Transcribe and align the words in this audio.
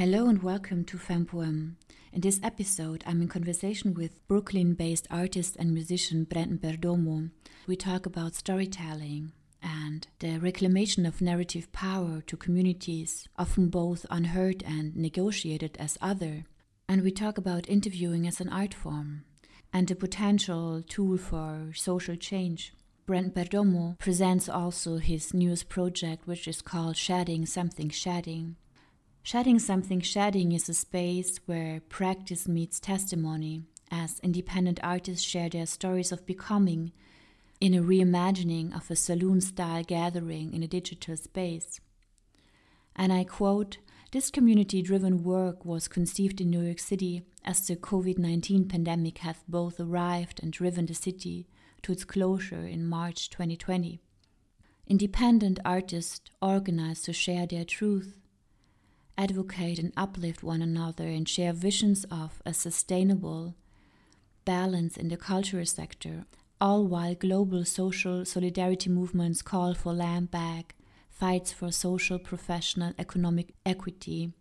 Hello 0.00 0.28
and 0.28 0.42
welcome 0.42 0.82
to 0.86 0.96
Fempoem. 0.96 1.74
In 2.10 2.22
this 2.22 2.40
episode, 2.42 3.04
I'm 3.06 3.20
in 3.20 3.28
conversation 3.28 3.92
with 3.92 4.26
Brooklyn 4.28 4.72
based 4.72 5.06
artist 5.10 5.56
and 5.58 5.74
musician 5.74 6.24
Brandon 6.24 6.56
Perdomo. 6.56 7.28
We 7.66 7.76
talk 7.76 8.06
about 8.06 8.34
storytelling 8.34 9.32
and 9.62 10.08
the 10.20 10.38
reclamation 10.38 11.04
of 11.04 11.20
narrative 11.20 11.70
power 11.72 12.22
to 12.28 12.36
communities, 12.38 13.28
often 13.36 13.68
both 13.68 14.06
unheard 14.08 14.62
and 14.66 14.96
negotiated 14.96 15.76
as 15.78 15.98
other. 16.00 16.44
And 16.88 17.02
we 17.02 17.10
talk 17.10 17.36
about 17.36 17.68
interviewing 17.68 18.26
as 18.26 18.40
an 18.40 18.48
art 18.48 18.72
form 18.72 19.24
and 19.70 19.90
a 19.90 19.94
potential 19.94 20.82
tool 20.88 21.18
for 21.18 21.72
social 21.74 22.16
change. 22.16 22.72
Brandon 23.04 23.32
Perdomo 23.32 23.98
presents 23.98 24.48
also 24.48 24.96
his 24.96 25.34
newest 25.34 25.68
project, 25.68 26.26
which 26.26 26.48
is 26.48 26.62
called 26.62 26.96
Shedding 26.96 27.44
Something 27.44 27.90
Shedding. 27.90 28.56
Shedding 29.22 29.58
Something 29.58 30.00
Shedding 30.00 30.52
is 30.52 30.68
a 30.68 30.74
space 30.74 31.38
where 31.44 31.82
practice 31.88 32.48
meets 32.48 32.80
testimony, 32.80 33.62
as 33.90 34.18
independent 34.20 34.80
artists 34.82 35.22
share 35.22 35.50
their 35.50 35.66
stories 35.66 36.10
of 36.10 36.24
becoming 36.24 36.92
in 37.60 37.74
a 37.74 37.82
reimagining 37.82 38.74
of 38.74 38.90
a 38.90 38.96
salon 38.96 39.42
style 39.42 39.84
gathering 39.84 40.54
in 40.54 40.62
a 40.62 40.66
digital 40.66 41.16
space. 41.16 41.80
And 42.96 43.12
I 43.12 43.24
quote 43.24 43.76
This 44.10 44.30
community 44.30 44.80
driven 44.80 45.22
work 45.22 45.66
was 45.66 45.86
conceived 45.86 46.40
in 46.40 46.50
New 46.50 46.62
York 46.62 46.78
City 46.78 47.22
as 47.44 47.66
the 47.66 47.76
COVID 47.76 48.18
19 48.18 48.68
pandemic 48.68 49.18
hath 49.18 49.44
both 49.46 49.78
arrived 49.78 50.42
and 50.42 50.50
driven 50.50 50.86
the 50.86 50.94
city 50.94 51.46
to 51.82 51.92
its 51.92 52.04
closure 52.04 52.66
in 52.66 52.86
March 52.86 53.28
2020. 53.28 54.00
Independent 54.86 55.60
artists 55.64 56.30
organized 56.40 57.04
to 57.04 57.12
share 57.12 57.46
their 57.46 57.64
truth 57.64 58.19
advocate 59.20 59.78
and 59.78 59.92
uplift 59.98 60.42
one 60.42 60.62
another 60.62 61.04
and 61.04 61.28
share 61.28 61.52
visions 61.52 62.06
of 62.10 62.40
a 62.46 62.54
sustainable 62.54 63.54
balance 64.46 64.96
in 64.96 65.08
the 65.08 65.16
cultural 65.16 65.66
sector, 65.66 66.24
all 66.58 66.86
while 66.86 67.14
global 67.14 67.62
social 67.66 68.24
solidarity 68.24 68.88
movements 68.88 69.42
call 69.42 69.74
for 69.74 69.92
land 69.92 70.30
back, 70.30 70.74
fights 71.10 71.52
for 71.52 71.70
social, 71.70 72.18
professional, 72.18 72.94
economic 72.98 73.52
equity. 73.66 74.32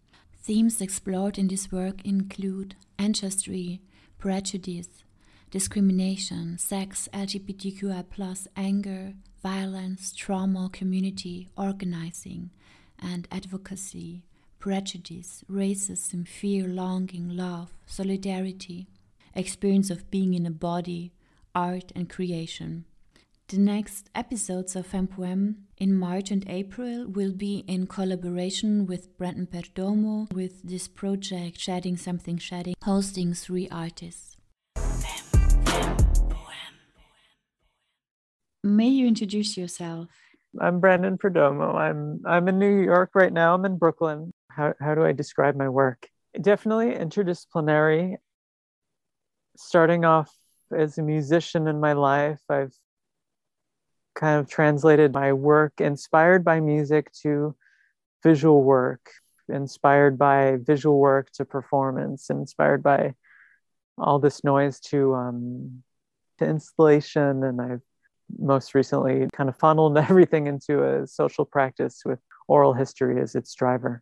Themes 0.41 0.79
explored 0.79 1.37
in 1.37 1.49
this 1.49 1.69
work 1.73 2.05
include 2.05 2.77
ancestry, 2.97 3.81
prejudice, 4.17 5.03
discrimination, 5.51 6.57
sex, 6.57 7.09
LGBTQI, 7.13 8.47
anger, 8.55 9.13
violence, 9.43 10.13
trauma, 10.13 10.69
community, 10.71 11.49
organizing, 11.57 12.51
and 12.97 13.27
advocacy 13.29 14.23
prejudice, 14.59 15.43
racism, 15.49 16.27
fear, 16.27 16.67
longing, 16.67 17.29
love, 17.29 17.73
solidarity, 17.85 18.87
experience 19.33 19.89
of 19.89 20.11
being 20.11 20.33
in 20.33 20.45
a 20.45 20.51
body, 20.51 21.13
art, 21.55 21.91
and 21.95 22.09
creation. 22.09 22.85
The 23.47 23.57
next 23.57 24.09
episodes 24.13 24.75
of 24.75 24.87
Fempoem 24.87 25.55
in 25.77 25.95
March 25.95 26.29
and 26.29 26.47
April 26.47 27.07
will 27.07 27.31
be 27.31 27.63
in 27.67 27.87
collaboration 27.87 28.85
with 28.85 29.17
Brandon 29.17 29.47
Perdomo 29.47 30.31
with 30.33 30.61
this 30.61 30.87
project 30.87 31.59
Shedding 31.59 31.97
Something 31.97 32.37
Shedding, 32.37 32.75
hosting 32.83 33.33
three 33.33 33.67
artists. 33.71 34.37
May 38.61 38.89
you 38.89 39.07
introduce 39.07 39.57
yourself? 39.57 40.09
I'm 40.59 40.79
Brandon 40.79 41.17
Perdomo. 41.17 41.75
I'm 41.75 42.21
I'm 42.25 42.47
in 42.49 42.59
New 42.59 42.83
York 42.83 43.11
right 43.13 43.31
now. 43.31 43.53
I'm 43.53 43.65
in 43.65 43.77
Brooklyn 43.77 44.33
how, 44.49 44.73
how 44.79 44.95
do 44.95 45.05
I 45.05 45.11
describe 45.11 45.55
my 45.55 45.69
work? 45.69 46.07
Definitely 46.39 46.93
interdisciplinary. 46.93 48.17
Starting 49.57 50.05
off 50.05 50.33
as 50.75 50.97
a 50.97 51.01
musician 51.01 51.67
in 51.67 51.79
my 51.79 51.93
life, 51.93 52.41
I've 52.49 52.73
kind 54.15 54.39
of 54.39 54.49
translated 54.49 55.13
my 55.13 55.33
work 55.33 55.73
inspired 55.79 56.43
by 56.43 56.59
music 56.59 57.11
to 57.23 57.55
visual 58.23 58.63
work, 58.63 59.11
inspired 59.47 60.17
by 60.17 60.57
visual 60.61 60.99
work 60.99 61.31
to 61.31 61.45
performance, 61.45 62.29
inspired 62.29 62.83
by 62.83 63.15
all 63.97 64.19
this 64.19 64.43
noise 64.43 64.79
to 64.79 65.13
um, 65.15 65.83
to 66.37 66.45
installation, 66.45 67.43
and 67.43 67.61
I've 67.61 67.81
most 68.37 68.73
recently 68.73 69.27
kind 69.33 69.49
of 69.49 69.57
funneled 69.57 69.97
everything 70.09 70.47
into 70.47 70.83
a 70.83 71.07
social 71.07 71.45
practice 71.45 72.03
with 72.05 72.19
oral 72.47 72.73
history 72.73 73.21
as 73.21 73.35
its 73.35 73.53
driver 73.53 74.01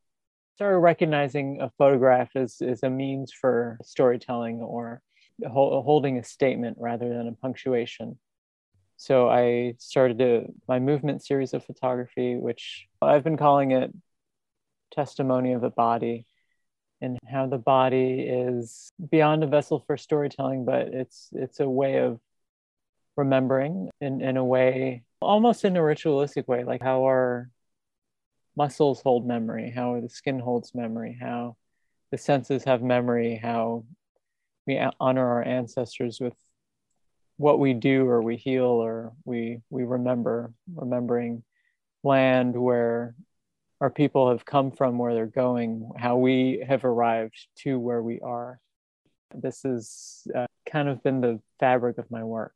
started 0.57 0.79
recognizing 0.79 1.62
a 1.62 1.69
photograph 1.78 2.35
as, 2.35 2.63
as 2.63 2.81
a 2.81 2.90
means 2.90 3.31
for 3.31 3.78
storytelling 3.84 4.59
or 4.59 5.03
holding 5.45 6.18
a 6.18 6.23
statement 6.23 6.78
rather 6.79 7.09
than 7.09 7.28
a 7.28 7.31
punctuation. 7.31 8.18
So 8.95 9.29
I 9.29 9.75
started 9.78 10.19
a, 10.19 10.47
my 10.68 10.79
movement 10.79 11.23
series 11.23 11.53
of 11.53 11.63
photography, 11.63 12.38
which 12.38 12.88
I've 13.03 13.23
been 13.23 13.38
calling 13.38 13.69
it 13.69 13.94
testimony 14.91 15.53
of 15.53 15.62
the 15.62 15.69
body 15.69 16.25
and 17.01 17.19
how 17.29 17.45
the 17.45 17.59
body 17.59 18.22
is 18.22 18.91
beyond 19.12 19.44
a 19.44 19.47
vessel 19.47 19.84
for 19.85 19.95
storytelling, 19.95 20.66
but 20.66 20.88
it's 20.88 21.29
it's 21.34 21.59
a 21.59 21.69
way 21.69 21.97
of 21.97 22.19
remembering 23.16 23.91
in, 24.01 24.22
in 24.22 24.38
a 24.38 24.44
way 24.44 25.03
almost 25.22 25.66
in 25.66 25.78
a 25.78 25.84
ritualistic 25.84 26.47
way, 26.47 26.63
like 26.63 26.81
how 26.81 27.03
our 27.03 27.51
muscles 28.57 29.01
hold 29.01 29.25
memory, 29.25 29.72
how 29.73 30.01
the 30.01 30.09
skin 30.09 30.40
holds 30.40 30.73
memory, 30.73 31.16
how 31.22 31.56
the 32.12 32.18
senses 32.18 32.63
have 32.63 32.81
memory, 32.81 33.40
how 33.41 33.85
we 34.66 34.84
honor 35.00 35.25
our 35.25 35.44
ancestors 35.44 36.19
with 36.19 36.34
what 37.38 37.59
we 37.59 37.73
do 37.73 38.07
or 38.07 38.22
we 38.22 38.35
heal 38.35 38.66
or 38.66 39.13
we 39.23 39.59
we 39.69 39.84
remember 39.84 40.51
remembering 40.75 41.44
land 42.03 42.59
where 42.59 43.13
our 43.79 43.91
people 43.91 44.31
have 44.31 44.44
come 44.44 44.72
from 44.72 44.97
where 44.97 45.13
they're 45.13 45.28
going 45.28 45.91
how 45.95 46.18
we 46.18 46.63
have 46.68 46.84
arrived 46.84 47.47
to 47.57 47.79
where 47.79 48.01
we 48.01 48.19
are. 48.22 48.59
This 49.35 49.62
has 49.63 50.28
uh, 50.35 50.47
kind 50.68 50.89
of 50.89 51.03
been 51.03 51.22
the 51.22 51.39
fabric 51.59 52.00
of 52.00 52.09
my 52.09 52.24
work 52.24 52.53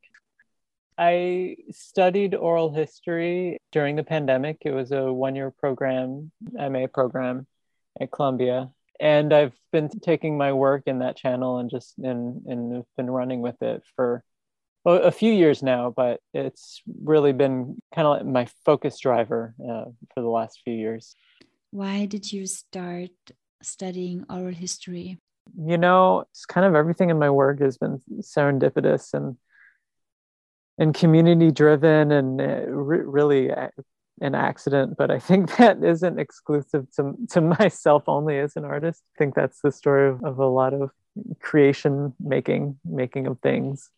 I 0.97 1.57
studied 1.71 2.35
oral 2.35 2.71
history 2.71 3.59
during 3.71 3.95
the 3.95 4.03
pandemic. 4.03 4.57
It 4.61 4.71
was 4.71 4.91
a 4.91 5.11
one 5.11 5.35
year 5.35 5.51
program, 5.51 6.31
MA 6.53 6.87
program 6.87 7.47
at 7.99 8.11
Columbia. 8.11 8.69
And 8.99 9.33
I've 9.33 9.57
been 9.71 9.89
taking 9.89 10.37
my 10.37 10.53
work 10.53 10.83
in 10.85 10.99
that 10.99 11.17
channel 11.17 11.57
and 11.57 11.69
just 11.69 11.97
and, 11.97 12.45
and 12.45 12.83
been 12.97 13.09
running 13.09 13.41
with 13.41 13.61
it 13.61 13.83
for 13.95 14.23
a 14.85 15.11
few 15.11 15.31
years 15.31 15.61
now, 15.61 15.93
but 15.95 16.19
it's 16.33 16.81
really 17.03 17.33
been 17.33 17.77
kind 17.93 18.07
of 18.07 18.17
like 18.17 18.25
my 18.25 18.47
focus 18.65 18.99
driver 18.99 19.53
uh, 19.59 19.85
for 20.13 20.21
the 20.21 20.29
last 20.29 20.61
few 20.63 20.73
years. 20.73 21.15
Why 21.71 22.05
did 22.05 22.31
you 22.31 22.47
start 22.47 23.11
studying 23.61 24.25
oral 24.29 24.53
history? 24.53 25.19
You 25.57 25.77
know, 25.77 26.25
it's 26.31 26.45
kind 26.45 26.65
of 26.65 26.75
everything 26.75 27.09
in 27.09 27.19
my 27.19 27.29
work 27.29 27.59
has 27.59 27.77
been 27.77 28.01
serendipitous 28.21 29.13
and 29.13 29.37
and 30.81 30.95
community 30.95 31.51
driven 31.51 32.11
and 32.11 32.41
uh, 32.41 32.65
re- 32.67 33.05
really 33.05 33.51
an 34.21 34.35
accident 34.35 34.97
but 34.97 35.11
i 35.11 35.19
think 35.19 35.55
that 35.57 35.83
isn't 35.83 36.19
exclusive 36.19 36.87
to, 36.95 37.13
to 37.29 37.39
myself 37.39 38.03
only 38.07 38.39
as 38.39 38.55
an 38.55 38.65
artist. 38.65 39.03
I 39.15 39.17
think 39.19 39.35
that's 39.35 39.61
the 39.61 39.71
story 39.71 40.09
of, 40.09 40.23
of 40.23 40.39
a 40.39 40.47
lot 40.47 40.73
of 40.73 40.89
creation 41.39 42.13
making 42.19 42.79
making 42.83 43.27
of 43.27 43.39
things 43.41 43.89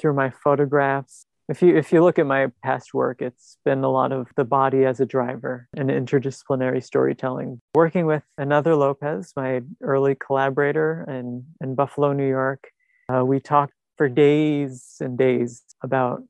through 0.00 0.14
my 0.14 0.30
photographs. 0.30 1.26
If 1.48 1.62
you 1.62 1.76
if 1.76 1.92
you 1.92 2.02
look 2.02 2.18
at 2.18 2.26
my 2.26 2.50
past 2.64 2.94
work 2.94 3.22
it's 3.22 3.58
been 3.64 3.84
a 3.84 3.90
lot 3.90 4.10
of 4.12 4.28
the 4.34 4.44
body 4.44 4.84
as 4.86 4.98
a 4.98 5.06
driver 5.06 5.68
and 5.76 5.88
interdisciplinary 5.90 6.82
storytelling. 6.82 7.60
Working 7.74 8.06
with 8.06 8.24
another 8.38 8.74
lopez 8.74 9.32
my 9.36 9.60
early 9.82 10.14
collaborator 10.14 11.04
in, 11.06 11.44
in 11.62 11.74
buffalo 11.74 12.12
new 12.12 12.28
york 12.28 12.70
uh, 13.12 13.24
we 13.24 13.38
talked 13.40 13.74
for 13.96 14.08
days 14.08 14.96
and 15.00 15.16
days 15.18 15.62
about 15.84 16.22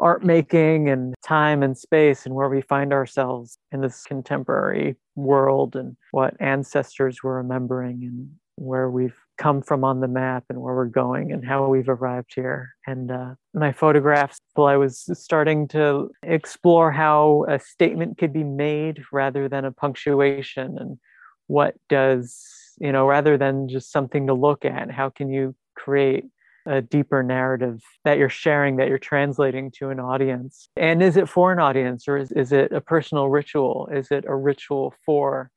art 0.00 0.24
making 0.24 0.88
and 0.88 1.14
time 1.24 1.62
and 1.62 1.78
space 1.78 2.26
and 2.26 2.34
where 2.34 2.48
we 2.48 2.60
find 2.60 2.92
ourselves 2.92 3.56
in 3.70 3.80
this 3.80 4.02
contemporary 4.02 4.96
world 5.14 5.76
and 5.76 5.96
what 6.10 6.34
ancestors 6.40 7.22
were 7.22 7.36
remembering 7.36 8.02
and 8.02 8.28
where 8.56 8.90
we've 8.90 9.16
come 9.38 9.62
from 9.62 9.84
on 9.84 10.00
the 10.00 10.08
map 10.08 10.44
and 10.48 10.60
where 10.60 10.74
we're 10.74 10.86
going 10.86 11.32
and 11.32 11.44
how 11.44 11.66
we've 11.66 11.88
arrived 11.88 12.32
here. 12.34 12.74
And 12.86 13.10
uh, 13.10 13.34
my 13.54 13.72
photographs, 13.72 14.38
well, 14.56 14.66
I 14.66 14.76
was 14.76 15.08
starting 15.14 15.68
to 15.68 16.10
explore 16.22 16.90
how 16.90 17.44
a 17.48 17.60
statement 17.60 18.18
could 18.18 18.32
be 18.32 18.44
made 18.44 19.02
rather 19.12 19.48
than 19.48 19.64
a 19.64 19.72
punctuation 19.72 20.78
and 20.78 20.98
what 21.46 21.74
does, 21.88 22.44
you 22.78 22.92
know, 22.92 23.06
rather 23.06 23.38
than 23.38 23.68
just 23.68 23.92
something 23.92 24.26
to 24.26 24.34
look 24.34 24.64
at, 24.64 24.90
how 24.90 25.10
can 25.10 25.30
you 25.30 25.54
create 25.76 26.24
a 26.66 26.80
deeper 26.80 27.22
narrative 27.22 27.82
that 28.04 28.18
you're 28.18 28.28
sharing, 28.28 28.76
that 28.76 28.88
you're 28.88 28.98
translating 28.98 29.70
to 29.78 29.90
an 29.90 30.00
audience? 30.00 30.68
And 30.76 31.02
is 31.02 31.16
it 31.16 31.28
for 31.28 31.52
an 31.52 31.58
audience 31.58 32.06
or 32.08 32.16
is, 32.16 32.32
is 32.32 32.52
it 32.52 32.72
a 32.72 32.80
personal 32.80 33.28
ritual? 33.28 33.88
Is 33.92 34.10
it 34.10 34.24
a 34.26 34.34
ritual 34.34 34.94
for 35.04 35.50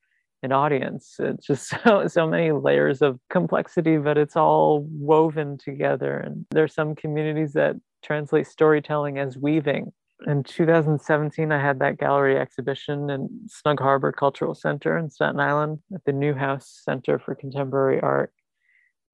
an 0.45 0.53
audience. 0.53 1.15
It's 1.19 1.45
just 1.45 1.67
so, 1.83 2.07
so 2.07 2.27
many 2.27 2.53
layers 2.53 3.01
of 3.01 3.19
complexity, 3.29 3.97
but 3.97 4.17
it's 4.17 4.37
all 4.37 4.87
woven 4.89 5.57
together. 5.57 6.17
And 6.17 6.45
there's 6.51 6.73
some 6.73 6.95
communities 6.95 7.53
that 7.53 7.75
translate 8.03 8.47
storytelling 8.47 9.17
as 9.17 9.37
weaving. 9.37 9.91
In 10.25 10.43
2017, 10.43 11.51
I 11.51 11.59
had 11.59 11.79
that 11.79 11.97
gallery 11.97 12.39
exhibition 12.39 13.09
in 13.09 13.27
Snug 13.47 13.81
Harbor 13.81 14.13
Cultural 14.13 14.55
Center 14.55 14.97
in 14.97 15.09
Staten 15.09 15.41
Island 15.41 15.79
at 15.93 16.05
the 16.05 16.13
Newhouse 16.13 16.81
Center 16.85 17.19
for 17.19 17.35
Contemporary 17.35 17.99
Art. 17.99 18.31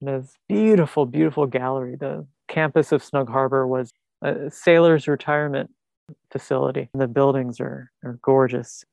It's 0.02 0.36
beautiful, 0.50 1.06
beautiful 1.06 1.46
gallery. 1.46 1.96
The 1.96 2.26
campus 2.48 2.92
of 2.92 3.04
Snug 3.04 3.30
Harbor 3.30 3.68
was 3.68 3.92
a 4.22 4.50
sailor's 4.50 5.08
retirement 5.08 5.72
facility. 6.32 6.90
The 6.94 7.08
buildings 7.08 7.60
are, 7.60 7.92
are 8.04 8.20
gorgeous 8.22 8.84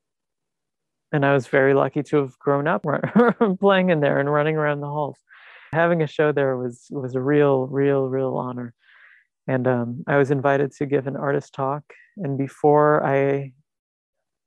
and 1.11 1.25
I 1.25 1.33
was 1.33 1.47
very 1.47 1.73
lucky 1.73 2.03
to 2.03 2.17
have 2.17 2.37
grown 2.39 2.67
up 2.67 2.85
playing 3.59 3.89
in 3.89 3.99
there 3.99 4.19
and 4.19 4.31
running 4.31 4.55
around 4.55 4.81
the 4.81 4.87
halls. 4.87 5.17
Having 5.71 6.01
a 6.01 6.07
show 6.07 6.31
there 6.31 6.57
was 6.57 6.87
was 6.89 7.15
a 7.15 7.21
real, 7.21 7.67
real, 7.67 8.07
real 8.07 8.35
honor. 8.35 8.73
And 9.47 9.67
um, 9.67 10.03
I 10.07 10.17
was 10.17 10.31
invited 10.31 10.71
to 10.73 10.85
give 10.85 11.07
an 11.07 11.15
artist 11.15 11.53
talk. 11.53 11.83
And 12.17 12.37
before 12.37 13.05
I 13.05 13.53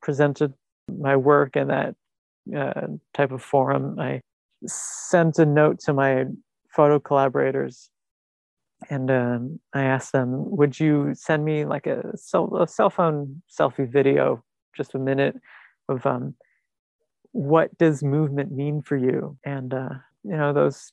presented 0.01 0.53
my 0.89 1.17
work 1.17 1.57
in 1.57 1.69
that 1.69 1.95
uh, 2.57 2.87
type 3.15 3.33
of 3.33 3.43
forum, 3.43 3.99
I 3.99 4.21
sent 4.67 5.39
a 5.39 5.47
note 5.47 5.81
to 5.81 5.93
my 5.93 6.27
photo 6.75 7.01
collaborators 7.01 7.91
and 8.91 9.11
um, 9.11 9.61
I 9.75 9.85
asked 9.85 10.13
them, 10.13 10.51
"Would 10.57 10.81
you 10.81 11.15
send 11.15 11.45
me 11.45 11.65
like 11.65 11.87
a 11.87 12.17
cell, 12.17 12.57
a 12.57 12.69
cell 12.69 12.91
phone 12.91 13.43
selfie 13.51 13.91
video, 13.91 14.45
just 14.77 14.95
a 14.95 14.99
minute 14.99 15.37
of 15.89 16.07
um, 16.07 16.35
what 17.33 17.77
does 17.79 18.03
movement 18.03 18.53
mean 18.53 18.83
for 18.83 18.97
you? 18.97 19.39
And, 19.45 19.75
uh, 19.75 19.91
you 20.25 20.37
know, 20.37 20.53
those 20.53 20.93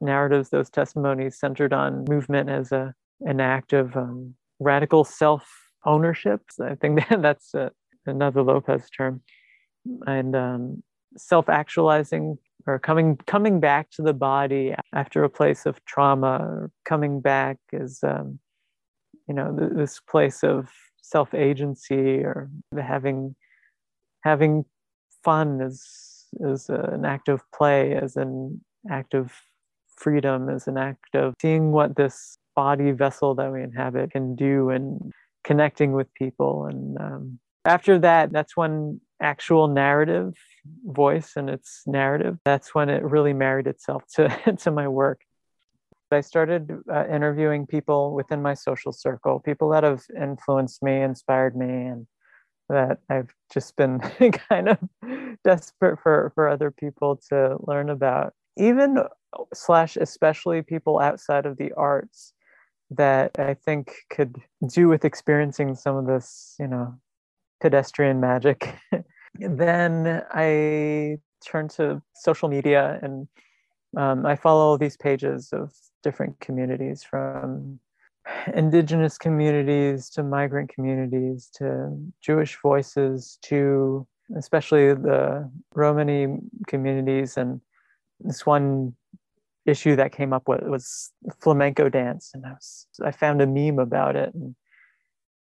narratives, 0.00 0.50
those 0.50 0.70
testimonies 0.70 1.38
centered 1.38 1.72
on 1.72 2.04
movement 2.08 2.50
as 2.50 2.72
a, 2.72 2.94
an 3.22 3.40
act 3.40 3.72
of 3.72 3.96
um, 3.96 4.34
radical 4.60 5.04
self 5.04 5.48
ownership. 5.86 6.42
I 6.62 6.74
think 6.76 7.00
that 7.10 7.22
that's 7.22 7.54
uh, 7.54 7.70
another 8.06 8.42
Lopez 8.42 8.88
term. 8.90 9.22
And 10.06 10.36
um, 10.36 10.82
self 11.16 11.48
actualizing 11.48 12.38
or 12.66 12.78
coming 12.78 13.16
coming 13.26 13.60
back 13.60 13.90
to 13.92 14.02
the 14.02 14.12
body 14.12 14.74
after 14.92 15.24
a 15.24 15.30
place 15.30 15.66
of 15.66 15.84
trauma 15.84 16.38
or 16.40 16.70
coming 16.84 17.20
back 17.20 17.58
is 17.72 18.00
um, 18.02 18.38
you 19.28 19.34
know 19.34 19.56
th- 19.56 19.72
this 19.74 20.00
place 20.00 20.42
of 20.42 20.68
self 21.02 21.34
agency 21.34 22.22
or 22.24 22.50
having 22.76 23.36
having 24.22 24.64
fun 25.22 25.60
as 25.60 25.82
as 26.44 26.68
an 26.68 27.04
act 27.04 27.28
of 27.28 27.42
play, 27.52 27.94
as 27.94 28.16
an 28.16 28.60
act 28.90 29.14
of 29.14 29.32
freedom, 29.96 30.48
as 30.48 30.66
an 30.66 30.76
act 30.76 31.14
of 31.14 31.34
seeing 31.40 31.72
what 31.72 31.96
this 31.96 32.38
body 32.54 32.90
vessel 32.90 33.34
that 33.34 33.52
we 33.52 33.62
inhabit 33.62 34.10
can 34.10 34.34
do 34.34 34.70
and 34.70 35.12
connecting 35.44 35.92
with 35.92 36.12
people. 36.14 36.66
And 36.66 36.98
um, 36.98 37.38
after 37.64 37.98
that, 38.00 38.32
that's 38.32 38.56
when 38.56 39.00
actual 39.20 39.68
narrative 39.68 40.34
voice 40.84 41.32
and 41.36 41.50
its 41.50 41.82
narrative, 41.86 42.38
that's 42.44 42.74
when 42.74 42.88
it 42.88 43.02
really 43.02 43.32
married 43.32 43.66
itself 43.66 44.04
to, 44.14 44.56
to 44.58 44.70
my 44.70 44.88
work. 44.88 45.22
I 46.12 46.20
started 46.20 46.70
uh, 46.92 47.04
interviewing 47.08 47.66
people 47.66 48.14
within 48.14 48.40
my 48.40 48.54
social 48.54 48.92
circle, 48.92 49.40
people 49.40 49.70
that 49.70 49.82
have 49.82 50.04
influenced 50.16 50.82
me, 50.82 51.02
inspired 51.02 51.56
me, 51.56 51.66
and 51.66 52.06
that 52.68 52.98
I've 53.08 53.32
just 53.52 53.76
been 53.76 53.98
kind 54.48 54.68
of 54.68 54.78
desperate 55.44 55.98
for 56.02 56.32
for 56.34 56.48
other 56.48 56.70
people 56.70 57.20
to 57.30 57.56
learn 57.60 57.90
about. 57.90 58.34
Even 58.56 58.98
slash 59.52 59.96
especially 59.96 60.62
people 60.62 60.98
outside 60.98 61.44
of 61.44 61.56
the 61.56 61.72
arts 61.72 62.32
that 62.90 63.32
I 63.38 63.54
think 63.54 63.92
could 64.10 64.36
do 64.68 64.88
with 64.88 65.04
experiencing 65.04 65.74
some 65.74 65.96
of 65.96 66.06
this, 66.06 66.54
you 66.58 66.68
know, 66.68 66.94
pedestrian 67.60 68.20
magic. 68.20 68.74
then 69.40 70.22
I 70.30 71.18
turned 71.46 71.70
to 71.70 72.02
social 72.14 72.48
media 72.48 72.98
and 73.02 73.28
um, 73.96 74.26
I 74.26 74.36
follow 74.36 74.76
these 74.76 74.96
pages 74.96 75.50
of 75.52 75.72
different 76.02 76.38
communities 76.40 77.02
from 77.02 77.80
indigenous 78.54 79.18
communities 79.18 80.10
to 80.10 80.22
migrant 80.22 80.70
communities 80.74 81.50
to 81.54 81.96
Jewish 82.20 82.58
voices 82.62 83.38
to 83.42 84.06
especially 84.34 84.94
the 84.94 85.48
Romani 85.74 86.38
communities. 86.66 87.36
And 87.36 87.60
this 88.20 88.44
one 88.44 88.94
issue 89.66 89.96
that 89.96 90.12
came 90.12 90.32
up 90.32 90.48
with 90.48 90.62
was 90.62 91.12
flamenco 91.40 91.88
dance. 91.88 92.30
And 92.34 92.44
I, 92.46 92.50
was, 92.50 92.86
I 93.04 93.10
found 93.12 93.40
a 93.42 93.46
meme 93.46 93.78
about 93.78 94.16
it. 94.16 94.34
And, 94.34 94.54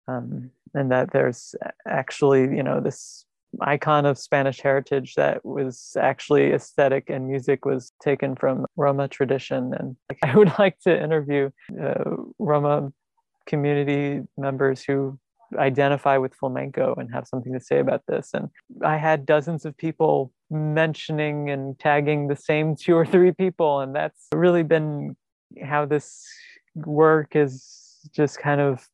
um, 0.07 0.51
and 0.73 0.91
that 0.91 1.11
there's 1.11 1.53
actually, 1.85 2.41
you 2.41 2.63
know, 2.63 2.79
this 2.79 3.25
icon 3.59 4.05
of 4.05 4.17
Spanish 4.17 4.61
heritage 4.61 5.15
that 5.15 5.43
was 5.45 5.95
actually 5.99 6.53
aesthetic 6.53 7.09
and 7.09 7.27
music 7.27 7.65
was 7.65 7.91
taken 8.01 8.35
from 8.35 8.65
Roma 8.77 9.07
tradition. 9.07 9.73
And 9.77 9.95
I 10.23 10.35
would 10.35 10.51
like 10.57 10.79
to 10.81 11.03
interview 11.03 11.49
uh, 11.81 12.15
Roma 12.39 12.91
community 13.45 14.21
members 14.37 14.83
who 14.83 15.19
identify 15.57 16.17
with 16.17 16.33
flamenco 16.35 16.95
and 16.97 17.11
have 17.13 17.27
something 17.27 17.53
to 17.53 17.59
say 17.59 17.79
about 17.79 18.03
this. 18.07 18.29
And 18.33 18.49
I 18.83 18.97
had 18.97 19.25
dozens 19.25 19.65
of 19.65 19.75
people 19.77 20.31
mentioning 20.49 21.49
and 21.49 21.77
tagging 21.77 22.27
the 22.27 22.35
same 22.35 22.75
two 22.79 22.95
or 22.95 23.05
three 23.05 23.31
people. 23.31 23.81
And 23.81 23.95
that's 23.95 24.27
really 24.33 24.63
been 24.63 25.15
how 25.61 25.85
this 25.85 26.25
work 26.75 27.35
is 27.35 27.99
just 28.13 28.39
kind 28.39 28.61
of 28.61 28.87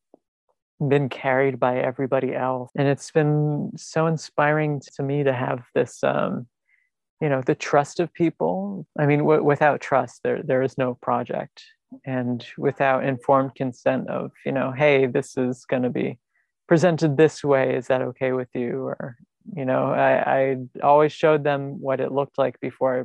been 0.86 1.08
carried 1.08 1.58
by 1.58 1.78
everybody 1.78 2.34
else. 2.34 2.70
And 2.76 2.86
it's 2.86 3.10
been 3.10 3.72
so 3.76 4.06
inspiring 4.06 4.80
to 4.94 5.02
me 5.02 5.24
to 5.24 5.32
have 5.32 5.64
this, 5.74 6.04
um, 6.04 6.46
you 7.20 7.28
know, 7.28 7.42
the 7.42 7.54
trust 7.54 7.98
of 7.98 8.12
people. 8.12 8.86
I 8.98 9.06
mean, 9.06 9.20
w- 9.20 9.42
without 9.42 9.80
trust, 9.80 10.20
there 10.22 10.42
there 10.42 10.62
is 10.62 10.78
no 10.78 10.94
project, 10.94 11.64
and 12.04 12.46
without 12.56 13.04
informed 13.04 13.56
consent 13.56 14.08
of, 14.08 14.30
you 14.46 14.52
know, 14.52 14.70
hey, 14.70 15.06
this 15.06 15.36
is 15.36 15.64
going 15.64 15.82
to 15.82 15.90
be 15.90 16.18
presented 16.68 17.16
this 17.16 17.42
way. 17.42 17.74
Is 17.74 17.88
that 17.88 18.02
okay 18.02 18.32
with 18.32 18.48
you? 18.54 18.82
Or, 18.82 19.16
you 19.56 19.64
know, 19.64 19.86
I, 19.86 20.40
I 20.40 20.56
always 20.82 21.12
showed 21.12 21.42
them 21.42 21.80
what 21.80 22.00
it 22.00 22.12
looked 22.12 22.38
like 22.38 22.60
before 22.60 23.00
I 23.00 23.04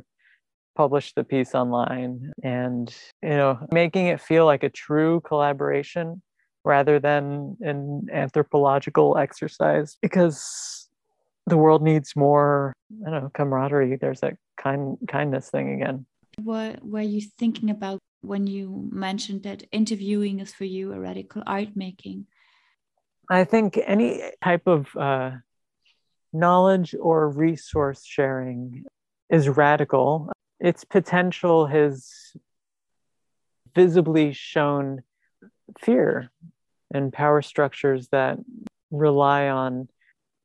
published 0.76 1.14
the 1.16 1.24
piece 1.24 1.54
online, 1.54 2.32
and 2.42 2.94
you 3.20 3.30
know, 3.30 3.58
making 3.72 4.06
it 4.06 4.20
feel 4.20 4.44
like 4.44 4.62
a 4.62 4.70
true 4.70 5.20
collaboration 5.22 6.22
rather 6.64 6.98
than 6.98 7.56
an 7.60 8.08
anthropological 8.12 9.16
exercise 9.18 9.96
because 10.00 10.88
the 11.46 11.56
world 11.56 11.82
needs 11.82 12.16
more 12.16 12.72
i 13.06 13.10
don't 13.10 13.22
know 13.22 13.30
camaraderie. 13.34 13.96
There's 13.96 14.20
that 14.20 14.36
kind 14.56 14.96
kindness 15.08 15.50
thing 15.50 15.74
again. 15.74 16.06
What 16.42 16.84
were 16.84 17.00
you 17.00 17.20
thinking 17.20 17.70
about 17.70 17.98
when 18.22 18.46
you 18.46 18.88
mentioned 18.90 19.42
that 19.44 19.64
interviewing 19.72 20.40
is 20.40 20.52
for 20.52 20.64
you 20.64 20.92
a 20.92 21.00
radical 21.00 21.42
art 21.46 21.70
making? 21.74 22.26
I 23.30 23.44
think 23.44 23.78
any 23.84 24.22
type 24.42 24.66
of 24.66 24.94
uh, 24.96 25.32
knowledge 26.32 26.94
or 27.00 27.28
resource 27.28 28.04
sharing 28.04 28.84
is 29.30 29.48
radical. 29.48 30.30
Its 30.60 30.84
potential 30.84 31.66
has 31.66 32.34
visibly 33.74 34.32
shown 34.32 35.02
fear 35.78 36.30
and 36.94 37.12
power 37.12 37.42
structures 37.42 38.08
that 38.08 38.38
rely 38.90 39.48
on 39.48 39.88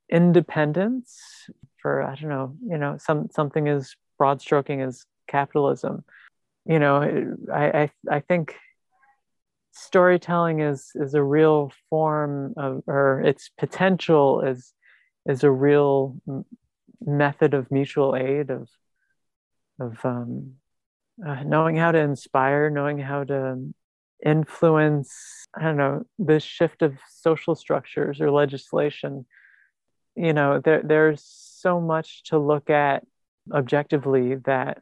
independence 0.09 1.47
for 1.81 2.01
i 2.01 2.15
don't 2.15 2.29
know 2.29 2.55
you 2.67 2.77
know 2.77 2.97
some 2.99 3.29
something 3.31 3.67
as 3.67 3.95
broad 4.17 4.41
stroking 4.41 4.81
as 4.81 5.05
capitalism. 5.27 6.03
You 6.65 6.79
know 6.79 7.31
I, 7.53 7.81
I 7.81 7.91
i 8.09 8.19
think 8.19 8.55
storytelling 9.71 10.59
is 10.59 10.91
is 10.95 11.13
a 11.13 11.23
real 11.23 11.71
form 11.89 12.53
of 12.57 12.83
or 12.87 13.21
its 13.21 13.49
potential 13.57 14.41
is 14.41 14.73
is 15.25 15.43
a 15.43 15.51
real 15.51 16.19
method 17.01 17.53
of 17.53 17.71
mutual 17.71 18.15
aid 18.15 18.49
of 18.49 18.67
of 19.79 19.97
um, 20.03 20.55
uh, 21.25 21.43
knowing 21.43 21.77
how 21.77 21.91
to 21.91 21.99
inspire 21.99 22.69
knowing 22.69 22.99
how 22.99 23.23
to 23.23 23.71
influence 24.25 25.47
i 25.55 25.63
don't 25.63 25.77
know 25.77 26.03
the 26.17 26.39
shift 26.39 26.81
of 26.81 26.97
social 27.09 27.55
structures 27.55 28.21
or 28.21 28.31
legislation. 28.31 29.25
You 30.15 30.33
know 30.33 30.59
there, 30.59 30.81
there's 30.83 31.23
so 31.23 31.79
much 31.79 32.23
to 32.25 32.38
look 32.38 32.69
at 32.69 33.05
objectively 33.53 34.35
that 34.45 34.81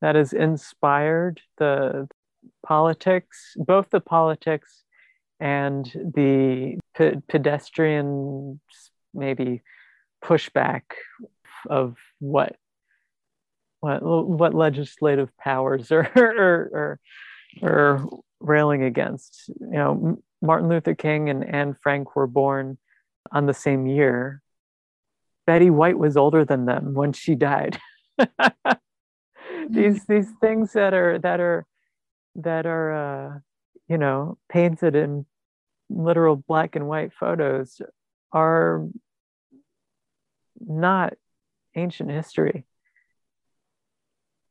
that 0.00 0.16
has 0.16 0.32
inspired 0.32 1.40
the 1.58 2.08
politics 2.66 3.54
both 3.56 3.90
the 3.90 4.00
politics 4.00 4.82
and 5.38 5.84
the 6.14 6.78
pe- 6.94 7.20
pedestrian 7.28 8.60
maybe 9.14 9.62
pushback 10.24 10.82
of 11.68 11.96
what 12.18 12.56
what 13.80 14.02
what 14.02 14.54
legislative 14.54 15.36
powers 15.36 15.90
are, 15.92 16.10
are, 16.16 17.00
are 17.62 18.08
railing 18.42 18.82
against. 18.82 19.50
You 19.60 19.70
know, 19.70 20.18
Martin 20.40 20.68
Luther 20.68 20.94
King 20.94 21.28
and 21.30 21.44
Anne 21.44 21.76
Frank 21.82 22.16
were 22.16 22.26
born 22.26 22.78
on 23.30 23.46
the 23.46 23.54
same 23.54 23.86
year. 23.86 24.42
Betty 25.46 25.70
White 25.70 25.98
was 25.98 26.16
older 26.16 26.44
than 26.44 26.66
them 26.66 26.94
when 26.94 27.12
she 27.12 27.34
died. 27.34 27.78
these 29.68 30.04
these 30.06 30.30
things 30.40 30.72
that 30.72 30.94
are 30.94 31.18
that 31.18 31.40
are 31.40 31.66
that 32.36 32.66
are 32.66 32.92
uh, 32.92 33.38
you 33.88 33.98
know 33.98 34.38
painted 34.48 34.94
in 34.94 35.26
literal 35.88 36.36
black 36.36 36.76
and 36.76 36.88
white 36.88 37.12
photos 37.12 37.80
are 38.32 38.86
not 40.60 41.14
ancient 41.74 42.10
history 42.10 42.64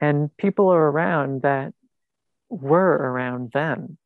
and 0.01 0.35
people 0.35 0.69
are 0.69 0.89
around 0.89 1.43
that 1.43 1.73
were 2.51 2.91
around 2.91 3.51
then 3.53 3.97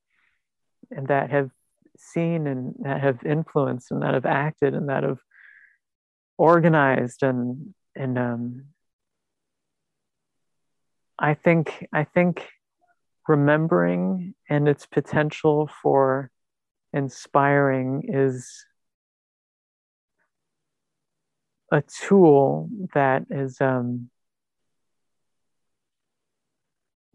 and 0.92 1.08
that 1.08 1.32
have 1.32 1.50
seen 1.98 2.46
and 2.48 2.76
that 2.80 3.02
have 3.02 3.26
influenced 3.26 3.92
and 3.92 4.04
that 4.04 4.14
have 4.14 4.26
acted 4.26 4.74
and 4.74 4.90
that 4.90 5.04
have 5.04 5.20
organized 6.38 7.24
and 7.24 7.74
and 7.96 8.20
um, 8.20 8.66
I 11.18 11.34
think 11.34 11.88
I 11.94 12.04
think 12.04 12.48
remembering 13.28 14.36
and 14.50 14.68
its 14.68 14.86
potential 14.86 15.70
for 15.82 16.30
inspiring 16.94 18.10
is 18.10 18.66
a 21.72 21.82
tool 21.82 22.70
that 22.94 23.26
is 23.30 23.60
um, 23.60 24.10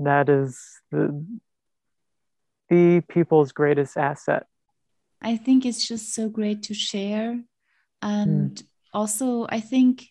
that 0.01 0.29
is 0.29 0.59
the 0.91 1.25
the 2.69 3.03
people's 3.09 3.53
greatest 3.53 3.97
asset. 3.97 4.47
I 5.21 5.37
think 5.37 5.67
it's 5.67 5.87
just 5.87 6.15
so 6.15 6.29
great 6.29 6.63
to 6.65 6.75
share, 6.75 7.43
and 8.01 8.51
mm. 8.53 8.65
also 8.93 9.47
I 9.49 9.61
think 9.61 10.07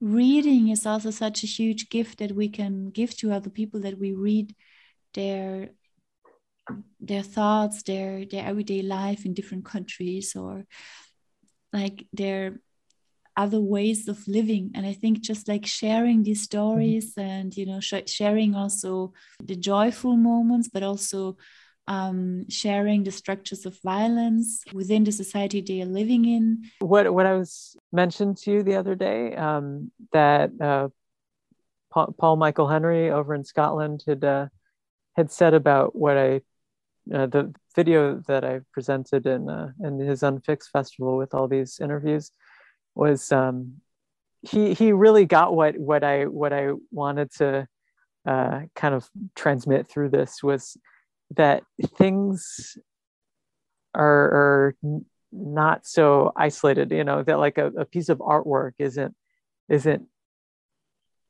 reading 0.00 0.68
is 0.68 0.86
also 0.86 1.10
such 1.10 1.42
a 1.42 1.46
huge 1.46 1.88
gift 1.88 2.18
that 2.18 2.32
we 2.32 2.48
can 2.48 2.90
give 2.90 3.16
to 3.16 3.32
other 3.32 3.50
people 3.50 3.80
that 3.80 3.98
we 3.98 4.12
read 4.12 4.54
their 5.14 5.70
their 7.00 7.22
thoughts 7.22 7.82
their 7.82 8.24
their 8.24 8.44
everyday 8.44 8.82
life 8.82 9.24
in 9.24 9.34
different 9.34 9.64
countries 9.64 10.34
or 10.34 10.64
like 11.72 12.06
their 12.12 12.60
other 13.36 13.60
ways 13.60 14.08
of 14.08 14.26
living 14.28 14.70
and 14.74 14.86
i 14.86 14.92
think 14.92 15.20
just 15.20 15.48
like 15.48 15.66
sharing 15.66 16.22
these 16.22 16.40
mm-hmm. 16.40 16.56
stories 16.58 17.14
mm-hmm. 17.14 17.28
and 17.28 17.56
you 17.56 17.66
know 17.66 17.80
sh- 17.80 18.06
sharing 18.06 18.54
also 18.54 19.12
the 19.42 19.56
joyful 19.56 20.16
moments 20.16 20.68
but 20.68 20.82
also 20.82 21.36
um, 21.86 22.48
sharing 22.48 23.04
the 23.04 23.10
structures 23.10 23.66
of 23.66 23.78
violence 23.82 24.64
within 24.72 25.04
the 25.04 25.12
society 25.12 25.60
they 25.60 25.82
are 25.82 25.86
living 25.86 26.24
in. 26.24 26.64
What 26.78 27.12
what 27.12 27.26
I 27.26 27.34
was 27.34 27.76
mentioned 27.92 28.38
to 28.38 28.52
you 28.52 28.62
the 28.62 28.76
other 28.76 28.94
day 28.94 29.34
um, 29.36 29.90
that 30.12 30.50
uh, 30.60 30.88
Paul, 31.92 32.14
Paul, 32.18 32.36
Michael 32.36 32.68
Henry 32.68 33.10
over 33.10 33.34
in 33.34 33.44
Scotland 33.44 34.02
had 34.06 34.24
uh, 34.24 34.48
had 35.16 35.30
said 35.30 35.54
about 35.54 35.94
what 35.94 36.16
I 36.16 36.40
uh, 37.12 37.26
the 37.26 37.54
video 37.76 38.22
that 38.28 38.44
I 38.44 38.60
presented 38.72 39.26
in 39.26 39.50
uh, 39.50 39.72
in 39.82 39.98
his 39.98 40.22
Unfixed 40.22 40.70
festival 40.70 41.16
with 41.16 41.34
all 41.34 41.48
these 41.48 41.80
interviews 41.80 42.30
was 42.94 43.32
um, 43.32 43.80
he 44.42 44.74
he 44.74 44.92
really 44.92 45.26
got 45.26 45.54
what 45.54 45.76
what 45.78 46.04
I 46.04 46.24
what 46.24 46.52
I 46.52 46.72
wanted 46.90 47.30
to 47.38 47.66
uh, 48.26 48.60
kind 48.74 48.94
of 48.94 49.08
transmit 49.34 49.88
through 49.88 50.10
this 50.10 50.42
was 50.42 50.76
that 51.36 51.62
things 51.96 52.78
are, 53.94 54.04
are 54.04 54.76
not 55.32 55.86
so 55.86 56.32
isolated 56.36 56.90
you 56.90 57.04
know 57.04 57.22
that 57.22 57.38
like 57.38 57.58
a, 57.58 57.66
a 57.66 57.84
piece 57.84 58.08
of 58.08 58.18
artwork 58.18 58.72
isn't 58.78 59.14
isn't 59.68 60.06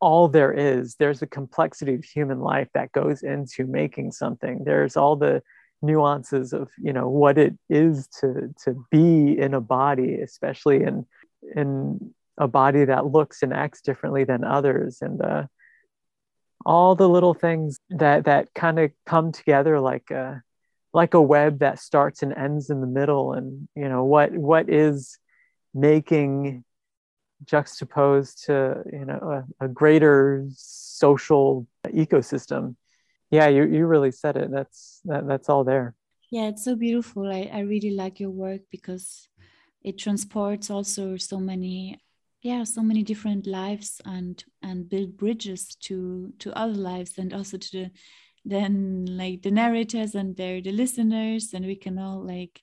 all 0.05 0.29
there 0.29 0.53
is. 0.53 0.97
There's 0.97 1.23
a 1.23 1.27
complexity 1.27 1.95
of 1.95 2.05
human 2.05 2.41
life 2.41 2.69
that 2.75 2.93
goes 2.93 3.23
into 3.23 3.65
making 3.67 4.13
something. 4.13 4.63
There's 4.63 4.99
all 4.99 5.17
the 5.17 5.43
nuances 5.81 6.53
of 6.53 6.71
you 6.79 6.93
know 6.93 7.09
what 7.09 7.39
it 7.39 7.55
is 7.69 8.07
to 8.21 8.55
to 8.65 8.85
be 8.91 9.39
in 9.39 9.53
a 9.53 9.61
body 9.61 10.15
especially 10.15 10.83
in 10.83 11.05
in 11.55 12.15
a 12.37 12.49
body 12.49 12.85
that 12.85 13.07
looks 13.07 13.43
and 13.43 13.53
acts 13.53 13.81
differently 13.81 14.25
than 14.25 14.45
others. 14.45 14.99
And 15.01 15.21
uh, 15.21 15.45
all 16.65 16.95
the 16.95 17.09
little 17.09 17.35
things 17.35 17.79
that 17.91 18.25
that 18.25 18.55
kind 18.55 18.79
of 18.79 18.91
come 19.07 19.33
together 19.33 19.81
like 19.81 20.11
a 20.11 20.43
like 20.93 21.15
a 21.15 21.21
web 21.21 21.59
that 21.59 21.81
starts 21.81 22.23
and 22.23 22.33
ends 22.33 22.71
in 22.71 22.81
the 22.81 22.87
middle. 22.87 23.33
And 23.33 23.69
you 23.75 23.89
know 23.89 24.05
what 24.05 24.33
what 24.33 24.69
is 24.69 25.19
making 25.73 26.65
juxtaposed 27.45 28.45
to 28.47 28.83
you 28.93 29.05
know 29.05 29.45
a, 29.61 29.65
a 29.67 29.69
greater 29.69 30.47
social 30.55 31.67
ecosystem. 31.87 32.77
Yeah 33.31 33.49
you, 33.49 33.65
you 33.65 33.87
really 33.87 34.13
said 34.13 34.37
it. 34.37 34.51
That's 34.51 35.01
that, 35.05 35.27
that's 35.27 35.49
all 35.49 35.65
there. 35.65 35.95
Yeah 36.31 36.49
it's 36.49 36.65
so 36.65 36.75
beautiful. 36.75 37.31
I, 37.31 37.51
I 37.53 37.61
really 37.61 37.91
like 37.91 38.21
your 38.21 38.31
work 38.31 38.63
because 38.71 39.29
it 39.85 39.99
transports 39.99 40.71
also 40.71 41.17
so 41.17 41.39
many 41.39 41.99
yeah 42.43 42.65
so 42.65 42.83
many 42.83 43.03
different 43.03 43.47
lives 43.47 44.01
and 44.05 44.45
and 44.63 44.89
build 44.89 45.17
bridges 45.17 45.77
to 45.77 46.33
to 46.39 46.53
other 46.59 46.75
lives 46.75 47.19
and 47.19 47.33
also 47.33 47.57
to 47.57 47.71
the 47.71 47.91
then 48.45 49.07
like 49.09 49.43
the 49.43 49.51
narrators 49.51 50.15
and 50.15 50.37
their 50.37 50.61
the 50.61 50.71
listeners 50.73 51.55
and 51.55 51.65
we 51.65 51.77
can 51.77 51.99
all 51.99 52.23
like 52.25 52.61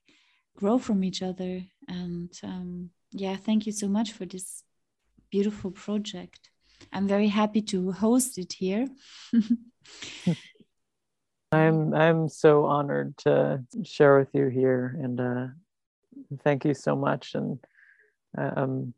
grow 0.56 0.78
from 0.78 1.04
each 1.04 1.22
other. 1.24 1.64
And 1.88 2.32
um, 2.44 2.92
yeah 3.12 3.36
thank 3.36 3.66
you 3.66 3.72
so 3.72 3.88
much 3.88 4.12
for 4.12 4.26
this 4.26 4.64
beautiful 5.32 5.72
project. 5.72 6.50
I'm 6.94 7.08
very 7.08 7.28
happy 7.28 7.62
to 7.64 7.92
host 7.92 8.38
it 8.38 8.54
here. 8.54 8.88
I'm 11.54 11.94
i'm 11.94 12.30
so 12.30 12.64
honored 12.64 13.18
to 13.26 13.62
share 13.84 14.18
with 14.18 14.30
you 14.34 14.48
here 14.48 14.98
and 15.04 15.20
uh, 15.20 15.48
thank 16.44 16.66
you 16.66 16.74
so 16.74 16.96
much 16.96 17.36
and 17.36 17.60
um, 18.38 18.94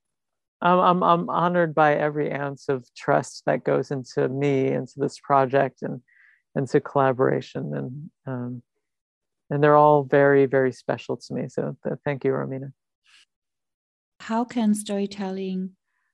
I'm, 0.63 0.80
I'm, 0.80 1.04
I'm 1.04 1.30
honored 1.30 1.75
by 1.75 1.96
every 1.96 2.32
ounce 2.32 2.70
of 2.70 2.88
trust 2.96 3.44
that 3.46 3.66
goes 3.66 3.92
into 3.92 4.30
me, 4.30 4.70
into 4.70 4.94
this 4.96 5.20
project, 5.20 5.82
and 5.82 6.02
into 6.56 6.80
collaboration. 6.80 7.74
And 7.75 8.10
um, 8.25 8.63
and 9.50 9.62
they're 9.62 9.75
all 9.75 10.04
very, 10.04 10.46
very 10.46 10.72
special 10.72 11.18
to 11.18 11.34
me. 11.34 11.50
So 11.50 11.75
th- 11.84 12.00
thank 12.06 12.24
you, 12.24 12.32
Romina. 12.32 12.72
How 14.22 14.46
can 14.46 14.74
storytelling 14.74 15.72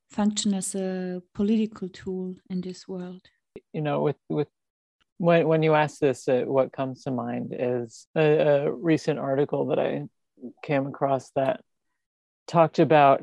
function 0.09 0.55
as 0.55 0.73
a 0.73 1.21
political 1.35 1.87
tool 1.87 2.35
in 2.49 2.61
this 2.61 2.87
world? 2.87 3.21
You 3.71 3.81
know, 3.81 4.01
with 4.01 4.17
with 4.29 4.47
when 5.19 5.47
when 5.47 5.61
you 5.61 5.75
ask 5.75 5.99
this, 5.99 6.27
uh, 6.27 6.41
what 6.45 6.73
comes 6.73 7.03
to 7.03 7.11
mind 7.11 7.55
is 7.57 8.07
a, 8.15 8.39
a 8.39 8.71
recent 8.71 9.19
article 9.19 9.67
that 9.67 9.77
I 9.77 10.07
came 10.63 10.87
across 10.87 11.31
that 11.31 11.61
talked 12.47 12.79
about 12.79 13.21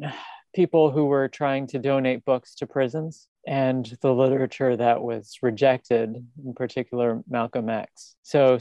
people 0.54 0.90
who 0.90 1.06
were 1.06 1.28
trying 1.28 1.66
to 1.68 1.78
donate 1.78 2.24
books 2.24 2.54
to 2.56 2.66
prisons 2.66 3.28
and 3.46 3.96
the 4.02 4.12
literature 4.12 4.76
that 4.76 5.02
was 5.02 5.38
rejected, 5.42 6.16
in 6.44 6.54
particular 6.54 7.22
Malcolm 7.28 7.68
X. 7.68 8.16
So, 8.22 8.58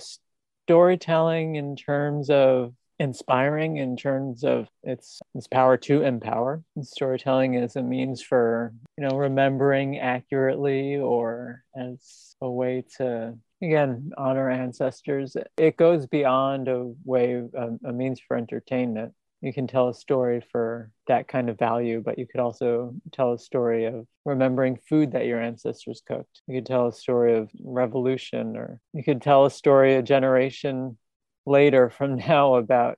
storytelling 0.66 1.56
in 1.56 1.76
terms 1.76 2.30
of 2.30 2.74
inspiring 3.00 3.78
in 3.78 3.98
terms 3.98 4.44
of 4.44 4.68
its 4.84 5.20
its 5.34 5.48
power 5.48 5.76
to 5.76 6.02
empower 6.02 6.64
and 6.76 6.88
storytelling 6.88 7.56
is 7.56 7.76
a 7.76 7.84
means 7.84 8.22
for 8.22 8.74
you 8.98 9.06
know 9.06 9.18
remembering 9.18 10.00
accurately 10.00 10.96
or 10.96 11.64
as 11.78 12.36
a 12.42 12.50
way 12.50 12.86
to 12.98 13.38
again 13.66 14.12
honor 14.18 14.50
ancestors 14.50 15.36
it 15.58 15.78
goes 15.78 16.06
beyond 16.08 16.68
a 16.68 16.92
way 17.04 17.44
a, 17.54 17.70
a 17.86 17.92
means 17.92 18.20
for 18.20 18.38
entertainment 18.38 19.14
you 19.46 19.54
can 19.54 19.68
tell 19.68 19.90
a 19.90 19.94
story 19.94 20.42
for 20.52 20.90
that 21.06 21.28
kind 21.28 21.52
of 21.52 21.60
value, 21.60 22.02
but 22.04 22.18
you 22.18 22.26
could 22.26 22.40
also 22.40 22.96
tell 23.12 23.34
a 23.34 23.38
story 23.38 23.86
of 23.86 24.08
remembering 24.26 24.80
food 24.90 25.12
that 25.12 25.28
your 25.28 25.40
ancestors 25.40 26.02
cooked. 26.04 26.42
You 26.48 26.58
could 26.58 26.66
tell 26.66 26.88
a 26.88 26.94
story 26.94 27.38
of 27.38 27.52
revolution, 27.64 28.58
or 28.58 28.80
you 28.92 29.04
could 29.04 29.22
tell 29.22 29.46
a 29.46 29.52
story 29.52 29.96
a 29.96 30.02
generation 30.02 30.98
later 31.46 31.92
from 31.92 32.16
now 32.28 32.56
about 32.56 32.98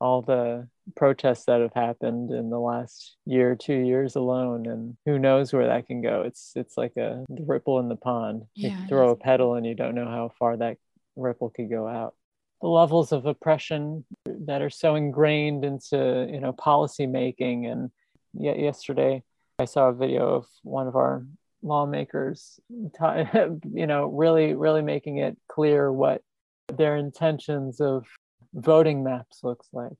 all 0.00 0.22
the 0.22 0.68
protests 0.96 1.44
that 1.46 1.60
have 1.60 1.72
happened 1.74 2.30
in 2.30 2.50
the 2.50 2.58
last 2.58 3.16
year 3.24 3.56
two 3.56 3.74
years 3.74 4.16
alone 4.16 4.66
and 4.66 4.96
who 5.06 5.18
knows 5.18 5.52
where 5.52 5.66
that 5.66 5.86
can 5.86 6.02
go. 6.02 6.22
It's 6.22 6.52
it's 6.56 6.76
like 6.76 6.96
a 6.96 7.24
ripple 7.28 7.78
in 7.78 7.88
the 7.88 7.96
pond. 7.96 8.44
Yeah, 8.54 8.80
you 8.80 8.88
throw 8.88 9.10
a 9.10 9.16
pedal 9.16 9.54
and 9.54 9.66
you 9.66 9.74
don't 9.74 9.94
know 9.94 10.06
how 10.06 10.32
far 10.38 10.56
that 10.56 10.78
ripple 11.16 11.50
could 11.50 11.70
go 11.70 11.86
out. 11.86 12.14
The 12.60 12.68
levels 12.68 13.12
of 13.12 13.26
oppression 13.26 14.04
that 14.26 14.62
are 14.62 14.70
so 14.70 14.94
ingrained 14.94 15.64
into 15.64 16.28
you 16.30 16.40
know 16.40 16.52
policy 16.52 17.06
making 17.06 17.66
and 17.66 17.90
yet 18.32 18.58
yesterday 18.58 19.22
i 19.60 19.64
saw 19.64 19.90
a 19.90 19.94
video 19.94 20.34
of 20.34 20.46
one 20.62 20.88
of 20.88 20.96
our 20.96 21.24
lawmakers, 21.64 22.60
you 22.70 23.86
know, 23.86 24.06
really, 24.06 24.54
really 24.54 24.82
making 24.82 25.18
it 25.18 25.36
clear 25.48 25.90
what 25.90 26.22
their 26.68 26.96
intentions 26.96 27.80
of 27.80 28.06
voting 28.52 29.02
maps 29.02 29.40
looks 29.42 29.66
like. 29.72 29.96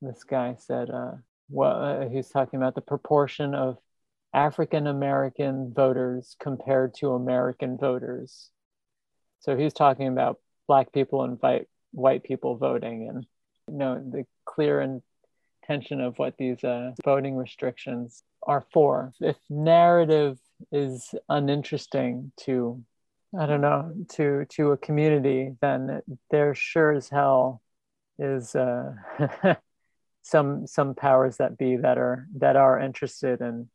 This 0.00 0.24
guy 0.24 0.56
said, 0.58 0.90
uh, 0.90 1.12
well, 1.48 1.82
uh, 1.82 2.08
he's 2.08 2.28
talking 2.28 2.58
about 2.58 2.74
the 2.74 2.80
proportion 2.80 3.54
of 3.54 3.78
African 4.32 4.86
American 4.86 5.72
voters 5.74 6.36
compared 6.40 6.94
to 6.94 7.10
American 7.12 7.76
voters. 7.76 8.50
So 9.40 9.56
he's 9.56 9.72
talking 9.72 10.08
about 10.08 10.38
black 10.68 10.92
people 10.92 11.22
and 11.24 11.38
white 11.40 11.66
white 11.92 12.22
people 12.22 12.56
voting, 12.56 13.08
and 13.08 13.26
you 13.68 13.78
know 13.78 13.98
the 13.98 14.24
clear 14.44 14.80
intention 14.80 16.00
of 16.00 16.18
what 16.18 16.36
these 16.38 16.62
uh, 16.62 16.92
voting 17.04 17.36
restrictions 17.36 18.22
are 18.44 18.64
for. 18.72 19.12
If 19.20 19.36
narrative 19.48 20.38
is 20.70 21.14
uninteresting 21.28 22.32
to 22.40 22.82
I 23.38 23.46
don't 23.46 23.60
know 23.60 23.92
to 24.10 24.44
to 24.50 24.72
a 24.72 24.76
community, 24.76 25.56
then 25.60 26.02
there 26.30 26.54
sure 26.54 26.92
as 26.92 27.08
hell 27.08 27.62
is 28.18 28.54
uh, 28.54 28.92
some 30.22 30.66
some 30.66 30.94
powers 30.94 31.36
that 31.38 31.56
be 31.56 31.76
that 31.76 31.98
are 31.98 32.26
that 32.36 32.56
are 32.56 32.78
interested 32.80 33.40
in 33.40 33.68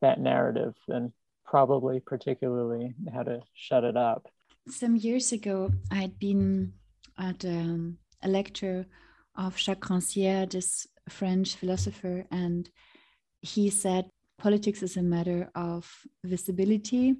that 0.00 0.20
narrative 0.20 0.74
and 0.88 1.12
probably 1.44 2.00
particularly 2.00 2.94
how 3.12 3.22
to 3.22 3.40
shut 3.54 3.84
it 3.84 3.96
up. 3.96 4.28
Some 4.68 4.96
years 4.96 5.32
ago, 5.32 5.70
I 5.90 5.96
had 5.96 6.18
been 6.18 6.72
at 7.18 7.44
um, 7.44 7.98
a 8.22 8.28
lecture 8.28 8.86
of 9.36 9.56
Jacques 9.56 9.88
Rancière, 9.88 10.50
this 10.50 10.86
French 11.08 11.54
philosopher, 11.54 12.26
and 12.30 12.68
he 13.40 13.70
said 13.70 14.10
politics 14.38 14.82
is 14.82 14.96
a 14.96 15.02
matter 15.02 15.50
of 15.54 15.88
visibility, 16.24 17.14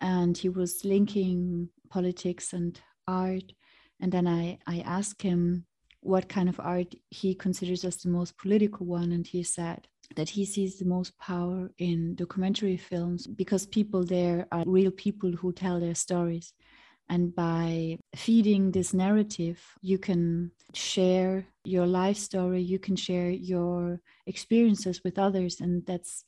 and 0.00 0.36
he 0.36 0.48
was 0.48 0.84
linking 0.84 1.68
politics 1.90 2.52
and 2.52 2.80
art. 3.06 3.52
And 4.00 4.12
then 4.12 4.26
I, 4.26 4.58
I 4.66 4.80
asked 4.80 5.22
him 5.22 5.66
what 6.00 6.28
kind 6.28 6.48
of 6.48 6.60
art 6.60 6.94
he 7.10 7.34
considers 7.34 7.84
as 7.84 7.96
the 7.98 8.08
most 8.08 8.36
political 8.38 8.86
one, 8.86 9.12
and 9.12 9.26
he 9.26 9.42
said 9.42 9.88
that 10.16 10.30
he 10.30 10.44
sees 10.44 10.78
the 10.78 10.84
most 10.84 11.16
power 11.18 11.70
in 11.78 12.14
documentary 12.14 12.76
films 12.76 13.26
because 13.26 13.66
people 13.66 14.04
there 14.04 14.46
are 14.50 14.64
real 14.66 14.90
people 14.90 15.32
who 15.32 15.52
tell 15.52 15.78
their 15.80 15.94
stories. 15.94 16.52
And 17.10 17.34
by 17.34 17.98
feeding 18.14 18.70
this 18.70 18.92
narrative, 18.92 19.62
you 19.80 19.98
can 19.98 20.50
share 20.74 21.46
your 21.64 21.86
life 21.86 22.18
story, 22.18 22.62
you 22.62 22.78
can 22.78 22.96
share 22.96 23.30
your 23.30 24.00
experiences 24.26 25.02
with 25.04 25.18
others. 25.18 25.60
And 25.60 25.84
that's 25.86 26.24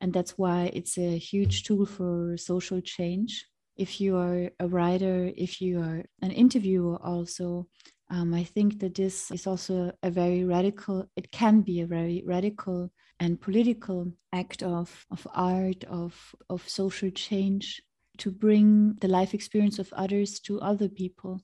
and 0.00 0.12
that's 0.12 0.36
why 0.36 0.70
it's 0.74 0.98
a 0.98 1.16
huge 1.16 1.64
tool 1.64 1.86
for 1.86 2.36
social 2.36 2.80
change. 2.80 3.46
If 3.76 4.00
you 4.00 4.16
are 4.16 4.50
a 4.60 4.68
writer, 4.68 5.32
if 5.36 5.60
you 5.60 5.80
are 5.80 6.04
an 6.22 6.30
interviewer 6.32 6.98
also, 7.02 7.66
um, 8.10 8.34
I 8.34 8.44
think 8.44 8.80
that 8.80 8.94
this 8.94 9.30
is 9.30 9.46
also 9.46 9.92
a 10.02 10.10
very 10.10 10.44
radical, 10.44 11.08
it 11.16 11.32
can 11.32 11.62
be 11.62 11.80
a 11.80 11.86
very 11.86 12.22
radical 12.24 12.90
and 13.18 13.40
political 13.40 14.12
act 14.32 14.62
of, 14.62 15.06
of 15.10 15.26
art, 15.34 15.84
of, 15.84 16.34
of 16.48 16.68
social 16.68 17.10
change, 17.10 17.82
to 18.18 18.30
bring 18.30 18.94
the 19.00 19.08
life 19.08 19.34
experience 19.34 19.78
of 19.78 19.92
others 19.92 20.40
to 20.40 20.60
other 20.60 20.88
people 20.88 21.42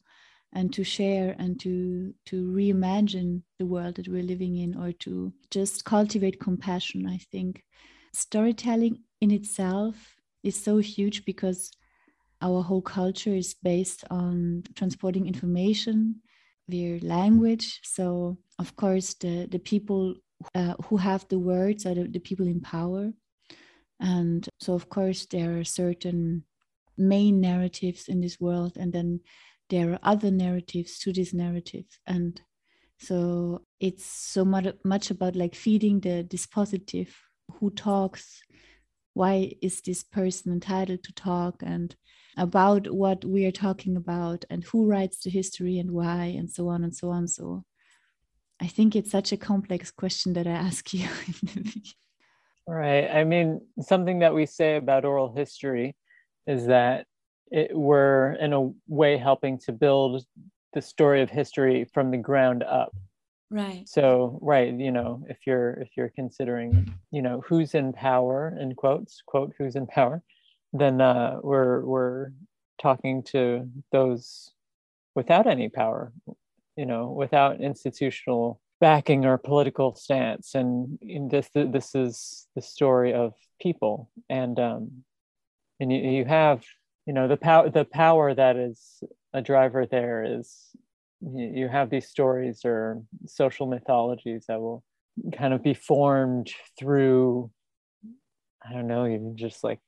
and 0.55 0.73
to 0.73 0.85
share 0.85 1.35
and 1.39 1.59
to 1.61 2.15
to 2.27 2.47
reimagine 2.53 3.43
the 3.59 3.67
world 3.67 3.95
that 3.97 4.09
we're 4.09 4.23
living 4.23 4.57
in 4.57 4.77
or 4.77 4.93
to 4.93 5.33
just 5.51 5.85
cultivate 5.85 6.41
compassion 6.41 7.07
i 7.07 7.17
think. 7.17 7.63
Storytelling 8.13 9.01
in 9.21 9.31
itself 9.31 10.17
is 10.43 10.63
so 10.63 10.79
huge 10.79 11.25
because 11.25 11.71
our 12.43 12.63
whole 12.63 12.83
culture 12.83 13.35
is 13.35 13.55
based 13.55 14.05
on 14.11 14.65
transporting 14.75 15.27
information 15.27 16.17
via 16.69 17.01
language. 17.03 17.81
So 17.83 18.39
of 18.59 18.75
course 18.77 19.15
the 19.15 19.47
the 19.51 19.59
people 19.59 20.15
uh, 20.55 20.75
who 20.87 20.97
have 20.97 21.27
the 21.29 21.39
words 21.39 21.87
are 21.87 21.95
the, 21.95 22.05
the 22.05 22.21
people 22.21 22.47
in 22.47 22.61
power. 22.61 23.13
And 24.01 24.49
so 24.61 24.75
of 24.75 24.89
course 24.89 25.27
there 25.27 25.59
are 25.59 25.65
certain 25.65 26.45
main 26.99 27.41
narratives 27.41 28.09
in 28.09 28.21
this 28.21 28.39
world 28.41 28.77
and 28.77 28.93
then 28.93 29.21
there 29.71 29.93
are 29.93 29.99
other 30.03 30.31
narratives 30.31 30.99
to 31.01 31.13
these 31.13 31.33
narratives. 31.33 31.99
And 32.07 32.41
so 32.99 33.63
it's 33.81 34.05
so 34.05 34.45
much, 34.45 34.67
much 34.85 35.11
about 35.11 35.37
like 35.37 35.55
feeding 35.55 36.01
the 36.01 36.25
dispositive 36.25 37.11
who 37.59 37.71
talks 37.71 38.43
why 39.15 39.53
is 39.61 39.81
this 39.83 40.03
person 40.03 40.53
entitled 40.53 41.03
to 41.05 41.13
talk 41.13 41.63
and 41.63 41.95
about 42.37 42.93
what 42.93 43.25
we 43.25 43.45
are 43.45 43.53
talking 43.53 43.97
about 43.97 44.45
and 44.49 44.65
who 44.65 44.87
writes 44.87 45.19
the 45.19 45.31
history 45.31 45.79
and 45.79 45.91
why 45.91 46.25
and 46.25 46.51
so 46.51 46.69
on 46.69 46.85
and 46.85 46.95
so 46.95 47.11
on. 47.11 47.29
So 47.29 47.65
i 48.61 48.67
think 48.69 48.95
it's 48.95 49.11
such 49.11 49.33
a 49.33 49.37
complex 49.37 49.91
question 49.91 50.35
that 50.35 50.47
i 50.47 50.51
ask 50.51 50.95
you. 50.99 51.09
Right. 52.67 53.09
I 53.11 53.25
mean 53.25 53.61
something 53.81 54.21
that 54.21 54.35
we 54.35 54.47
say 54.47 54.77
about 54.77 55.05
oral 55.05 55.35
history 55.35 55.97
is 56.47 56.67
that 56.67 57.07
it, 57.51 57.77
we're 57.77 58.33
in 58.35 58.53
a 58.53 58.71
way 58.87 59.17
helping 59.17 59.59
to 59.67 59.73
build 59.73 60.25
the 60.73 60.81
story 60.81 61.23
of 61.23 61.29
history 61.29 61.87
from 61.93 62.11
the 62.11 62.17
ground 62.17 62.63
up. 62.63 62.95
Right. 63.51 63.87
So 63.89 64.39
right 64.41 64.73
you 64.73 64.93
know 64.93 65.25
if 65.29 65.39
you're 65.45 65.73
if 65.73 65.91
you're 65.97 66.13
considering 66.15 66.95
you 67.11 67.21
know 67.21 67.43
who's 67.47 67.75
in 67.75 67.93
power 67.93 68.57
in 68.59 68.75
quotes 68.75 69.23
quote 69.27 69.53
who's 69.59 69.77
in 69.77 69.87
power 69.87 70.23
then 70.73 71.01
uh, 71.01 71.39
we're 71.43 71.85
we're 71.85 72.33
talking 72.81 73.23
to 73.23 73.69
those 73.93 74.51
without 75.15 75.47
any 75.47 75.69
power 75.69 76.13
you 76.77 76.87
know 76.87 77.11
without 77.11 77.61
institutional 77.61 78.61
backing 78.83 79.25
or 79.25 79.39
political 79.39 79.95
stance. 79.95 80.57
And 80.57 80.99
this 81.31 81.49
this 81.55 81.95
is 81.95 82.49
the 82.57 82.61
story 82.61 83.15
of 83.15 83.33
people. 83.61 84.11
And 84.29 84.59
um, 84.59 85.05
and 85.79 85.93
you, 85.93 85.99
you 85.99 86.25
have 86.25 86.65
you 87.07 87.13
know 87.13 87.29
the 87.29 87.37
power 87.37 87.71
the 87.71 87.85
power 87.85 88.35
that 88.35 88.57
is 88.57 89.03
a 89.33 89.41
driver 89.41 89.87
there 89.87 90.25
is 90.25 90.71
you, 91.21 91.47
you 91.61 91.69
have 91.69 91.91
these 91.91 92.09
stories 92.09 92.63
or 92.65 93.03
social 93.27 93.67
mythologies 93.67 94.47
that 94.49 94.61
will 94.61 94.83
kind 95.33 95.55
of 95.55 95.63
be 95.63 95.75
formed 95.75 96.51
through 96.79 97.51
i 98.65 98.73
don't 98.73 98.87
know 98.87 99.07
even 99.07 99.37
just 99.37 99.65
like 99.65 99.81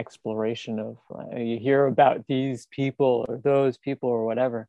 exploration 0.00 0.78
of 0.78 0.96
uh, 1.14 1.36
you 1.36 1.58
hear 1.58 1.86
about 1.86 2.26
these 2.26 2.66
people 2.78 3.26
or 3.28 3.38
those 3.38 3.76
people 3.78 4.08
or 4.08 4.24
whatever 4.24 4.68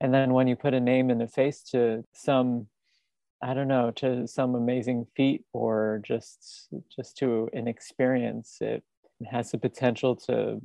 and 0.00 0.12
then 0.12 0.32
when 0.32 0.46
you 0.48 0.56
put 0.56 0.74
a 0.74 0.80
name 0.80 1.10
in 1.10 1.18
the 1.18 1.28
face 1.28 1.62
to 1.62 2.04
some 2.12 2.66
i 3.42 3.54
don't 3.54 3.68
know 3.68 3.90
to 3.90 4.26
some 4.26 4.54
amazing 4.54 5.06
feat 5.16 5.42
or 5.52 6.00
just 6.02 6.68
just 6.94 7.16
to 7.16 7.48
an 7.52 7.66
experience 7.68 8.58
it 8.60 8.82
has 9.30 9.50
the 9.50 9.58
potential 9.58 10.16
to 10.16 10.60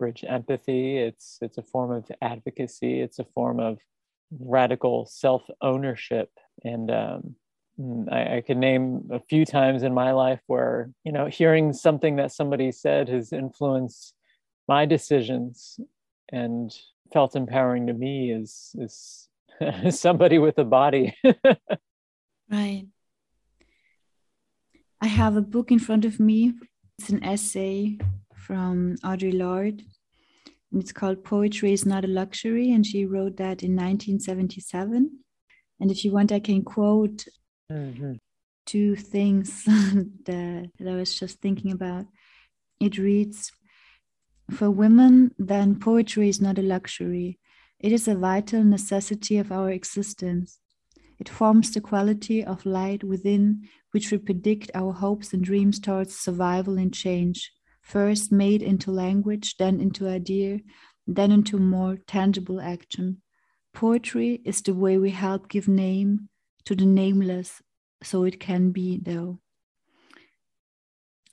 bridge 0.00 0.24
empathy. 0.26 0.96
It's 0.96 1.38
it's 1.40 1.58
a 1.58 1.62
form 1.62 1.92
of 1.92 2.10
advocacy. 2.20 3.00
It's 3.00 3.20
a 3.20 3.26
form 3.34 3.60
of 3.60 3.78
radical 4.40 5.06
self 5.06 5.42
ownership. 5.60 6.30
And 6.64 6.90
um, 6.90 7.36
Mm, 7.80 8.12
I, 8.12 8.36
I 8.36 8.40
can 8.42 8.60
name 8.60 9.08
a 9.10 9.20
few 9.20 9.44
times 9.44 9.82
in 9.82 9.94
my 9.94 10.12
life 10.12 10.40
where 10.46 10.90
you 11.04 11.12
know 11.12 11.26
hearing 11.26 11.72
something 11.72 12.16
that 12.16 12.32
somebody 12.32 12.72
said 12.72 13.08
has 13.08 13.32
influenced 13.32 14.14
my 14.68 14.86
decisions 14.86 15.80
and 16.30 16.72
felt 17.12 17.36
empowering 17.36 17.86
to 17.86 17.92
me 17.92 18.32
is 18.32 18.74
is 18.78 19.28
somebody 19.98 20.38
with 20.38 20.58
a 20.58 20.64
body. 20.64 21.16
right. 22.50 22.86
I 25.02 25.06
have 25.06 25.36
a 25.36 25.42
book 25.42 25.70
in 25.70 25.78
front 25.78 26.04
of 26.04 26.20
me 26.20 26.52
it's 27.00 27.08
an 27.08 27.24
essay 27.24 27.96
from 28.34 28.96
Audre 29.02 29.32
Lorde. 29.32 29.82
And 30.70 30.82
it's 30.82 30.92
called 30.92 31.24
Poetry 31.24 31.72
is 31.72 31.86
Not 31.86 32.04
a 32.04 32.08
Luxury. 32.08 32.72
And 32.72 32.84
she 32.84 33.06
wrote 33.06 33.38
that 33.38 33.62
in 33.62 33.74
1977. 33.74 35.10
And 35.80 35.90
if 35.90 36.04
you 36.04 36.12
want, 36.12 36.30
I 36.30 36.40
can 36.40 36.62
quote 36.62 37.24
mm-hmm. 37.70 38.14
two 38.66 38.96
things 38.96 39.64
that, 39.66 40.70
that 40.78 40.88
I 40.88 40.96
was 40.96 41.18
just 41.18 41.40
thinking 41.40 41.72
about. 41.72 42.06
It 42.80 42.98
reads 42.98 43.52
For 44.50 44.70
women, 44.70 45.34
then 45.38 45.78
poetry 45.78 46.28
is 46.28 46.40
not 46.40 46.58
a 46.58 46.62
luxury, 46.62 47.38
it 47.78 47.92
is 47.92 48.08
a 48.08 48.14
vital 48.14 48.64
necessity 48.64 49.38
of 49.38 49.52
our 49.52 49.70
existence. 49.70 50.58
It 51.18 51.28
forms 51.28 51.70
the 51.70 51.82
quality 51.82 52.42
of 52.42 52.64
light 52.64 53.04
within 53.04 53.68
which 53.92 54.10
we 54.10 54.18
predict 54.18 54.70
our 54.74 54.92
hopes 54.92 55.34
and 55.34 55.44
dreams 55.44 55.78
towards 55.78 56.16
survival 56.16 56.78
and 56.78 56.94
change, 56.94 57.52
first 57.82 58.32
made 58.32 58.62
into 58.62 58.90
language, 58.90 59.56
then 59.58 59.80
into 59.80 60.08
idea, 60.08 60.60
then 61.06 61.30
into 61.30 61.58
more 61.58 61.98
tangible 62.06 62.60
action. 62.60 63.20
Poetry 63.74 64.40
is 64.44 64.62
the 64.62 64.74
way 64.74 64.96
we 64.96 65.10
help 65.10 65.48
give 65.48 65.68
name 65.68 66.28
to 66.64 66.74
the 66.74 66.86
nameless 66.86 67.62
so 68.02 68.24
it 68.24 68.40
can 68.40 68.72
be, 68.72 68.98
though. 68.98 69.40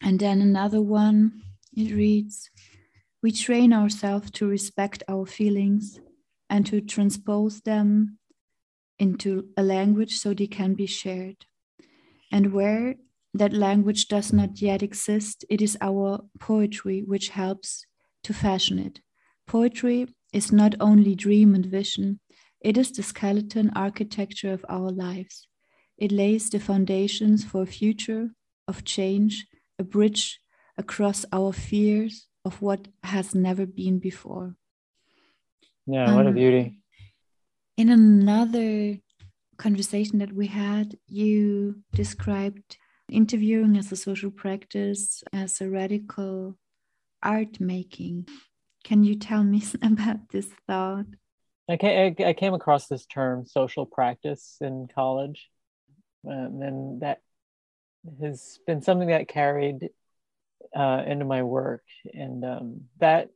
And 0.02 0.20
then 0.20 0.42
another 0.42 0.82
one, 0.82 1.44
it 1.76 1.92
reads 1.94 2.50
We 3.24 3.32
train 3.32 3.74
ourselves 3.74 4.32
to 4.32 4.48
respect 4.48 5.04
our 5.08 5.26
feelings 5.26 6.00
and 6.50 6.66
to 6.68 6.82
transpose 6.82 7.62
them 7.62 8.20
into 9.00 9.54
a 9.58 9.64
language 9.64 10.18
so 10.18 10.34
they 10.34 10.48
can 10.48 10.76
be 10.76 10.86
shared. 10.88 11.46
And 12.32 12.54
where 12.54 12.96
that 13.34 13.54
language 13.54 14.08
does 14.08 14.34
not 14.34 14.62
yet 14.62 14.84
exist, 14.84 15.46
it 15.50 15.62
is 15.62 15.78
our 15.82 16.30
poetry 16.40 17.04
which 17.04 17.30
helps 17.30 17.86
to 18.24 18.34
fashion 18.34 18.80
it. 18.80 19.02
Poetry 19.48 20.08
is 20.34 20.52
not 20.52 20.76
only 20.80 21.16
dream 21.16 21.56
and 21.56 21.66
vision, 21.66 22.20
it 22.62 22.78
is 22.78 22.92
the 22.92 23.04
skeleton 23.04 23.72
architecture 23.76 24.52
of 24.52 24.66
our 24.70 24.90
lives. 24.90 25.48
It 25.98 26.12
lays 26.12 26.50
the 26.50 26.60
foundations 26.60 27.44
for 27.44 27.64
a 27.64 27.68
future 27.68 28.30
of 28.68 28.84
change, 28.84 29.46
a 29.80 29.84
bridge 29.84 30.40
across 30.78 31.26
our 31.32 31.54
fears 31.54 32.28
of 32.46 32.62
what 32.62 32.88
has 33.04 33.34
never 33.34 33.66
been 33.66 34.00
before. 34.00 34.56
Yeah, 35.86 36.14
what 36.16 36.26
um, 36.26 36.34
a 36.34 36.36
beauty. 36.36 36.80
In 37.78 37.90
another 37.90 38.98
conversation 39.58 40.20
that 40.20 40.34
we 40.34 40.48
had, 40.48 40.98
you 41.08 41.84
described 41.94 42.78
interviewing 43.10 43.78
as 43.78 43.92
a 43.92 43.96
social 43.96 44.32
practice, 44.32 45.24
as 45.34 45.62
a 45.62 45.70
radical 45.70 46.58
art 47.24 47.60
making. 47.60 48.28
Can 48.84 49.04
you 49.04 49.16
tell 49.16 49.44
me 49.44 49.64
about 49.82 50.30
this 50.30 50.50
thought? 50.68 51.06
I 51.70 51.78
came, 51.78 52.16
I 52.20 52.34
came 52.34 52.54
across 52.54 52.88
this 52.88 53.06
term 53.06 53.46
social 53.46 53.86
practice 53.86 54.58
in 54.62 54.88
college, 54.94 55.50
um, 56.26 56.62
and 56.62 57.02
that 57.02 57.22
has 58.22 58.60
been 58.66 58.82
something 58.82 59.10
that 59.10 59.28
carried 59.28 59.90
uh, 60.76 61.04
into 61.06 61.26
my 61.26 61.44
work, 61.44 61.84
and 62.14 62.46
um, 62.46 62.82
that 63.00 63.30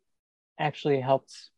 actually 0.58 1.02
helps 1.02 1.50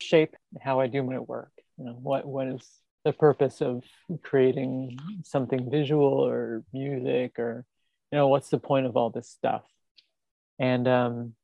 shape 0.00 0.34
how 0.60 0.80
I 0.80 0.88
do 0.88 1.02
my 1.02 1.18
work. 1.18 1.52
You 1.76 1.84
know, 1.84 1.92
what 1.92 2.26
what 2.26 2.48
is 2.48 2.68
the 3.04 3.12
purpose 3.12 3.60
of 3.60 3.84
creating 4.22 4.98
something 5.24 5.70
visual 5.70 6.26
or 6.26 6.64
music, 6.72 7.38
or 7.38 7.64
you 8.10 8.18
know, 8.18 8.28
what's 8.28 8.48
the 8.50 8.58
point 8.58 8.86
of 8.86 8.96
all 8.96 9.10
this 9.10 9.28
stuff? 9.28 9.62
And 10.58 10.88
um, 10.88 11.34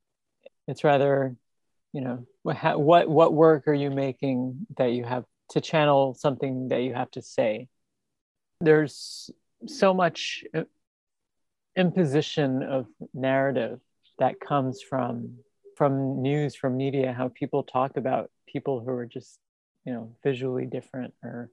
it's 0.66 0.82
rather 0.82 1.36
you 1.94 2.02
know 2.02 2.26
what 2.42 3.08
what 3.08 3.32
work 3.32 3.66
are 3.68 3.74
you 3.74 3.90
making 3.90 4.66
that 4.76 4.92
you 4.92 5.04
have 5.04 5.24
to 5.50 5.60
channel 5.60 6.14
something 6.14 6.68
that 6.68 6.82
you 6.82 6.92
have 6.92 7.10
to 7.12 7.22
say? 7.22 7.68
There's 8.60 9.30
so 9.66 9.94
much 9.94 10.44
uh, 10.54 10.64
imposition 11.76 12.62
of 12.62 12.86
narrative 13.14 13.80
that 14.18 14.40
comes 14.40 14.82
from 14.82 15.38
from 15.76 16.20
news 16.20 16.54
from 16.54 16.76
media 16.76 17.12
how 17.12 17.28
people 17.28 17.62
talk 17.62 17.96
about 17.96 18.30
people 18.46 18.80
who 18.80 18.90
are 18.90 19.06
just 19.06 19.38
you 19.86 19.92
know 19.92 20.14
visually 20.22 20.66
different 20.66 21.14
or 21.22 21.48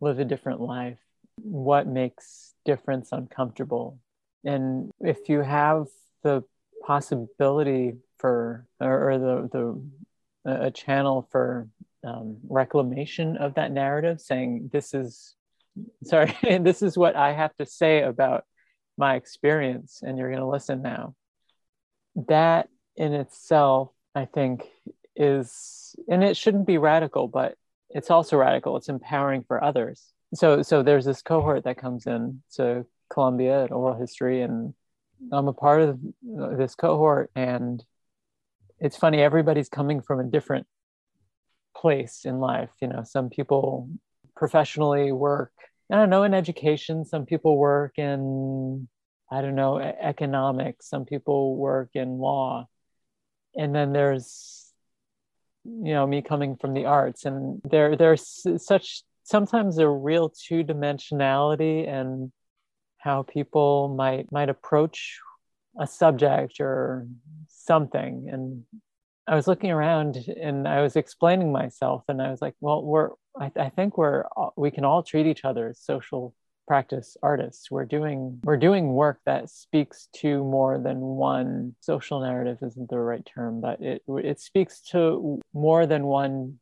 live 0.00 0.18
a 0.18 0.24
different 0.24 0.60
life 0.60 0.98
what 1.42 1.86
makes 1.86 2.54
difference 2.64 3.10
uncomfortable. 3.12 3.98
And 4.44 4.90
if 5.00 5.28
you 5.28 5.40
have 5.40 5.86
the 6.22 6.44
possibility 6.86 7.94
for 8.24 8.66
or, 8.80 9.10
or 9.10 9.18
the 9.18 9.48
the 9.52 10.50
a 10.66 10.70
channel 10.70 11.28
for 11.30 11.68
um, 12.02 12.38
reclamation 12.48 13.36
of 13.36 13.56
that 13.56 13.70
narrative, 13.70 14.18
saying 14.18 14.70
this 14.72 14.94
is 14.94 15.34
sorry, 16.04 16.34
this 16.42 16.80
is 16.80 16.96
what 16.96 17.16
I 17.16 17.34
have 17.34 17.54
to 17.56 17.66
say 17.66 18.00
about 18.00 18.44
my 18.96 19.16
experience, 19.16 20.00
and 20.02 20.16
you're 20.16 20.30
going 20.30 20.40
to 20.40 20.48
listen 20.48 20.80
now. 20.80 21.14
That 22.28 22.70
in 22.96 23.12
itself, 23.12 23.90
I 24.14 24.24
think, 24.24 24.62
is 25.14 25.94
and 26.08 26.24
it 26.24 26.38
shouldn't 26.38 26.66
be 26.66 26.78
radical, 26.78 27.28
but 27.28 27.56
it's 27.90 28.10
also 28.10 28.38
radical. 28.38 28.78
It's 28.78 28.88
empowering 28.88 29.44
for 29.46 29.62
others. 29.62 30.02
So, 30.32 30.62
so 30.62 30.82
there's 30.82 31.04
this 31.04 31.20
cohort 31.20 31.64
that 31.64 31.76
comes 31.76 32.06
in 32.06 32.42
to 32.54 32.86
Columbia 33.10 33.64
at 33.64 33.70
oral 33.70 34.00
history, 34.00 34.40
and 34.40 34.72
I'm 35.30 35.48
a 35.48 35.52
part 35.52 35.82
of 35.82 36.00
this 36.56 36.74
cohort, 36.74 37.30
and 37.36 37.84
it's 38.80 38.96
funny 38.96 39.20
everybody's 39.20 39.68
coming 39.68 40.00
from 40.00 40.20
a 40.20 40.24
different 40.24 40.66
place 41.76 42.24
in 42.24 42.38
life 42.38 42.70
you 42.80 42.88
know 42.88 43.02
some 43.04 43.28
people 43.28 43.88
professionally 44.36 45.12
work 45.12 45.52
i 45.90 45.96
don't 45.96 46.10
know 46.10 46.22
in 46.22 46.34
education 46.34 47.04
some 47.04 47.26
people 47.26 47.56
work 47.56 47.98
in 47.98 48.88
i 49.30 49.42
don't 49.42 49.54
know 49.54 49.78
economics 49.78 50.88
some 50.88 51.04
people 51.04 51.56
work 51.56 51.90
in 51.94 52.18
law. 52.18 52.66
And 53.56 53.74
then 53.74 53.92
there's 53.92 54.72
you 55.64 55.94
know 55.94 56.06
me 56.06 56.20
coming 56.22 56.56
from 56.56 56.74
the 56.74 56.84
arts 56.84 57.24
and 57.24 57.60
there 57.64 57.96
there's 57.96 58.46
such 58.62 59.02
sometimes 59.22 59.78
a 59.78 59.88
real 59.88 60.28
two 60.28 60.62
dimensionality 60.62 61.88
and 61.88 62.30
how 62.98 63.22
people 63.22 63.88
might 63.88 64.30
might 64.30 64.50
approach 64.50 65.20
a 65.78 65.86
subject 65.86 66.60
or 66.60 67.06
something. 67.48 68.28
And 68.30 68.64
i 69.26 69.34
was 69.34 69.46
looking 69.46 69.70
around 69.70 70.16
and 70.38 70.68
i 70.68 70.82
was 70.82 70.96
explaining 70.96 71.50
myself 71.50 72.04
and 72.08 72.20
i 72.20 72.30
was 72.30 72.42
like 72.42 72.54
well 72.60 72.84
we're 72.84 73.08
i, 73.40 73.50
I 73.56 73.70
think 73.70 73.96
we're 73.96 74.24
we 74.54 74.70
can 74.70 74.84
all 74.84 75.02
treat 75.02 75.24
each 75.24 75.46
other 75.46 75.68
as 75.68 75.80
social 75.80 76.34
practice 76.66 77.16
artists. 77.22 77.70
We're 77.70 77.84
doing 77.84 78.40
we're 78.42 78.56
doing 78.56 78.92
work 78.92 79.20
that 79.26 79.50
speaks 79.50 80.08
to 80.16 80.42
more 80.44 80.78
than 80.78 80.98
one 80.98 81.74
social 81.80 82.20
narrative 82.20 82.58
isn't 82.62 82.90
the 82.90 82.98
right 82.98 83.24
term 83.24 83.60
but 83.60 83.80
it 83.80 84.02
it 84.08 84.40
speaks 84.40 84.80
to 84.92 85.40
more 85.52 85.86
than 85.86 86.04
one 86.04 86.58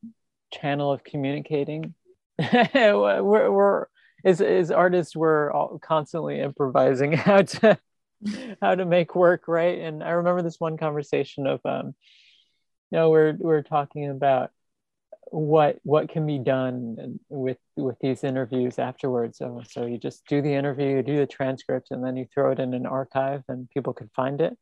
channel 0.53 0.93
of 0.93 1.03
communicating. 1.05 1.95
We're, 2.75 3.51
we're 3.51 3.87
as, 4.25 4.41
as 4.41 4.71
artists 4.71 5.15
we're 5.15 5.53
all 5.53 5.79
constantly 5.79 6.41
improvising 6.41 7.13
how 7.27 7.43
to 7.43 7.79
how 8.61 8.75
to 8.75 8.85
make 8.85 9.15
work 9.15 9.49
right? 9.49 9.79
And 9.79 10.03
i 10.03 10.11
remember 10.11 10.43
this 10.43 10.61
one 10.61 10.77
conversation 10.77 11.47
of 11.47 11.61
um 11.65 11.95
you 12.91 12.99
know 12.99 13.11
we're 13.11 13.37
we're 13.39 13.63
talking 13.63 14.09
about 14.09 14.51
what 15.31 15.79
what 15.83 16.11
can 16.11 16.27
be 16.27 16.39
done 16.39 17.19
with 17.31 17.57
with 17.77 17.97
these 18.01 18.23
interviews 18.23 18.79
afterwards. 18.79 19.39
So 19.39 19.63
so 19.69 19.87
you 19.87 19.99
just 19.99 20.27
do 20.27 20.43
the 20.43 20.53
interview 20.53 20.97
you 20.97 21.03
do 21.03 21.17
the 21.17 21.27
transcript 21.27 21.91
and 21.91 22.05
then 22.05 22.17
you 22.17 22.27
throw 22.33 22.53
it 22.53 22.61
in 22.61 22.75
an 22.75 22.87
archive 22.87 23.43
and 23.49 23.69
people 23.71 23.95
can 23.95 24.11
find 24.15 24.41
it. 24.41 24.57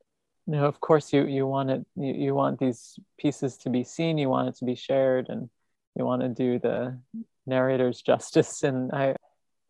You 0.46 0.55
know 0.55 0.66
of 0.66 0.81
course 0.81 1.12
you 1.12 1.27
you 1.27 1.46
want 1.46 1.70
it 1.70 1.85
you, 1.96 2.14
you 2.14 2.35
want 2.35 2.61
these 2.61 2.99
pieces 3.18 3.59
to 3.59 3.70
be 3.70 3.85
seen 3.85 4.16
you 4.16 4.29
want 4.29 4.49
it 4.49 4.57
to 4.57 4.64
be 4.64 4.77
shared 4.77 5.29
and 5.29 5.51
you 5.96 6.05
want 6.05 6.23
to 6.23 6.29
do 6.29 6.59
the 6.61 6.99
narrator's 7.46 8.01
justice. 8.11 8.62
And 8.62 8.92
i 8.92 9.16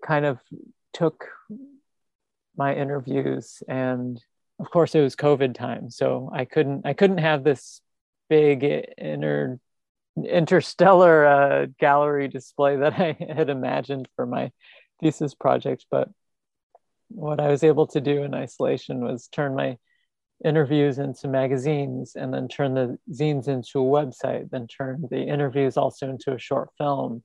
kind 0.07 0.27
of 0.27 0.39
took 0.93 1.27
my 2.61 2.75
interviews 2.75 3.63
and 3.69 4.23
of 4.61 4.71
course 4.71 4.95
it 4.95 5.01
was 5.01 5.17
covid 5.17 5.55
time 5.55 5.91
so 5.91 6.31
i 6.35 6.45
couldn't 6.45 6.83
i 6.85 6.93
couldn't 6.93 7.25
have 7.31 7.43
this 7.43 7.81
big 8.29 8.63
inter 8.99 9.59
interstellar 10.29 11.27
uh, 11.27 11.67
gallery 11.79 12.29
display 12.29 12.77
that 12.77 12.93
i 13.09 13.17
had 13.35 13.49
imagined 13.49 14.07
for 14.15 14.27
my 14.27 14.53
thesis 15.01 15.35
project 15.35 15.87
but 15.91 16.09
what 17.09 17.41
i 17.41 17.49
was 17.49 17.65
able 17.65 17.87
to 17.87 18.01
do 18.01 18.23
in 18.25 18.35
isolation 18.35 19.03
was 19.03 19.29
turn 19.29 19.55
my 19.55 19.79
interviews 20.45 20.99
into 20.99 21.29
magazines 21.29 22.15
and 22.15 22.33
then 22.33 22.47
turn 22.49 22.75
the 22.75 22.99
zines 23.11 23.49
into 23.49 23.81
a 23.81 23.91
website 23.99 24.51
then 24.51 24.67
turn 24.67 25.07
the 25.11 25.23
interviews 25.23 25.77
also 25.77 26.09
into 26.09 26.33
a 26.33 26.39
short 26.39 26.71
film. 26.79 27.23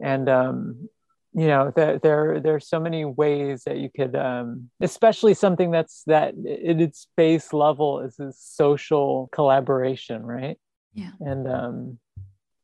And 0.00 0.28
um, 0.28 0.88
you 1.34 1.46
know 1.46 1.72
there 1.74 1.98
there 1.98 2.40
there's 2.40 2.68
so 2.68 2.78
many 2.78 3.04
ways 3.04 3.64
that 3.64 3.78
you 3.78 3.90
could 3.94 4.14
um, 4.14 4.70
especially 4.80 5.34
something 5.34 5.70
that's 5.70 6.02
that 6.06 6.34
at 6.34 6.80
its 6.80 7.08
base 7.16 7.52
level 7.52 8.00
is 8.00 8.18
a 8.20 8.32
social 8.32 9.28
collaboration 9.32 10.24
right? 10.24 10.58
Yeah. 10.92 11.10
And 11.20 11.48
um 11.48 11.98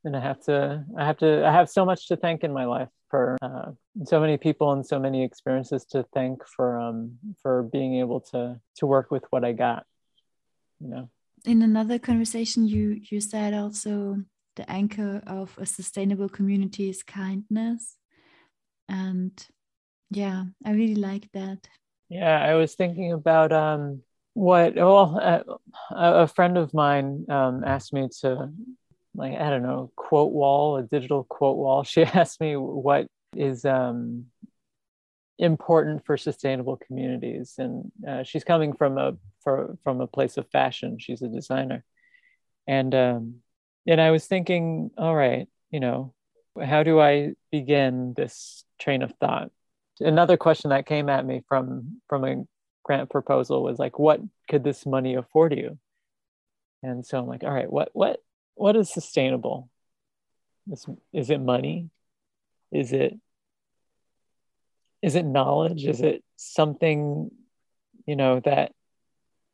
and 0.05 0.17
i 0.17 0.21
have 0.21 0.41
to 0.41 0.85
i 0.97 1.05
have 1.05 1.19
to 1.19 1.47
i 1.47 1.53
have 1.53 1.69
so 1.69 1.85
much 1.85 2.09
to 2.09 2.17
thank 2.17 2.43
in 2.43 2.53
my 2.53 2.65
life 2.65 2.89
for 3.09 3.37
uh, 3.43 3.71
so 4.05 4.21
many 4.21 4.37
people 4.39 4.73
and 4.73 4.87
so 4.87 4.99
many 4.99 5.25
experiences 5.25 5.85
to 5.85 6.05
thank 6.15 6.47
for 6.47 6.81
um 6.81 7.19
for 7.43 7.65
being 7.65 7.97
able 7.97 8.21
to 8.21 8.59
to 8.77 8.87
work 8.87 9.11
with 9.11 9.25
what 9.31 9.45
i 9.45 9.53
got 9.53 9.85
you 10.81 10.89
know? 10.89 11.11
In 11.45 11.63
another 11.63 11.99
conversation 11.99 12.67
you 12.67 13.01
you 13.11 13.21
said 13.21 13.55
also 13.55 14.25
the 14.57 14.71
anchor 14.71 15.23
of 15.27 15.57
a 15.59 15.67
sustainable 15.67 16.29
community 16.29 16.89
is 16.89 17.03
kindness 17.03 17.97
and 18.91 19.47
yeah 20.11 20.45
i 20.65 20.73
really 20.73 20.97
like 20.97 21.29
that 21.33 21.69
yeah 22.09 22.43
i 22.43 22.55
was 22.55 22.75
thinking 22.75 23.13
about 23.13 23.53
um 23.53 24.03
what 24.35 24.75
well 24.75 25.19
a 25.91 26.27
friend 26.27 26.57
of 26.57 26.73
mine 26.75 27.25
um 27.29 27.63
asked 27.65 27.93
me 27.93 28.09
to 28.21 28.51
like 29.15 29.35
i 29.35 29.51
don't 29.51 29.63
know 29.63 29.91
quote 29.97 30.33
wall 30.33 30.77
a 30.77 30.83
digital 30.83 31.25
quote 31.25 31.57
wall 31.57 31.83
she 31.85 32.03
asked 32.03 32.41
me 32.41 32.57
what 32.57 33.07
is 33.37 33.65
um 33.65 34.27
important 35.41 36.05
for 36.05 36.17
sustainable 36.17 36.77
communities. 36.77 37.55
And 37.59 37.91
uh, 38.07 38.23
she's 38.23 38.45
coming 38.45 38.75
from 38.75 38.99
a 38.99 39.17
for, 39.43 39.77
from 39.83 40.01
a 40.01 40.07
place 40.07 40.37
of 40.37 40.49
fashion. 40.51 40.99
She's 40.99 41.23
a 41.23 41.29
designer, 41.29 41.85
and 42.67 42.95
um, 42.95 43.35
and 43.87 44.01
I 44.01 44.11
was 44.11 44.27
thinking, 44.27 44.91
all 44.97 45.15
right, 45.15 45.49
you 45.71 45.81
know, 45.81 46.15
how 46.63 46.83
do 46.83 47.01
I 47.01 47.33
begin 47.51 48.15
this 48.17 48.65
train 48.81 49.03
of 49.03 49.13
thought? 49.21 49.51
Another 50.01 50.37
question 50.37 50.71
that 50.71 50.87
came 50.87 51.09
at 51.09 51.27
me 51.27 51.43
from 51.49 52.01
from 52.09 52.25
a 52.25 52.45
grant 52.83 53.11
proposal 53.11 53.63
was 53.63 53.79
like, 53.79 53.99
what 53.99 54.21
could 54.49 54.65
this 54.65 54.87
money 54.87 55.15
afford 55.15 55.57
you? 55.57 55.79
And 56.83 57.05
so 57.05 57.19
I'm 57.19 57.27
like, 57.27 57.45
all 57.45 57.53
right, 57.53 57.71
what 57.71 57.91
what 57.93 58.21
what 58.55 58.77
is 58.77 58.91
sustainable? 58.91 59.69
Is, 60.71 60.87
is 61.13 61.31
it 61.31 61.41
money? 61.41 61.91
Is 62.73 62.93
it 62.93 63.19
is 65.03 65.15
it 65.15 65.25
knowledge? 65.25 65.87
Is 65.87 66.01
it 66.01 66.23
something, 66.37 67.31
you 68.07 68.17
know, 68.17 68.41
that 68.41 68.73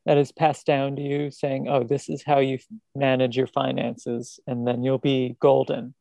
that 0.05 0.19
is 0.19 0.31
passed 0.33 0.67
down 0.67 0.97
to 0.97 1.03
you 1.03 1.31
saying, 1.31 1.69
oh, 1.69 1.83
this 1.83 2.09
is 2.09 2.23
how 2.23 2.39
you 2.39 2.59
manage 2.95 3.37
your 3.37 3.49
finances, 3.49 4.39
and 4.47 4.67
then 4.67 4.85
you'll 4.85 4.99
be 4.99 5.37
golden. 5.41 5.95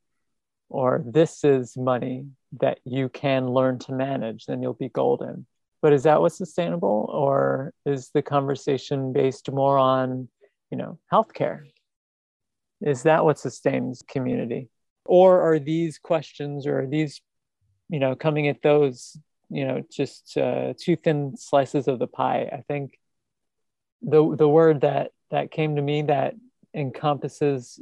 Or 0.70 1.04
this 1.06 1.44
is 1.44 1.78
money 1.78 2.26
that 2.60 2.80
you 2.86 3.10
can 3.10 3.48
learn 3.48 3.80
to 3.80 3.94
manage, 3.94 4.46
then 4.46 4.62
you'll 4.62 4.74
be 4.74 4.90
golden. 4.90 5.46
But 5.82 5.94
is 5.94 6.04
that 6.04 6.20
what's 6.22 6.38
sustainable? 6.38 7.10
Or 7.14 7.74
is 7.86 8.10
the 8.10 8.22
conversation 8.22 9.14
based 9.14 9.52
more 9.52 9.78
on, 9.78 10.28
you 10.72 10.78
know, 10.78 10.98
healthcare? 11.12 11.62
Is 12.82 13.04
that 13.04 13.24
what 13.24 13.40
sustains 13.40 14.02
community? 14.08 14.70
Or 15.06 15.42
are 15.42 15.60
these 15.60 16.00
questions 16.00 16.66
or 16.66 16.82
are 16.82 16.88
these, 16.88 17.22
you 17.90 18.00
know, 18.00 18.16
coming 18.16 18.48
at 18.48 18.62
those, 18.64 19.18
you 19.50 19.66
know, 19.66 19.84
just 19.92 20.36
uh, 20.38 20.74
two 20.80 20.96
thin 20.96 21.38
slices 21.38 21.88
of 21.88 22.00
the 22.00 22.08
pie? 22.08 22.50
I 22.52 22.64
think 22.68 22.98
the 24.02 24.36
the 24.36 24.50
word 24.50 24.82
that 24.82 25.12
that 25.32 25.52
came 25.52 25.76
to 25.76 25.82
me 25.82 26.04
that 26.04 26.36
encompasses 26.74 27.80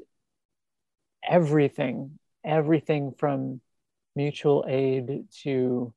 everything, 1.28 2.20
everything 2.46 3.14
from 3.18 3.62
mutual 4.16 4.66
aid 4.68 5.26
to 5.44 5.94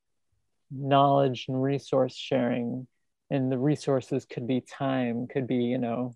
knowledge 0.71 1.47
and 1.49 1.63
resource 1.63 2.17
sharing. 2.17 2.87
And 3.31 3.51
the 3.51 3.59
resources 3.59 4.25
could 4.25 4.47
be 4.47 4.61
time 4.61 5.27
could 5.27 5.47
be 5.47 5.57
you 5.57 5.79
know 5.79 6.15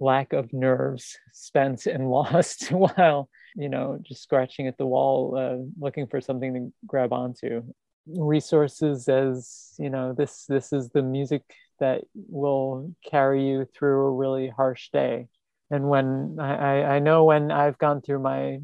lack 0.00 0.32
of 0.32 0.52
nerves 0.52 1.16
spent 1.32 1.86
and 1.86 2.10
lost 2.10 2.72
while 2.72 3.28
you 3.54 3.68
know 3.68 4.00
just 4.02 4.22
scratching 4.22 4.66
at 4.66 4.76
the 4.78 4.86
wall 4.86 5.36
uh, 5.36 5.64
looking 5.78 6.06
for 6.06 6.20
something 6.20 6.54
to 6.54 6.72
grab 6.86 7.12
onto. 7.12 7.62
Resources 8.06 9.08
as 9.08 9.74
you 9.78 9.90
know 9.90 10.12
this 10.12 10.46
this 10.46 10.72
is 10.72 10.88
the 10.88 11.02
music 11.02 11.42
that 11.78 12.02
will 12.14 12.92
carry 13.08 13.46
you 13.46 13.66
through 13.74 14.06
a 14.06 14.10
really 14.10 14.48
harsh 14.48 14.90
day. 14.90 15.28
And 15.70 15.88
when 15.88 16.38
i 16.40 16.96
i 16.96 16.98
know 16.98 17.24
when 17.24 17.52
i've 17.52 17.78
gone 17.78 18.00
through 18.00 18.18
my 18.18 18.58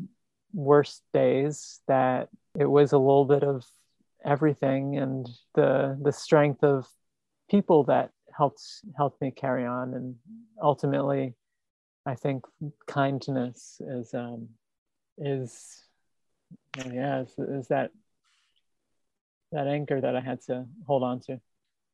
worst 0.57 1.03
days 1.13 1.81
that 1.87 2.31
it 2.59 2.65
was 2.65 2.93
a 2.93 2.99
little 2.99 3.27
bit 3.27 3.45
of 3.45 3.65
everything 4.25 4.97
and 4.97 5.29
the 5.55 5.97
the 6.03 6.13
strength 6.13 6.65
of 6.65 6.89
people 7.49 7.85
that 7.85 8.11
helped 8.37 8.63
helped 8.97 9.21
me 9.21 9.31
carry 9.31 9.65
on. 9.65 9.95
And 9.95 10.17
ultimately 10.61 11.35
i 12.07 12.15
think 12.15 12.45
kindness 12.87 13.81
is 13.81 14.15
um 14.15 14.49
is 15.19 15.83
yeah 16.91 17.23
is, 17.23 17.35
is 17.39 17.69
that 17.69 17.91
that 19.53 19.67
anchor 19.67 20.01
that 20.01 20.17
i 20.17 20.21
had 20.21 20.41
to 20.43 20.65
hold 20.87 21.03
on 21.03 21.21
to. 21.21 21.41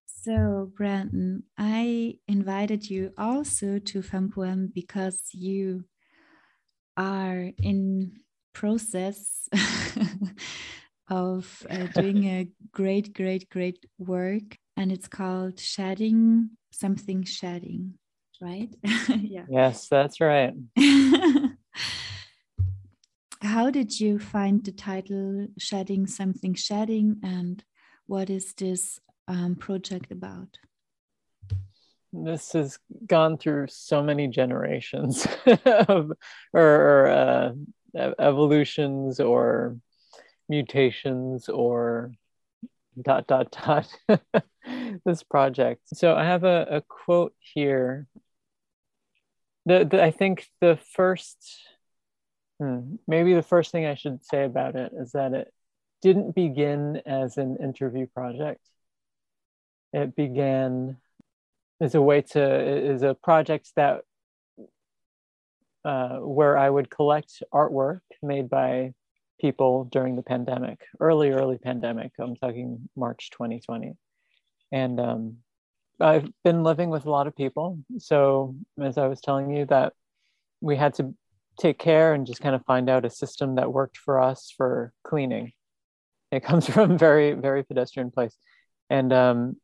So 0.06 0.70
brandon 0.76 1.44
i 1.58 2.18
invited 2.28 2.88
you 2.88 3.12
also 3.18 3.78
to 3.78 4.02
Poem 4.02 4.70
because 4.72 5.20
you 5.32 5.84
are 6.96 7.50
in 7.62 8.20
process 8.52 9.48
of 11.08 11.66
uh, 11.70 11.86
doing 11.94 12.24
a 12.24 12.48
great 12.72 13.12
great 13.14 13.48
great 13.50 13.84
work 13.98 14.56
and 14.76 14.92
it's 14.92 15.08
called 15.08 15.58
shedding 15.58 16.50
something 16.70 17.24
shedding 17.24 17.94
right? 18.40 18.74
Yeah. 19.20 19.44
Yes 19.48 19.88
that's 19.88 20.20
right. 20.20 20.52
How 23.40 23.70
did 23.70 23.98
you 23.98 24.18
find 24.18 24.64
the 24.64 24.72
title 24.72 25.48
shedding 25.58 26.06
something 26.06 26.54
shedding 26.54 27.16
and 27.22 27.64
what 28.06 28.30
is 28.30 28.54
this 28.54 29.00
um, 29.26 29.56
project 29.56 30.12
about? 30.12 30.58
This 32.12 32.52
has 32.52 32.78
gone 33.06 33.38
through 33.38 33.66
so 33.68 34.02
many 34.02 34.28
generations 34.28 35.26
of 35.64 36.12
or, 36.52 36.62
or 36.62 37.06
uh, 37.08 37.52
evolutions 37.94 39.20
or 39.20 39.76
mutations 40.48 41.48
or 41.48 42.12
dot 43.00 43.26
dot 43.26 43.50
dot 43.50 43.88
this 45.04 45.22
project. 45.22 45.82
So 45.94 46.14
i 46.14 46.24
have 46.24 46.44
a, 46.44 46.66
a 46.70 46.80
quote 46.82 47.34
here. 47.38 48.06
The, 49.64 49.84
the, 49.84 50.02
i 50.02 50.10
think 50.10 50.48
the 50.60 50.76
first 50.94 51.38
hmm, 52.58 52.96
maybe 53.06 53.34
the 53.34 53.42
first 53.42 53.70
thing 53.70 53.86
i 53.86 53.94
should 53.94 54.24
say 54.24 54.44
about 54.44 54.74
it 54.74 54.92
is 54.92 55.12
that 55.12 55.34
it 55.34 55.52
didn't 56.02 56.34
begin 56.34 57.00
as 57.06 57.38
an 57.38 57.56
interview 57.62 58.06
project. 58.06 58.60
It 59.92 60.14
began 60.14 60.98
as 61.80 61.94
a 61.94 62.02
way 62.02 62.22
to 62.22 62.92
is 62.92 63.02
a 63.02 63.14
project 63.14 63.70
that 63.76 64.02
uh, 65.84 66.16
where 66.18 66.56
i 66.56 66.68
would 66.68 66.90
collect 66.90 67.42
artwork 67.52 68.00
made 68.22 68.48
by 68.48 68.92
people 69.42 69.84
during 69.90 70.14
the 70.14 70.22
pandemic, 70.22 70.80
early, 71.00 71.30
early 71.30 71.58
pandemic. 71.58 72.12
I'm 72.18 72.36
talking 72.36 72.88
March 72.96 73.30
2020. 73.30 73.94
And 74.70 75.00
um, 75.00 75.36
I've 76.00 76.30
been 76.44 76.62
living 76.62 76.88
with 76.88 77.04
a 77.04 77.10
lot 77.10 77.26
of 77.26 77.36
people. 77.36 77.80
So, 77.98 78.54
as 78.80 78.96
I 78.96 79.08
was 79.08 79.20
telling 79.20 79.54
you, 79.54 79.66
that 79.66 79.92
we 80.60 80.76
had 80.76 80.94
to 80.94 81.14
take 81.58 81.78
care 81.78 82.14
and 82.14 82.26
just 82.26 82.40
kind 82.40 82.54
of 82.54 82.64
find 82.64 82.88
out 82.88 83.04
a 83.04 83.10
system 83.10 83.56
that 83.56 83.72
worked 83.72 83.98
for 83.98 84.20
us 84.20 84.54
for 84.56 84.92
cleaning. 85.04 85.52
It 86.30 86.44
comes 86.44 86.66
from 86.74 86.96
very, 86.96 87.32
very 87.32 87.64
pedestrian 87.64 88.12
place. 88.12 88.36
And 88.88 89.12
um, 89.12 89.56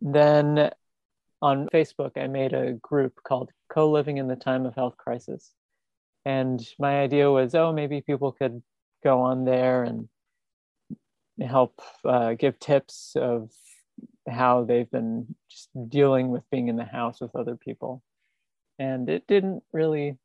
then 0.00 0.70
on 1.44 1.68
Facebook, 1.68 2.12
I 2.16 2.26
made 2.26 2.54
a 2.54 2.72
group 2.72 3.20
called 3.22 3.50
Co 3.68 3.90
Living 3.90 4.16
in 4.16 4.28
the 4.28 4.34
Time 4.34 4.64
of 4.64 4.74
Health 4.74 4.96
Crisis. 4.96 5.52
And 6.24 6.66
my 6.78 7.00
idea 7.00 7.30
was, 7.30 7.54
oh, 7.54 7.70
maybe 7.70 8.00
people 8.00 8.32
could 8.32 8.62
go 9.04 9.20
on 9.20 9.44
there 9.44 9.84
and 9.84 10.08
help 11.46 11.82
uh, 12.02 12.32
give 12.32 12.58
tips 12.58 13.12
of 13.14 13.50
how 14.26 14.64
they've 14.64 14.90
been 14.90 15.34
just 15.50 15.68
dealing 15.90 16.30
with 16.30 16.48
being 16.50 16.68
in 16.68 16.76
the 16.76 16.84
house 16.84 17.20
with 17.20 17.36
other 17.36 17.56
people. 17.56 18.02
And 18.78 19.10
it 19.10 19.26
didn't 19.26 19.62
really 19.70 20.16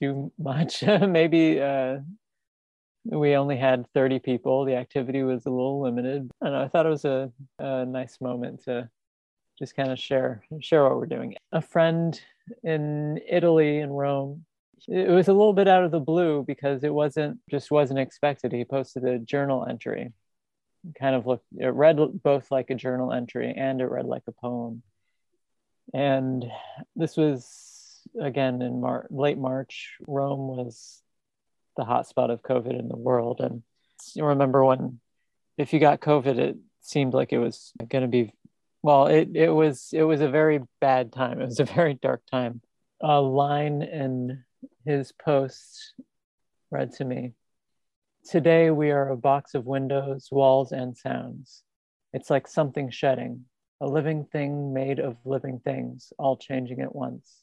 do 0.00 0.32
much. 0.38 0.82
Maybe 0.82 1.60
uh, 1.60 1.98
we 3.04 3.34
only 3.34 3.58
had 3.58 3.84
30 3.92 4.20
people. 4.20 4.64
The 4.64 4.76
activity 4.76 5.22
was 5.22 5.44
a 5.44 5.50
little 5.50 5.82
limited. 5.82 6.30
Know, 6.42 6.62
I 6.62 6.68
thought 6.68 6.86
it 6.86 6.88
was 6.88 7.04
a, 7.04 7.30
a 7.58 7.84
nice 7.84 8.22
moment 8.22 8.64
to 8.64 8.88
just 9.60 9.76
kind 9.76 9.92
of 9.92 9.98
share 9.98 10.42
share 10.60 10.82
what 10.82 10.96
we're 10.96 11.06
doing. 11.06 11.36
A 11.52 11.62
friend 11.62 12.20
in 12.64 13.20
Italy 13.28 13.78
in 13.78 13.90
Rome 13.90 14.44
it 14.88 15.10
was 15.10 15.28
a 15.28 15.32
little 15.32 15.52
bit 15.52 15.68
out 15.68 15.84
of 15.84 15.90
the 15.90 16.00
blue 16.00 16.44
because 16.46 16.84
it 16.84 16.92
wasn't 16.92 17.38
just 17.50 17.70
wasn't 17.70 17.98
expected. 17.98 18.52
He 18.52 18.64
posted 18.64 19.04
a 19.04 19.18
journal 19.18 19.66
entry. 19.68 20.12
Kind 20.98 21.14
of 21.14 21.26
looked 21.26 21.44
it 21.58 21.68
read 21.68 21.98
both 22.22 22.50
like 22.50 22.70
a 22.70 22.74
journal 22.74 23.12
entry 23.12 23.54
and 23.56 23.80
it 23.80 23.86
read 23.86 24.06
like 24.06 24.22
a 24.26 24.32
poem. 24.32 24.82
And 25.92 26.44
this 26.96 27.16
was 27.16 28.00
again 28.18 28.62
in 28.62 28.80
Mar- 28.80 29.06
late 29.10 29.38
March. 29.38 29.96
Rome 30.06 30.48
was 30.48 31.02
the 31.76 31.84
hotspot 31.84 32.30
of 32.30 32.42
COVID 32.42 32.78
in 32.78 32.88
the 32.88 32.96
world, 32.96 33.40
and 33.40 33.62
you 34.14 34.24
remember 34.24 34.64
when 34.64 35.00
if 35.58 35.74
you 35.74 35.80
got 35.80 36.00
COVID, 36.00 36.38
it 36.38 36.56
seemed 36.80 37.12
like 37.12 37.32
it 37.32 37.38
was 37.38 37.72
going 37.86 38.02
to 38.02 38.08
be 38.08 38.32
well. 38.82 39.06
It 39.06 39.30
it 39.34 39.50
was 39.50 39.90
it 39.92 40.02
was 40.02 40.20
a 40.20 40.28
very 40.28 40.60
bad 40.80 41.12
time. 41.12 41.40
It 41.40 41.46
was 41.46 41.60
a 41.60 41.64
very 41.64 41.94
dark 41.94 42.22
time. 42.30 42.60
A 43.00 43.20
line 43.20 43.82
in 43.82 44.44
his 44.84 45.12
post 45.12 45.94
read 46.70 46.92
to 46.94 47.04
me 47.04 47.32
Today 48.28 48.70
we 48.70 48.90
are 48.90 49.08
a 49.08 49.16
box 49.16 49.54
of 49.54 49.66
windows, 49.66 50.28
walls, 50.30 50.72
and 50.72 50.96
sounds. 50.96 51.62
It's 52.12 52.30
like 52.30 52.46
something 52.46 52.90
shedding, 52.90 53.46
a 53.80 53.86
living 53.86 54.26
thing 54.26 54.72
made 54.72 55.00
of 55.00 55.16
living 55.24 55.60
things, 55.64 56.12
all 56.18 56.36
changing 56.36 56.80
at 56.80 56.94
once. 56.94 57.38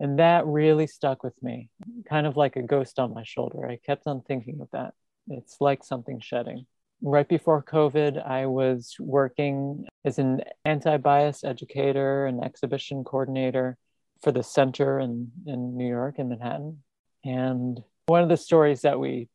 And 0.00 0.18
that 0.18 0.46
really 0.46 0.86
stuck 0.86 1.22
with 1.22 1.40
me, 1.42 1.68
kind 2.08 2.26
of 2.26 2.36
like 2.36 2.56
a 2.56 2.62
ghost 2.62 2.98
on 2.98 3.14
my 3.14 3.22
shoulder. 3.22 3.68
I 3.68 3.76
kept 3.76 4.06
on 4.06 4.22
thinking 4.22 4.60
of 4.60 4.68
that. 4.72 4.94
It's 5.28 5.58
like 5.60 5.84
something 5.84 6.20
shedding. 6.20 6.66
Right 7.04 7.28
before 7.28 7.62
COVID, 7.62 8.26
I 8.26 8.46
was 8.46 8.96
working 8.98 9.86
as 10.04 10.18
an 10.18 10.40
anti 10.64 10.96
bias 10.96 11.44
educator 11.44 12.26
and 12.26 12.42
exhibition 12.42 13.04
coordinator 13.04 13.76
for 14.22 14.32
the 14.32 14.42
center 14.42 14.98
in, 14.98 15.30
in 15.46 15.76
New 15.76 15.86
York, 15.86 16.18
in 16.18 16.30
Manhattan. 16.30 16.82
And 17.22 17.82
one 18.06 18.22
of 18.22 18.30
the 18.30 18.38
stories 18.38 18.80
that 18.82 18.98
we 18.98 19.28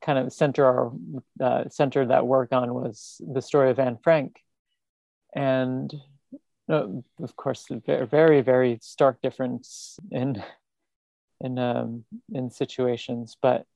kind 0.00 0.18
of 0.18 0.32
center 0.32 0.64
our 0.64 0.92
uh, 1.38 1.68
center 1.68 2.06
that 2.06 2.26
work 2.26 2.52
on 2.52 2.72
was 2.72 3.20
the 3.20 3.42
story 3.42 3.70
of 3.70 3.78
Anne 3.78 3.98
Frank. 4.02 4.36
And 5.34 5.92
uh, 6.70 6.86
of 7.22 7.36
course, 7.36 7.66
very, 7.86 8.06
very, 8.06 8.40
very 8.40 8.78
stark 8.80 9.20
difference 9.20 9.98
in 10.10 10.42
in 11.42 11.58
um, 11.58 12.04
in 12.32 12.50
situations, 12.50 13.36
but 13.40 13.66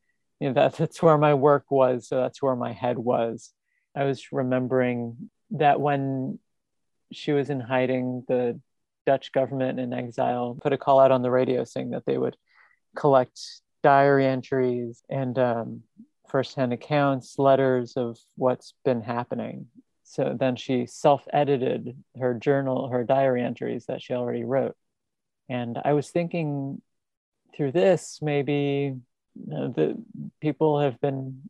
you 0.45 0.51
know 0.51 0.55
that, 0.55 0.75
that's 0.75 1.03
where 1.03 1.17
my 1.17 1.33
work 1.33 1.71
was. 1.71 2.07
So 2.07 2.17
that's 2.17 2.43
where 2.43 2.55
my 2.55 2.73
head 2.73 2.99
was. 2.99 3.51
I 3.97 4.05
was 4.05 4.31
remembering 4.31 5.31
that 5.53 5.81
when 5.81 6.39
she 7.13 7.33
was 7.33 7.49
in 7.49 7.61
hiding 7.61 8.25
the 8.29 8.61
dutch 9.07 9.33
government 9.33 9.81
in 9.81 9.95
exile 9.95 10.59
put 10.63 10.75
a 10.75 10.79
call 10.79 11.01
out 11.01 11.11
on 11.11 11.23
the 11.23 11.31
radio 11.31 11.65
saying 11.65 11.91
that 11.91 12.05
they 12.05 12.19
would 12.19 12.37
collect 12.95 13.41
diary 13.83 14.27
entries 14.27 15.03
and 15.09 15.39
um, 15.39 15.83
firsthand 16.29 16.75
accounts 16.75 17.39
letters 17.39 17.95
of 17.97 18.19
what's 18.37 18.75
been 18.85 19.01
happening. 19.01 19.69
So 20.03 20.37
then 20.39 20.57
she 20.57 20.85
self-edited 20.85 21.97
her 22.21 22.35
journal 22.35 22.91
her 22.91 23.05
diary 23.05 23.43
entries 23.43 23.87
that 23.87 24.03
she 24.03 24.13
already 24.13 24.45
wrote. 24.45 24.77
And 25.49 25.79
i 25.83 25.95
was 25.95 26.11
thinking 26.11 26.83
through 27.57 27.73
this 27.73 28.19
maybe 28.21 28.97
the 29.37 30.03
people 30.41 30.81
have 30.81 31.01
been 31.01 31.43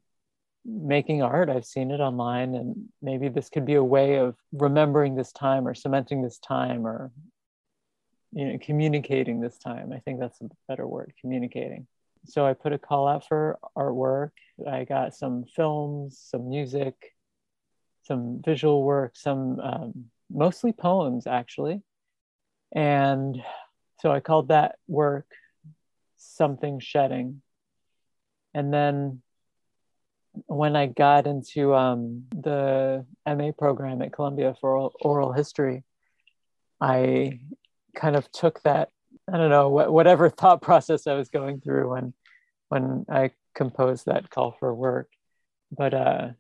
making 0.65 1.23
art. 1.23 1.51
I've 1.51 1.67
seen 1.67 1.91
it 1.91 2.01
online, 2.01 2.55
and 2.55 2.89
maybe 3.03 3.29
this 3.29 3.49
could 3.49 3.67
be 3.67 3.75
a 3.75 3.85
way 3.85 4.17
of 4.17 4.37
remembering 4.53 5.15
this 5.15 5.33
time 5.33 5.69
or 5.69 5.75
cementing 5.75 6.23
this 6.23 6.39
time 6.39 6.87
or 6.87 7.13
you 8.33 8.47
know 8.47 8.59
communicating 8.61 9.41
this 9.41 9.59
time. 9.59 9.93
I 9.93 9.99
think 10.01 10.21
that's 10.21 10.41
a 10.41 10.49
better 10.69 10.87
word, 10.87 11.13
communicating. 11.21 11.87
So 12.27 12.47
I 12.47 12.55
put 12.55 12.73
a 12.73 12.79
call 12.79 13.07
out 13.07 13.27
for 13.29 13.59
artwork. 13.77 14.31
I 14.67 14.85
got 14.85 15.15
some 15.15 15.45
films, 15.45 16.19
some 16.19 16.49
music, 16.49 16.95
some 18.05 18.41
visual 18.45 18.83
work, 18.83 19.17
some 19.17 19.61
um, 19.61 20.05
mostly 20.31 20.73
poems 20.73 21.27
actually, 21.27 21.83
and 22.73 23.41
so 24.01 24.11
I 24.11 24.21
called 24.21 24.49
that 24.49 24.77
work 24.89 25.27
something 26.17 26.81
shedding 26.81 27.43
and 28.55 28.73
then 28.73 29.23
when 30.47 30.75
I 30.77 30.87
got 30.87 31.27
into 31.27 31.75
um, 31.75 32.25
the 32.31 33.05
MA 33.27 33.53
program 33.57 34.03
at 34.03 34.13
Columbia 34.13 34.55
for 34.61 34.71
oral, 34.71 34.93
oral, 35.01 35.33
history, 35.33 35.85
I 36.81 37.41
kind 37.95 38.17
of 38.17 38.31
took 38.33 38.63
that 38.63 38.89
I 39.33 39.37
don't 39.37 39.51
know 39.51 39.71
wh- 39.71 39.93
whatever 39.93 40.29
thought 40.31 40.63
process 40.63 41.07
I 41.07 41.15
was 41.15 41.29
going 41.29 41.61
through 41.61 41.91
when 41.91 42.15
when 42.69 43.07
I 43.09 43.31
composed 43.55 44.07
that 44.07 44.31
call 44.31 44.57
for 44.59 44.75
work, 44.75 45.09
but 45.71 45.95
uh, 45.95 46.31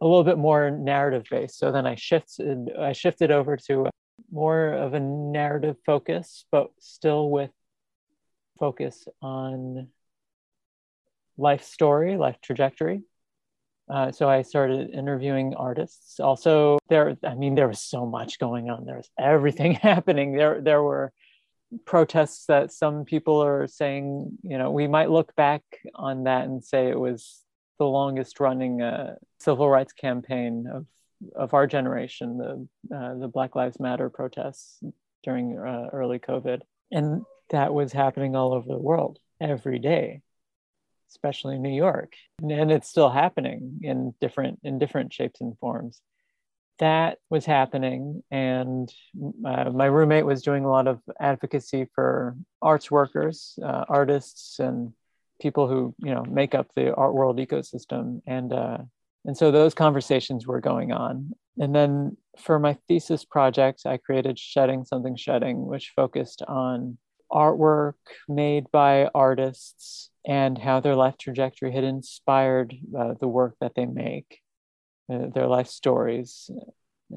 a 0.00 0.06
little 0.06 0.24
bit 0.24 0.38
more 0.38 0.70
narrative 0.70 1.24
based. 1.30 1.58
So 1.58 1.70
then 1.70 1.86
I 1.86 1.94
shifted 1.94 2.70
I 2.78 2.92
shifted 2.92 3.30
over 3.30 3.56
to 3.68 3.88
more 4.30 4.72
of 4.72 4.94
a 4.94 5.00
narrative 5.00 5.76
focus, 5.86 6.44
but 6.50 6.70
still 6.80 7.30
with 7.30 7.50
focus 8.58 9.06
on 9.20 9.88
life 11.42 11.64
story, 11.64 12.16
life 12.16 12.38
trajectory. 12.40 13.02
Uh, 13.92 14.12
so 14.12 14.28
I 14.28 14.42
started 14.42 14.90
interviewing 14.90 15.54
artists. 15.54 16.20
Also, 16.20 16.78
there, 16.88 17.16
I 17.24 17.34
mean, 17.34 17.56
there 17.56 17.68
was 17.68 17.80
so 17.80 18.06
much 18.06 18.38
going 18.38 18.70
on. 18.70 18.86
There 18.86 18.96
was 18.96 19.10
everything 19.18 19.72
happening. 19.90 20.34
There, 20.34 20.60
there 20.60 20.82
were 20.82 21.12
protests 21.84 22.46
that 22.46 22.72
some 22.72 23.04
people 23.04 23.42
are 23.42 23.66
saying, 23.66 24.38
you 24.42 24.56
know, 24.56 24.70
we 24.70 24.86
might 24.86 25.10
look 25.10 25.34
back 25.34 25.62
on 25.94 26.24
that 26.24 26.44
and 26.44 26.64
say 26.64 26.88
it 26.88 26.98
was 26.98 27.40
the 27.78 27.86
longest 27.86 28.38
running 28.38 28.80
uh, 28.80 29.16
civil 29.40 29.68
rights 29.68 29.92
campaign 29.92 30.66
of 30.72 30.86
of 31.36 31.54
our 31.54 31.68
generation, 31.68 32.36
the 32.36 32.96
uh, 32.96 33.14
the 33.14 33.28
Black 33.28 33.54
Lives 33.54 33.78
Matter 33.78 34.10
protests 34.10 34.80
during 35.22 35.56
uh, 35.56 35.88
early 35.92 36.18
COVID, 36.18 36.62
and 36.90 37.22
that 37.50 37.72
was 37.72 37.92
happening 37.92 38.34
all 38.34 38.52
over 38.52 38.66
the 38.66 38.76
world 38.76 39.18
every 39.40 39.78
day 39.78 40.20
especially 41.12 41.56
in 41.56 41.62
New 41.62 41.74
York, 41.74 42.14
and 42.40 42.72
it's 42.72 42.88
still 42.88 43.10
happening 43.10 43.80
in 43.82 44.14
different 44.20 44.60
in 44.64 44.78
different 44.78 45.12
shapes 45.12 45.40
and 45.40 45.58
forms. 45.58 46.00
That 46.78 47.18
was 47.30 47.44
happening, 47.44 48.22
and 48.30 48.92
uh, 49.46 49.70
my 49.70 49.86
roommate 49.86 50.26
was 50.26 50.42
doing 50.42 50.64
a 50.64 50.70
lot 50.70 50.88
of 50.88 51.00
advocacy 51.20 51.86
for 51.94 52.36
arts 52.60 52.90
workers, 52.90 53.58
uh, 53.62 53.84
artists, 53.88 54.58
and 54.58 54.92
people 55.40 55.68
who 55.68 55.94
you 55.98 56.14
know 56.14 56.24
make 56.24 56.54
up 56.54 56.68
the 56.74 56.94
art 56.94 57.14
world 57.14 57.38
ecosystem, 57.38 58.22
and 58.26 58.52
uh, 58.52 58.78
and 59.24 59.36
so 59.36 59.50
those 59.50 59.74
conversations 59.74 60.46
were 60.46 60.60
going 60.60 60.92
on. 60.92 61.32
And 61.58 61.74
then 61.74 62.16
for 62.38 62.58
my 62.58 62.78
thesis 62.88 63.24
project, 63.24 63.82
I 63.84 63.98
created 63.98 64.38
Shedding 64.38 64.84
Something 64.84 65.16
Shedding, 65.16 65.66
which 65.66 65.92
focused 65.94 66.42
on 66.48 66.96
artwork 67.32 67.94
made 68.28 68.70
by 68.70 69.08
artists 69.14 70.10
and 70.26 70.56
how 70.58 70.80
their 70.80 70.94
life 70.94 71.16
trajectory 71.18 71.72
had 71.72 71.84
inspired 71.84 72.74
uh, 72.96 73.14
the 73.20 73.28
work 73.28 73.56
that 73.60 73.74
they 73.74 73.86
make, 73.86 74.40
uh, 75.12 75.26
their 75.34 75.46
life 75.46 75.66
stories, 75.66 76.50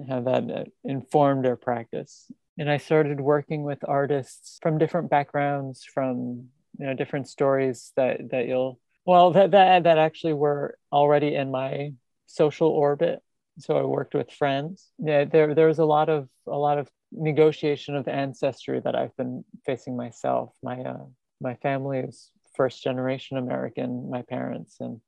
how 0.10 0.22
that 0.22 0.50
uh, 0.50 0.64
informed 0.84 1.46
their 1.46 1.56
practice. 1.56 2.32
And 2.58 2.70
I 2.70 2.78
started 2.78 3.20
working 3.20 3.64
with 3.64 3.80
artists 3.88 4.60
from 4.62 4.78
different 4.78 5.10
backgrounds, 5.10 5.84
from 5.84 6.50
you 6.78 6.86
know 6.86 6.94
different 6.94 7.28
stories 7.28 7.92
that 7.96 8.30
that 8.32 8.48
you'll 8.48 8.80
well 9.06 9.32
that 9.32 9.52
that 9.52 9.84
that 9.84 9.98
actually 9.98 10.34
were 10.34 10.78
already 10.92 11.36
in 11.36 11.52
my 11.52 11.92
social 12.26 12.70
orbit. 12.70 13.22
So 13.60 13.78
I 13.78 13.84
worked 13.84 14.14
with 14.14 14.32
friends. 14.32 14.92
Yeah, 14.98 15.26
there 15.26 15.54
there 15.54 15.68
was 15.68 15.80
a 15.80 15.86
lot 15.86 16.10
of 16.10 16.28
a 16.48 16.58
lot 16.58 16.78
of 16.78 16.90
negotiation 17.18 17.96
of 17.96 18.08
ancestry 18.08 18.80
that 18.82 18.96
I've 18.96 19.16
been 19.18 19.44
facing 19.66 19.96
myself. 19.98 20.54
My 20.62 20.80
uh, 20.80 21.06
my 21.42 21.56
family 21.56 22.00
is 22.00 22.32
first 22.56 22.84
generation 22.84 23.38
American, 23.38 24.10
my 24.10 24.22
parents, 24.22 24.78
and 24.80 25.02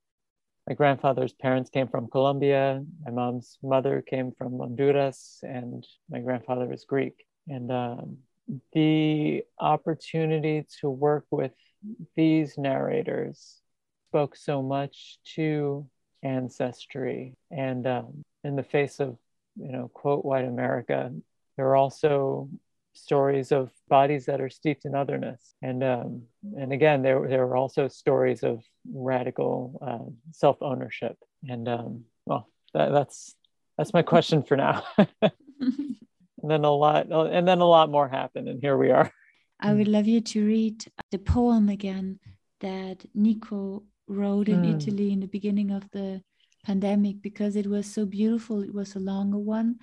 my 0.67 0.74
grandfather's 0.74 1.34
parents 1.34 1.70
came 1.70 1.88
from 1.88 2.10
Colombia. 2.10 2.84
My 3.06 3.12
mom's 3.12 3.58
mother 3.63 4.02
came 4.02 4.34
from 4.38 4.60
Honduras, 4.60 5.39
and 5.43 5.86
my 6.10 6.20
grandfather 6.20 6.72
is 6.74 6.84
Greek. 6.84 7.26
And 7.48 7.72
um, 7.72 8.17
the 8.74 9.43
opportunity 9.60 10.65
to 10.82 10.89
work 10.89 11.26
with 11.32 11.54
these 12.17 12.58
narrators 12.58 13.62
spoke 14.10 14.36
so 14.36 14.62
much 14.62 15.20
to 15.36 15.88
ancestry. 16.22 17.36
And 17.50 17.88
um, 17.88 18.26
in 18.43 18.58
the 18.58 18.63
face 18.63 19.00
of, 19.00 19.17
you 19.56 19.72
know, 19.72 19.89
quote, 19.93 20.26
white 20.26 20.46
America, 20.46 21.12
there 21.58 21.67
are 21.67 21.76
also 21.76 22.50
stories 22.98 23.52
of 23.52 23.72
bodies 23.88 24.26
that 24.26 24.41
are 24.41 24.50
steeped 24.50 24.86
in 24.86 24.96
otherness. 24.96 25.56
And 25.62 25.84
um, 25.84 26.24
and 26.58 26.72
again, 26.74 27.02
there 27.02 27.28
there 27.28 27.46
were 27.46 27.58
also 27.58 27.88
stories 27.88 28.43
of 28.43 28.63
radical 28.91 29.80
uh, 29.82 30.12
self 30.32 30.58
ownership. 30.62 31.17
And 31.48 31.67
um, 31.67 32.06
well, 32.26 32.50
that, 32.74 32.91
that's 32.91 33.36
that's 33.78 33.93
my 33.93 34.02
question 34.02 34.43
for 34.43 34.58
now. 34.58 34.84
and 34.98 35.32
then 36.43 36.63
a 36.63 36.72
lot, 36.72 37.12
and 37.12 37.48
then 37.48 37.60
a 37.60 37.65
lot 37.65 37.90
more 37.90 38.08
happened, 38.08 38.48
and 38.48 38.62
here 38.62 38.77
we 38.77 38.92
are. 38.92 39.12
I 39.60 39.73
would 39.73 39.88
love 39.88 40.08
you 40.08 40.21
to 40.21 40.46
read 40.46 40.86
the 41.12 41.17
poem 41.17 41.69
again 41.69 42.19
that 42.62 43.06
Nico 43.15 43.84
wrote 44.08 44.50
in 44.50 44.62
mm. 44.62 44.75
Italy 44.75 45.12
in 45.12 45.19
the 45.19 45.27
beginning 45.27 45.71
of 45.71 45.90
the 45.92 46.21
pandemic 46.63 47.21
because 47.21 47.56
it 47.56 47.65
was 47.65 47.86
so 47.92 48.06
beautiful. 48.06 48.62
It 48.62 48.73
was 48.73 48.96
a 48.96 49.00
longer 49.00 49.38
one 49.38 49.79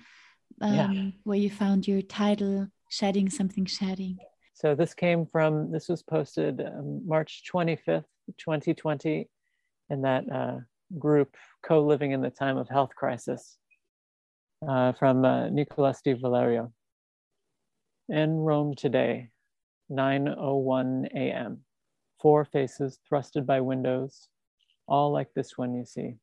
um, 0.61 0.73
yeah. 0.73 1.11
where 1.23 1.37
you 1.37 1.49
found 1.49 1.87
your 1.87 2.01
title 2.01 2.67
shedding 2.89 3.29
something 3.29 3.65
shedding. 3.65 4.17
So 4.53 4.73
this 4.73 4.93
came 4.93 5.25
from 5.25 5.71
this 5.71 5.89
was 5.89 6.01
posted 6.01 6.61
um, 6.61 7.01
march 7.05 7.43
25th 7.51 8.05
2020 8.37 9.29
in 9.89 10.01
that 10.01 10.23
uh, 10.31 10.57
group 10.97 11.35
co-living 11.63 12.11
in 12.11 12.21
the 12.21 12.29
time 12.29 12.57
of 12.57 12.69
health 12.69 12.91
crisis 12.95 13.57
uh, 14.67 14.93
from 14.93 15.25
uh, 15.25 15.49
nicolas 15.49 16.01
di 16.01 16.13
valerio. 16.13 16.71
In 18.07 18.37
rome 18.37 18.75
today 18.75 19.29
9.01 19.91 21.07
a.m 21.13 21.65
four 22.21 22.45
faces 22.45 22.97
thrusted 23.11 23.45
by 23.45 23.59
windows 23.59 24.29
all 24.87 25.11
like 25.11 25.33
this 25.33 25.57
one 25.57 25.75
you 25.75 25.85
see 25.85 26.15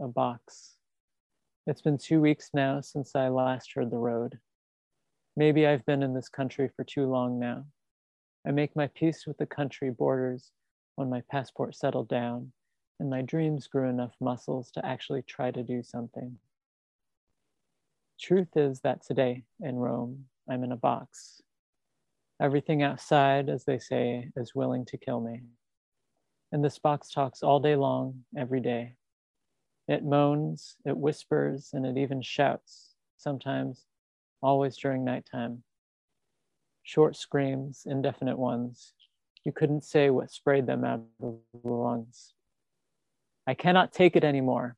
a 0.00 0.08
box 0.08 0.75
it's 1.66 1.82
been 1.82 1.98
two 1.98 2.20
weeks 2.20 2.50
now 2.54 2.80
since 2.80 3.16
I 3.16 3.28
last 3.28 3.72
heard 3.74 3.90
the 3.90 3.98
road. 3.98 4.38
Maybe 5.36 5.66
I've 5.66 5.84
been 5.84 6.02
in 6.02 6.14
this 6.14 6.28
country 6.28 6.70
for 6.74 6.84
too 6.84 7.06
long 7.06 7.40
now. 7.40 7.64
I 8.46 8.52
make 8.52 8.76
my 8.76 8.86
peace 8.86 9.26
with 9.26 9.36
the 9.38 9.46
country 9.46 9.90
borders 9.90 10.52
when 10.94 11.10
my 11.10 11.22
passport 11.28 11.74
settled 11.74 12.08
down, 12.08 12.52
and 13.00 13.10
my 13.10 13.20
dreams 13.20 13.66
grew 13.66 13.88
enough 13.88 14.14
muscles 14.20 14.70
to 14.72 14.86
actually 14.86 15.22
try 15.22 15.50
to 15.50 15.64
do 15.64 15.82
something. 15.82 16.38
Truth 18.20 18.56
is 18.56 18.80
that 18.80 19.04
today 19.04 19.42
in 19.60 19.74
Rome, 19.74 20.26
I'm 20.48 20.62
in 20.62 20.70
a 20.70 20.76
box. 20.76 21.42
Everything 22.40 22.82
outside, 22.82 23.48
as 23.48 23.64
they 23.64 23.80
say, 23.80 24.30
is 24.36 24.54
willing 24.54 24.84
to 24.86 24.98
kill 24.98 25.20
me. 25.20 25.42
And 26.52 26.64
this 26.64 26.78
box 26.78 27.10
talks 27.10 27.42
all 27.42 27.58
day 27.58 27.74
long, 27.74 28.24
every 28.36 28.60
day. 28.60 28.94
It 29.88 30.04
moans, 30.04 30.76
it 30.84 30.96
whispers, 30.96 31.70
and 31.72 31.86
it 31.86 31.96
even 31.96 32.20
shouts, 32.20 32.94
sometimes, 33.16 33.86
always 34.42 34.76
during 34.76 35.04
nighttime. 35.04 35.62
Short 36.82 37.16
screams, 37.16 37.82
indefinite 37.86 38.38
ones. 38.38 38.92
You 39.44 39.52
couldn't 39.52 39.84
say 39.84 40.10
what 40.10 40.30
sprayed 40.30 40.66
them 40.66 40.84
out 40.84 41.02
of 41.22 41.36
the 41.62 41.68
lungs. 41.68 42.34
I 43.46 43.54
cannot 43.54 43.92
take 43.92 44.16
it 44.16 44.24
anymore. 44.24 44.76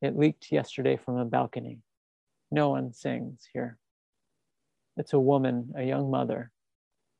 It 0.00 0.16
leaked 0.16 0.50
yesterday 0.50 0.96
from 0.96 1.18
a 1.18 1.24
balcony. 1.24 1.80
No 2.50 2.70
one 2.70 2.92
sings 2.92 3.46
here. 3.52 3.78
It's 4.96 5.12
a 5.12 5.20
woman, 5.20 5.72
a 5.76 5.82
young 5.82 6.10
mother. 6.10 6.50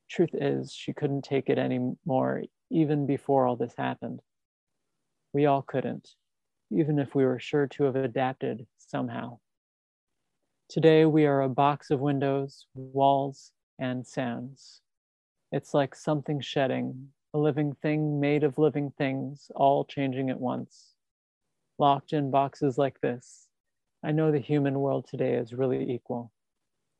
Truth 0.08 0.34
is, 0.34 0.72
she 0.72 0.92
couldn't 0.92 1.22
take 1.22 1.48
it 1.48 1.58
anymore 1.58 2.44
even 2.70 3.06
before 3.06 3.46
all 3.46 3.56
this 3.56 3.74
happened. 3.76 4.20
We 5.32 5.46
all 5.46 5.62
couldn't, 5.62 6.10
even 6.74 6.98
if 6.98 7.14
we 7.14 7.24
were 7.24 7.38
sure 7.38 7.68
to 7.68 7.84
have 7.84 7.94
adapted 7.94 8.66
somehow. 8.78 9.38
Today, 10.68 11.04
we 11.04 11.24
are 11.24 11.42
a 11.42 11.48
box 11.48 11.90
of 11.90 12.00
windows, 12.00 12.66
walls, 12.74 13.52
and 13.78 14.04
sounds. 14.04 14.80
It's 15.52 15.72
like 15.72 15.94
something 15.94 16.40
shedding, 16.40 17.10
a 17.32 17.38
living 17.38 17.74
thing 17.74 18.18
made 18.18 18.42
of 18.42 18.58
living 18.58 18.92
things, 18.98 19.52
all 19.54 19.84
changing 19.84 20.30
at 20.30 20.40
once. 20.40 20.94
Locked 21.78 22.12
in 22.12 22.30
boxes 22.30 22.76
like 22.76 23.00
this, 23.00 23.46
I 24.02 24.10
know 24.10 24.32
the 24.32 24.38
human 24.38 24.80
world 24.80 25.06
today 25.08 25.34
is 25.34 25.52
really 25.54 25.92
equal. 25.92 26.32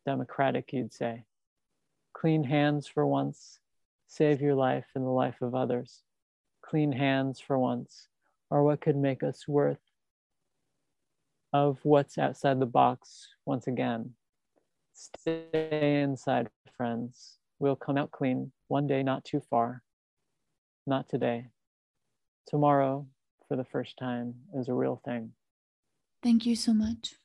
Democratic, 0.07 0.73
you'd 0.73 0.93
say. 0.93 1.25
Clean 2.13 2.45
hands 2.45 2.87
for 2.87 3.07
once, 3.07 3.59
save 4.07 4.41
your 4.41 4.55
life 4.55 4.87
and 4.95 5.05
the 5.05 5.11
life 5.11 5.43
of 5.43 5.55
others. 5.55 6.03
Clean 6.63 6.93
hands 6.93 7.41
for 7.41 7.59
once 7.59 8.09
are 8.55 8.63
what 8.63 8.81
could 8.81 8.97
make 8.97 9.25
us 9.25 9.49
worth 9.49 9.81
of 11.53 11.81
what's 11.83 12.19
outside 12.19 12.61
the 12.61 12.67
box 12.67 13.27
once 13.45 13.67
again. 13.67 14.13
Stay 14.93 16.01
inside, 16.01 16.49
friends. 16.77 17.39
We'll 17.59 17.75
come 17.75 17.99
out 17.99 18.13
clean 18.13 18.53
one 18.69 18.87
day, 18.87 19.03
not 19.03 19.25
too 19.25 19.43
far. 19.51 19.83
Not 20.87 21.09
today. 21.09 21.49
Tomorrow, 22.47 23.09
for 23.49 23.57
the 23.57 23.65
first 23.65 23.97
time, 23.99 24.35
is 24.55 24.69
a 24.69 24.73
real 24.73 25.01
thing. 25.05 25.33
Thank 26.23 26.47
you 26.47 26.55
so 26.55 26.73
much. 26.73 27.17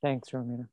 Thanks, 0.00 0.28
Romina. 0.28 0.68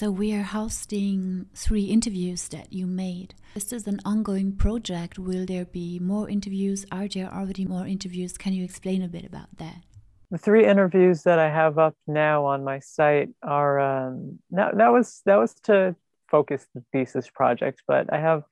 So, 0.00 0.10
we 0.10 0.32
are 0.32 0.42
hosting 0.42 1.44
three 1.54 1.84
interviews 1.84 2.48
that 2.48 2.72
you 2.72 2.86
made. 2.86 3.34
This 3.52 3.70
is 3.70 3.86
an 3.86 4.00
ongoing 4.02 4.56
project. 4.56 5.18
Will 5.18 5.44
there 5.44 5.66
be 5.66 5.98
more 5.98 6.26
interviews? 6.26 6.86
Are 6.90 7.06
there 7.06 7.30
already 7.30 7.66
more 7.66 7.86
interviews? 7.86 8.38
Can 8.38 8.54
you 8.54 8.64
explain 8.64 9.02
a 9.02 9.08
bit 9.08 9.26
about 9.26 9.54
that? 9.58 9.82
The 10.30 10.38
three 10.38 10.64
interviews 10.64 11.24
that 11.24 11.38
I 11.38 11.50
have 11.50 11.76
up 11.76 11.96
now 12.06 12.46
on 12.46 12.64
my 12.64 12.78
site 12.78 13.28
are 13.42 13.78
um, 13.78 14.38
that, 14.52 14.78
that 14.78 14.88
was 14.88 15.20
that 15.26 15.36
was 15.36 15.52
to 15.64 15.94
focus 16.30 16.66
the 16.74 16.82
thesis 16.92 17.28
project, 17.28 17.82
but 17.86 18.10
I 18.10 18.20
have 18.20 18.44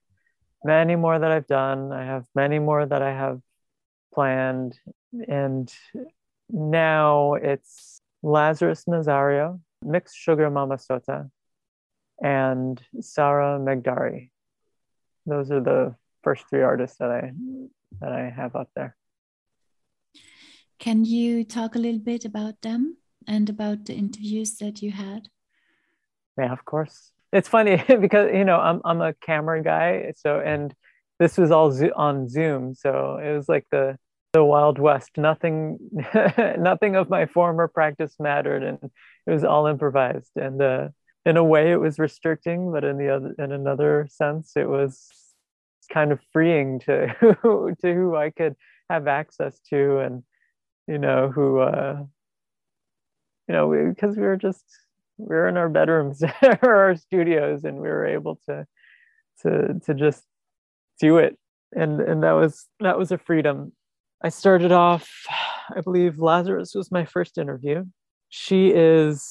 many 0.64 0.96
more 0.96 1.18
that 1.18 1.30
I've 1.30 1.46
done. 1.46 1.92
I 1.92 2.04
have 2.04 2.26
many 2.34 2.58
more 2.58 2.84
that 2.84 3.00
I 3.00 3.14
have 3.14 3.40
planned, 4.12 4.78
and 5.26 5.72
now 6.50 7.36
it's 7.36 8.02
Lazarus 8.22 8.84
Nazario, 8.86 9.60
Mixed 9.82 10.14
Sugar 10.14 10.50
Mamasota, 10.50 11.30
and 12.22 12.80
Sara 13.00 13.58
Meghdari. 13.58 14.30
Those 15.26 15.50
are 15.50 15.60
the 15.60 15.94
first 16.22 16.44
three 16.48 16.62
artists 16.62 16.98
that 16.98 17.10
I 17.10 17.32
that 18.00 18.12
I 18.12 18.30
have 18.30 18.56
up 18.56 18.70
there. 18.74 18.96
Can 20.78 21.04
you 21.04 21.44
talk 21.44 21.74
a 21.74 21.78
little 21.78 22.00
bit 22.00 22.24
about 22.24 22.60
them 22.62 22.96
and 23.26 23.48
about 23.50 23.84
the 23.86 23.94
interviews 23.94 24.56
that 24.58 24.80
you 24.82 24.92
had? 24.92 25.28
Yeah, 26.38 26.52
of 26.52 26.64
course. 26.64 27.12
It's 27.32 27.48
funny 27.48 27.82
because 28.00 28.30
you 28.32 28.44
know 28.44 28.58
I'm 28.58 28.80
I'm 28.84 29.00
a 29.00 29.14
camera 29.14 29.62
guy, 29.62 30.12
so 30.16 30.40
and 30.40 30.74
this 31.18 31.36
was 31.36 31.50
all 31.50 31.72
on 31.96 32.28
Zoom, 32.28 32.74
so 32.74 33.18
it 33.22 33.34
was 33.34 33.48
like 33.48 33.66
the 33.70 33.98
the 34.32 34.44
Wild 34.44 34.78
West. 34.78 35.10
Nothing 35.16 35.78
nothing 36.58 36.96
of 36.96 37.08
my 37.08 37.26
former 37.26 37.68
practice 37.68 38.14
mattered, 38.18 38.62
and 38.62 38.78
it 39.26 39.30
was 39.30 39.44
all 39.44 39.66
improvised. 39.66 40.30
And 40.36 40.60
uh, 40.62 40.88
in 41.26 41.36
a 41.36 41.44
way 41.44 41.72
it 41.72 41.80
was 41.80 41.98
restricting 41.98 42.70
but 42.72 42.84
in 42.84 42.98
the 42.98 43.08
other 43.08 43.34
in 43.38 43.52
another 43.52 44.06
sense 44.10 44.52
it 44.56 44.68
was 44.68 45.08
kind 45.92 46.12
of 46.12 46.20
freeing 46.32 46.78
to 46.80 47.06
to 47.80 47.94
who 47.94 48.16
I 48.16 48.30
could 48.30 48.56
have 48.90 49.06
access 49.06 49.58
to 49.70 49.98
and 49.98 50.22
you 50.86 50.98
know 50.98 51.30
who 51.30 51.58
uh 51.58 52.02
you 53.46 53.54
know 53.54 53.70
because 53.88 54.16
we, 54.16 54.22
we, 54.22 54.28
were 54.28 54.36
just 54.36 54.64
we 55.18 55.34
were 55.34 55.48
in 55.48 55.56
our 55.56 55.68
bedrooms 55.68 56.22
or 56.62 56.74
our 56.74 56.96
studios 56.96 57.64
and 57.64 57.76
we 57.76 57.88
were 57.88 58.06
able 58.06 58.40
to 58.46 58.66
to 59.42 59.80
to 59.84 59.94
just 59.94 60.24
do 61.00 61.18
it. 61.18 61.38
And 61.74 62.00
and 62.00 62.22
that 62.22 62.32
was 62.32 62.66
that 62.80 62.98
was 62.98 63.12
a 63.12 63.18
freedom. 63.18 63.72
I 64.22 64.30
started 64.30 64.72
off 64.72 65.26
i 65.76 65.80
believe 65.82 66.18
lazarus 66.18 66.74
was 66.74 66.90
my 66.90 67.04
first 67.04 67.38
interview. 67.38 67.84
She 68.30 68.68
is 68.68 69.22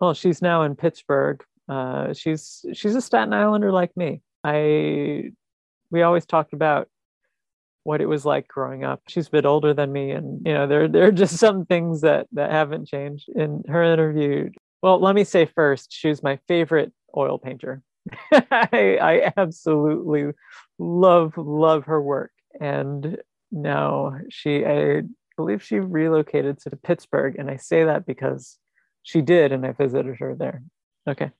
well, 0.00 0.14
she's 0.14 0.42
now 0.42 0.62
in 0.62 0.76
Pittsburgh. 0.76 1.42
Uh, 1.68 2.12
she's 2.12 2.64
she's 2.72 2.94
a 2.94 3.00
Staten 3.00 3.32
Islander 3.32 3.72
like 3.72 3.96
me. 3.96 4.22
I 4.44 5.32
we 5.90 6.02
always 6.02 6.26
talked 6.26 6.52
about 6.52 6.88
what 7.84 8.00
it 8.00 8.06
was 8.06 8.24
like 8.24 8.48
growing 8.48 8.84
up. 8.84 9.02
She's 9.08 9.28
a 9.28 9.30
bit 9.30 9.46
older 9.46 9.74
than 9.74 9.92
me, 9.92 10.10
and 10.10 10.46
you 10.46 10.54
know 10.54 10.66
there 10.66 10.88
there 10.88 11.06
are 11.06 11.12
just 11.12 11.36
some 11.38 11.66
things 11.66 12.02
that 12.02 12.26
that 12.32 12.50
haven't 12.50 12.86
changed. 12.88 13.28
In 13.34 13.62
her 13.68 13.82
interview, 13.82 14.50
well, 14.82 15.00
let 15.00 15.14
me 15.14 15.24
say 15.24 15.46
first, 15.46 15.92
she's 15.92 16.22
my 16.22 16.38
favorite 16.48 16.92
oil 17.16 17.38
painter. 17.38 17.82
I, 18.32 18.98
I 19.02 19.32
absolutely 19.36 20.32
love 20.78 21.34
love 21.36 21.86
her 21.86 22.00
work 22.00 22.30
and 22.60 23.18
now 23.50 24.18
she 24.28 24.64
i 24.64 25.02
believe 25.36 25.62
she 25.62 25.78
relocated 25.78 26.58
to 26.58 26.76
pittsburgh 26.76 27.36
and 27.38 27.50
i 27.50 27.56
say 27.56 27.84
that 27.84 28.06
because 28.06 28.58
she 29.06 29.22
did 29.22 29.52
and 29.52 29.64
i 29.64 29.72
visited 29.72 30.16
her 30.18 30.34
there. 30.34 30.62
Okay. 31.08 31.30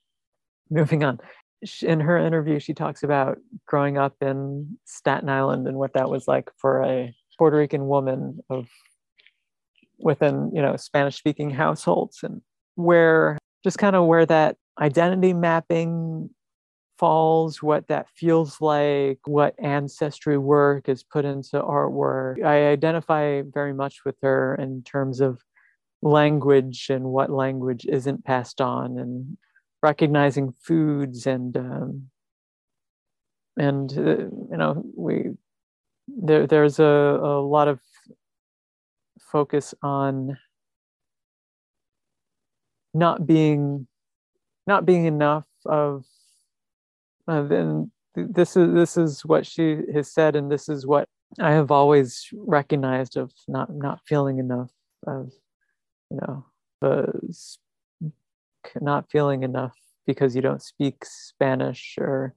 Moving 0.69 1.03
on. 1.03 1.19
In 1.81 1.99
her 1.99 2.17
interview 2.17 2.59
she 2.59 2.73
talks 2.73 3.03
about 3.03 3.37
growing 3.67 3.97
up 3.97 4.15
in 4.21 4.77
staten 4.85 5.29
island 5.29 5.67
and 5.67 5.77
what 5.77 5.93
that 5.93 6.09
was 6.09 6.27
like 6.27 6.49
for 6.57 6.83
a 6.83 7.13
puerto 7.37 7.57
rican 7.57 7.87
woman 7.87 8.39
of 8.49 8.67
within 9.99 10.51
you 10.53 10.61
know 10.61 10.75
spanish 10.75 11.17
speaking 11.17 11.49
households 11.49 12.19
and 12.23 12.41
where 12.75 13.37
just 13.63 13.79
kind 13.79 13.95
of 13.95 14.05
where 14.05 14.25
that 14.25 14.55
identity 14.79 15.33
mapping 15.33 16.29
falls, 16.97 17.61
what 17.61 17.87
that 17.87 18.07
feels 18.15 18.59
like, 18.61 19.19
what 19.25 19.55
ancestry 19.59 20.37
work 20.37 20.89
is 20.89 21.03
put 21.03 21.25
into 21.25 21.61
artwork. 21.61 22.43
I 22.43 22.67
identify 22.67 23.41
very 23.41 23.73
much 23.73 24.01
with 24.05 24.15
her 24.21 24.55
in 24.55 24.83
terms 24.83 25.21
of 25.21 25.41
language 26.01 26.87
and 26.89 27.03
what 27.05 27.29
language 27.29 27.85
isn't 27.89 28.23
passed 28.23 28.61
on 28.61 28.97
and 28.97 29.37
recognizing 29.81 30.53
foods 30.61 31.25
and 31.25 31.57
um, 31.57 32.09
and 33.57 33.97
uh, 33.97 34.17
you 34.51 34.57
know 34.57 34.83
we 34.95 35.31
there 36.07 36.47
there's 36.47 36.79
a, 36.79 36.83
a 36.83 37.41
lot 37.41 37.67
of 37.67 37.79
focus 39.19 39.73
on 39.81 40.37
not 42.93 43.25
being 43.25 43.87
not 44.65 44.85
being 44.85 45.05
enough 45.05 45.45
of 45.65 46.05
uh, 47.27 47.41
then 47.43 47.91
this 48.15 48.55
is 48.55 48.73
this 48.73 48.97
is 48.97 49.25
what 49.25 49.45
she 49.45 49.79
has 49.93 50.11
said 50.11 50.35
and 50.35 50.51
this 50.51 50.69
is 50.69 50.85
what 50.85 51.07
i 51.39 51.51
have 51.51 51.71
always 51.71 52.27
recognized 52.33 53.17
of 53.17 53.31
not 53.47 53.73
not 53.73 53.99
feeling 54.07 54.39
enough 54.39 54.71
of 55.05 55.31
you 56.09 56.17
know 56.17 56.45
uh, 56.81 57.05
not 58.81 59.09
feeling 59.09 59.43
enough 59.43 59.75
because 60.05 60.35
you 60.35 60.41
don't 60.41 60.61
speak 60.61 61.03
spanish 61.03 61.95
or 61.99 62.33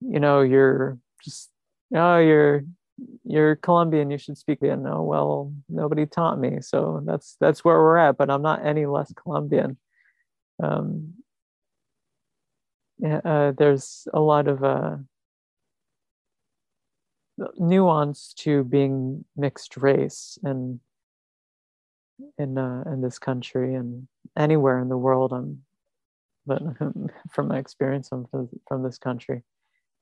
you 0.00 0.20
know 0.20 0.40
you're 0.40 0.98
just 1.22 1.50
oh 1.94 2.18
you're 2.18 2.64
you're 3.24 3.56
colombian 3.56 4.10
you 4.10 4.18
should 4.18 4.36
speak 4.36 4.58
yeah 4.60 4.74
no 4.74 5.02
well 5.02 5.52
nobody 5.68 6.04
taught 6.06 6.38
me 6.38 6.60
so 6.60 7.02
that's 7.04 7.36
that's 7.40 7.64
where 7.64 7.78
we're 7.78 7.96
at 7.96 8.16
but 8.16 8.30
i'm 8.30 8.42
not 8.42 8.64
any 8.64 8.86
less 8.86 9.12
colombian. 9.14 9.78
Um, 10.62 11.14
uh, 13.04 13.52
there's 13.56 14.06
a 14.12 14.20
lot 14.20 14.46
of 14.46 14.62
uh, 14.62 14.96
nuance 17.58 18.34
to 18.38 18.64
being 18.64 19.24
mixed 19.36 19.76
race 19.76 20.38
and 20.42 20.80
in 22.38 22.58
uh, 22.58 22.84
in 22.86 23.00
this 23.00 23.18
country 23.18 23.74
and 23.74 24.08
anywhere 24.36 24.78
in 24.80 24.88
the 24.88 24.96
world. 24.96 25.32
I'm, 25.32 25.62
but 26.46 26.62
from 27.30 27.48
my 27.48 27.58
experience, 27.58 28.08
I'm 28.12 28.26
from, 28.26 28.48
from 28.66 28.82
this 28.82 28.98
country. 28.98 29.42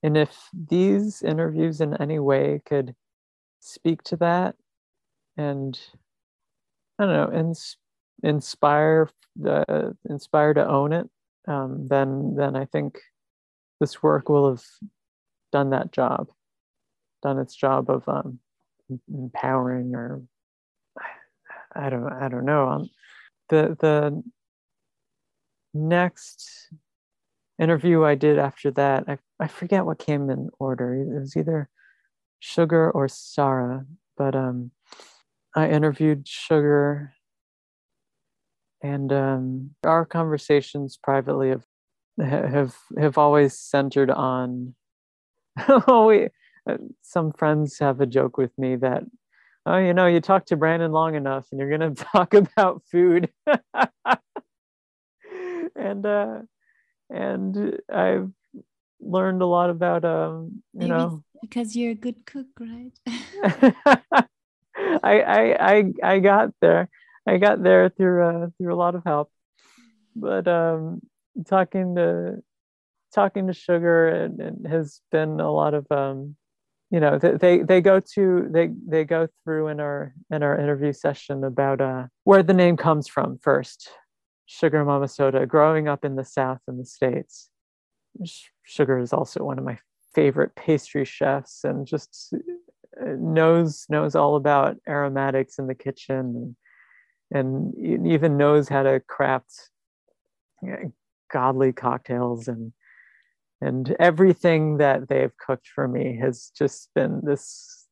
And 0.03 0.17
if 0.17 0.49
these 0.53 1.23
interviews 1.23 1.81
in 1.81 2.01
any 2.01 2.19
way 2.19 2.61
could 2.65 2.95
speak 3.61 4.03
to 4.05 4.17
that 4.17 4.55
and 5.37 5.79
I 6.99 7.07
don't 7.07 7.13
know, 7.33 7.39
ins- 7.39 7.77
inspire 8.23 9.09
the 9.35 9.97
inspire 10.09 10.55
to 10.55 10.67
own 10.67 10.93
it 10.93 11.09
um, 11.49 11.89
then 11.89 12.35
then 12.37 12.55
I 12.55 12.67
think 12.67 13.01
this 13.81 14.03
work 14.03 14.29
will 14.29 14.51
have 14.51 14.65
done 15.51 15.71
that 15.71 15.93
job, 15.93 16.29
done 17.23 17.39
its 17.39 17.57
job 17.57 17.89
of 17.89 18.07
um, 18.07 18.39
empowering 19.09 19.95
or 19.95 20.23
I 21.75 21.91
don't 21.91 22.13
I 22.13 22.29
don't 22.29 22.45
know. 22.45 22.69
Um, 22.69 22.91
the 23.49 23.77
the 23.81 24.23
next 25.75 26.71
interview 27.59 28.05
I 28.05 28.15
did 28.15 28.39
after 28.39 28.71
that, 28.73 29.05
I 29.09 29.19
I 29.41 29.49
forget 29.49 29.85
what 29.87 29.99
came 29.99 30.31
in 30.31 30.51
order. 30.59 30.95
It 30.95 31.21
was 31.21 31.37
either 31.37 31.69
Sugar 32.41 32.91
or 32.91 33.09
Sara, 33.09 33.87
but 34.17 34.35
um, 34.35 34.71
I 35.55 35.69
interviewed 35.69 36.27
Sugar 36.29 37.15
and 38.83 39.13
um, 39.13 39.71
our 39.85 40.05
conversations 40.05 40.99
privately 41.03 41.51
have 41.51 41.65
have 42.21 42.75
have 42.99 43.19
always 43.19 43.59
centered 43.59 44.11
on 44.11 44.75
we 45.89 46.29
uh, 46.69 46.77
some 47.03 47.33
friends 47.33 47.79
have 47.79 48.01
a 48.01 48.07
joke 48.07 48.37
with 48.37 48.57
me 48.59 48.77
that 48.77 49.05
oh 49.69 49.79
you 49.79 49.95
know 49.95 50.07
you 50.07 50.21
talk 50.21 50.47
to 50.47 50.57
brandon 50.57 50.93
long 50.93 51.15
enough 51.15 51.47
and 51.51 51.61
you're 51.61 51.77
going 51.77 51.95
to 51.95 52.05
talk 52.05 52.35
about 52.35 52.83
food. 52.91 53.31
And 55.77 56.05
uh 56.05 56.41
and 57.09 57.79
i've 57.93 58.31
learned 59.01 59.43
a 59.43 59.47
lot 59.47 59.71
about 59.71 60.05
um 60.05 60.63
you 60.73 60.81
Maybe 60.81 60.91
know. 60.91 61.23
because 61.41 61.77
you're 61.77 61.93
a 61.93 61.95
good 61.95 62.27
cook 62.27 62.49
right? 62.59 62.93
I, 65.03 65.21
I 65.21 65.57
i 65.79 65.93
i 66.03 66.19
got 66.19 66.51
there. 66.61 66.89
I 67.27 67.37
got 67.37 67.63
there 67.63 67.89
through 67.91 68.25
uh, 68.25 68.47
through 68.57 68.75
a 68.75 68.77
lot 68.77 68.95
of 68.95 69.03
help, 69.05 69.31
but 70.17 70.49
um, 70.49 71.01
talking 71.47 71.97
to 71.97 72.43
talking 73.15 73.47
to 73.49 73.53
Sugar 73.53 74.09
and, 74.09 74.41
and 74.41 74.67
has 74.67 75.01
been 75.11 75.41
a 75.41 75.51
lot 75.51 75.75
of 75.75 75.87
um, 75.91 76.37
you 76.91 77.01
know 77.01 77.19
they 77.19 77.59
they 77.59 77.81
go 77.81 78.01
to 78.15 78.49
they 78.51 78.71
they 78.87 79.05
go 79.05 79.29
through 79.45 79.69
in 79.69 79.81
our 79.81 80.15
in 80.31 80.43
our 80.43 80.59
interview 80.59 80.93
session 80.93 81.45
about 81.45 81.81
uh, 81.81 82.05
where 82.25 82.43
the 82.43 82.55
name 82.55 82.77
comes 82.77 83.09
from 83.09 83.39
first. 83.39 83.91
Sugar 84.51 84.83
Mamasota, 84.83 85.47
growing 85.47 85.89
up 85.89 86.07
in 86.07 86.17
the 86.17 86.25
South 86.25 86.61
in 86.67 86.79
the 86.79 86.87
States. 86.87 87.51
Sugar 88.63 88.99
is 88.99 89.13
also 89.13 89.45
one 89.45 89.59
of 89.59 89.65
my 89.65 89.77
favorite 90.15 90.55
pastry 90.57 91.05
chefs 91.05 91.65
and 91.65 91.87
just 91.87 92.33
uh, 92.33 93.15
knows 93.19 93.85
knows 93.91 94.15
all 94.15 94.37
about 94.37 94.79
aromatics 94.89 95.59
in 95.59 95.67
the 95.67 95.75
kitchen 95.75 96.57
and 97.31 97.75
and 97.77 98.07
even 98.07 98.39
knows 98.39 98.71
how 98.71 98.83
to 98.83 99.01
craft 99.01 99.71
godly 101.31 101.73
cocktails 101.73 102.49
and 102.49 102.73
and 103.61 103.95
everything 103.99 104.79
that 104.79 105.09
they've 105.09 105.37
cooked 105.37 105.69
for 105.75 105.89
me 105.89 106.17
has 106.21 106.53
just 106.57 106.91
been 106.95 107.21
this 107.25 107.87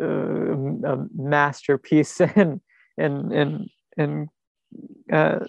uh, 0.00 0.96
masterpiece 1.14 2.20
in 2.36 2.60
in 2.96 3.32
in 3.32 3.68
in 3.96 4.28
uh, 5.12 5.40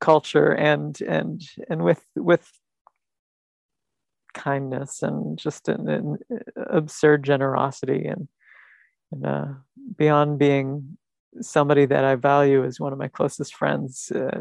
culture 0.00 0.52
and 0.52 1.00
and 1.02 1.42
and 1.70 1.82
with 1.84 2.04
with 2.16 2.50
kindness 4.34 5.02
and 5.02 5.38
just 5.38 5.68
an, 5.68 5.88
an 5.88 6.18
absurd 6.70 7.22
generosity 7.22 8.04
and 8.06 8.28
and 9.12 9.26
uh, 9.26 9.46
beyond 9.96 10.38
being 10.38 10.96
somebody 11.40 11.86
that 11.86 12.04
I 12.04 12.14
value 12.14 12.64
as 12.64 12.80
one 12.80 12.92
of 12.92 12.98
my 12.98 13.08
closest 13.08 13.54
friends, 13.54 14.10
uh, 14.14 14.40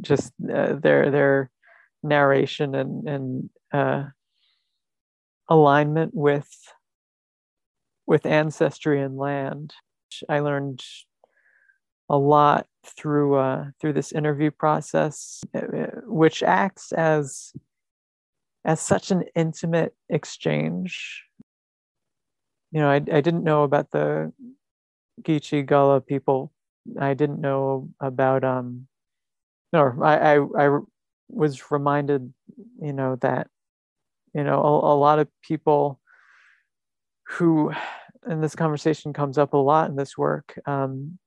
just 0.00 0.32
uh, 0.52 0.74
their 0.74 1.10
their 1.10 1.50
narration 2.02 2.74
and 2.74 3.08
and 3.08 3.50
uh, 3.72 4.04
alignment 5.48 6.12
with 6.14 6.48
with 8.06 8.26
ancestry 8.26 9.00
and 9.00 9.16
land. 9.16 9.72
I 10.28 10.40
learned 10.40 10.82
a 12.08 12.18
lot 12.18 12.66
through 12.84 13.36
uh, 13.36 13.64
through 13.80 13.92
this 13.94 14.12
interview 14.12 14.50
process, 14.50 15.40
uh, 15.54 15.60
which 16.06 16.42
acts 16.42 16.92
as 16.92 17.52
as 18.64 18.80
such 18.80 19.10
an 19.10 19.24
intimate 19.34 19.94
exchange 20.08 21.24
you 22.72 22.80
know, 22.80 22.88
I, 22.88 22.96
I 22.96 23.20
didn't 23.20 23.44
know 23.44 23.64
about 23.64 23.90
the 23.90 24.32
Geechee 25.22 25.66
Gullah 25.66 26.00
people. 26.00 26.52
I 26.98 27.14
didn't 27.14 27.40
know 27.40 27.90
about 28.00 28.44
um 28.44 28.86
no 29.72 29.94
I, 30.02 30.36
I 30.36 30.66
I 30.66 30.78
was 31.28 31.70
reminded, 31.70 32.32
you 32.82 32.92
know, 32.92 33.16
that 33.16 33.48
you 34.34 34.44
know 34.44 34.60
a, 34.60 34.94
a 34.94 34.96
lot 34.96 35.18
of 35.18 35.28
people 35.42 36.00
who 37.28 37.72
and 38.24 38.42
this 38.42 38.54
conversation 38.54 39.12
comes 39.12 39.38
up 39.38 39.54
a 39.54 39.56
lot 39.56 39.88
in 39.88 39.96
this 39.96 40.16
work 40.18 40.58
um, 40.66 41.18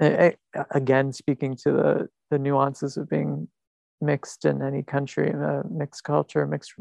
I, 0.00 0.34
again 0.70 1.12
speaking 1.12 1.56
to 1.64 1.72
the 1.72 2.08
the 2.30 2.38
nuances 2.38 2.96
of 2.96 3.08
being 3.08 3.48
mixed 4.00 4.44
in 4.44 4.62
any 4.62 4.82
country 4.82 5.32
uh, 5.32 5.62
mixed 5.70 6.04
culture 6.04 6.46
mixed 6.46 6.74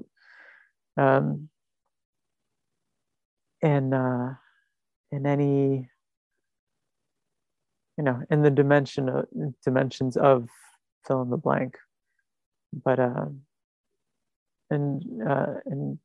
um, 0.98 1.50
in 3.62 3.94
uh, 3.94 4.36
in 5.12 5.26
any 5.26 5.90
you 7.98 8.04
know 8.04 8.22
in 8.30 8.42
the 8.42 8.52
dimension 8.52 9.10
of, 9.10 9.26
dimensions 9.64 10.18
of 10.18 10.50
fill 11.06 11.22
in 11.22 11.30
the 11.30 11.38
blank 11.38 11.78
but 12.84 13.00
uh, 13.00 13.26
in 14.72 15.22
uh, 15.28 15.56
in 15.66 16.00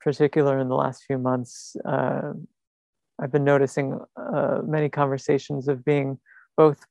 particular 0.00 0.58
in 0.60 0.68
the 0.68 0.74
last 0.76 1.02
few 1.04 1.18
months, 1.18 1.76
uh, 1.84 2.32
I've 3.20 3.32
been 3.32 3.44
noticing 3.44 3.98
uh, 4.16 4.60
many 4.64 4.88
conversations 4.88 5.68
of 5.68 5.84
being 5.84 6.18
both 6.56 6.86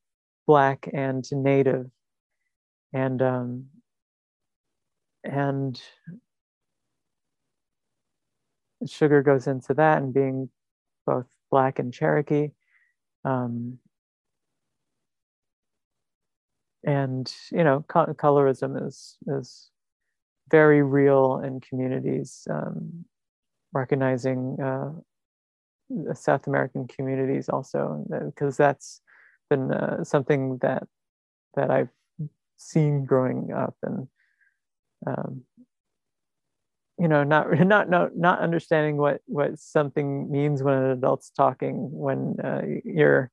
black 0.47 0.89
and 0.93 1.23
native, 1.31 1.87
and 2.93 3.21
um, 3.21 3.65
and 5.23 5.81
sugar 8.85 9.23
goes 9.23 9.47
into 9.47 9.73
that 9.73 10.01
and 10.01 10.13
being 10.13 10.49
both 11.05 11.25
black 11.49 11.79
and 11.79 11.93
Cherokee. 11.93 12.49
Um, 13.23 13.79
and 16.85 17.33
you 17.51 17.63
know, 17.63 17.83
co- 17.87 18.13
colorism 18.13 18.85
is 18.87 19.17
is 19.27 19.69
very 20.49 20.83
real 20.83 21.41
in 21.43 21.59
communities. 21.59 22.47
Um, 22.49 23.05
recognizing 23.73 24.57
uh, 24.61 24.91
South 26.13 26.47
American 26.47 26.87
communities 26.87 27.49
also, 27.49 28.05
because 28.25 28.57
that's 28.57 29.01
been 29.49 29.71
uh, 29.71 30.03
something 30.03 30.57
that 30.59 30.87
that 31.55 31.69
I've 31.71 31.89
seen 32.57 33.05
growing 33.05 33.51
up 33.51 33.75
and 33.83 34.07
um, 35.05 35.41
you 36.97 37.07
know 37.07 37.23
not 37.23 37.51
not 37.67 37.89
not 37.89 38.15
not 38.15 38.39
understanding 38.39 38.97
what 38.97 39.21
what 39.25 39.59
something 39.59 40.31
means 40.31 40.63
when 40.63 40.75
an 40.75 40.91
adult's 40.91 41.29
talking 41.29 41.89
when 41.91 42.35
uh, 42.43 42.61
you're 42.83 43.31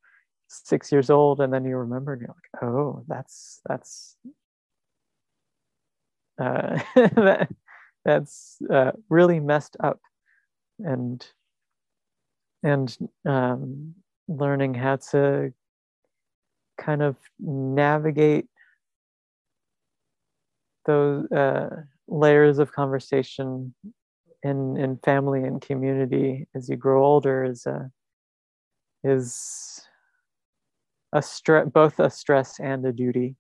six 0.64 0.92
years 0.92 1.10
old 1.10 1.40
and 1.40 1.52
then 1.52 1.64
you 1.64 1.76
remember 1.76 2.12
and 2.12 2.22
you're 2.22 2.28
like 2.28 2.62
oh 2.62 3.04
that's 3.08 3.60
that's 3.66 4.16
uh, 6.38 6.78
that, 6.94 7.48
that's 8.04 8.58
uh, 8.70 8.92
really 9.08 9.40
messed 9.40 9.76
up. 9.80 10.00
And 10.78 11.24
and 12.64 12.96
um, 13.26 13.94
learning 14.28 14.74
how 14.74 14.96
to 14.96 15.52
kind 16.78 17.02
of 17.02 17.16
navigate 17.38 18.46
those 20.86 21.30
uh, 21.30 21.82
layers 22.08 22.58
of 22.58 22.72
conversation 22.72 23.74
in 24.42 24.76
in 24.76 24.96
family 24.98 25.44
and 25.44 25.60
community 25.60 26.48
as 26.54 26.68
you 26.68 26.76
grow 26.76 27.04
older 27.04 27.44
is 27.44 27.66
a 27.66 27.90
is 29.04 29.81
a 31.12 31.22
stress 31.22 31.68
both 31.72 31.98
a 31.98 32.10
stress 32.10 32.58
and 32.60 32.84
a 32.86 32.92
duty 32.92 33.36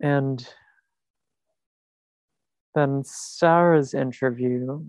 and 0.00 0.48
then 2.74 3.02
sara's 3.04 3.94
interview 3.94 4.82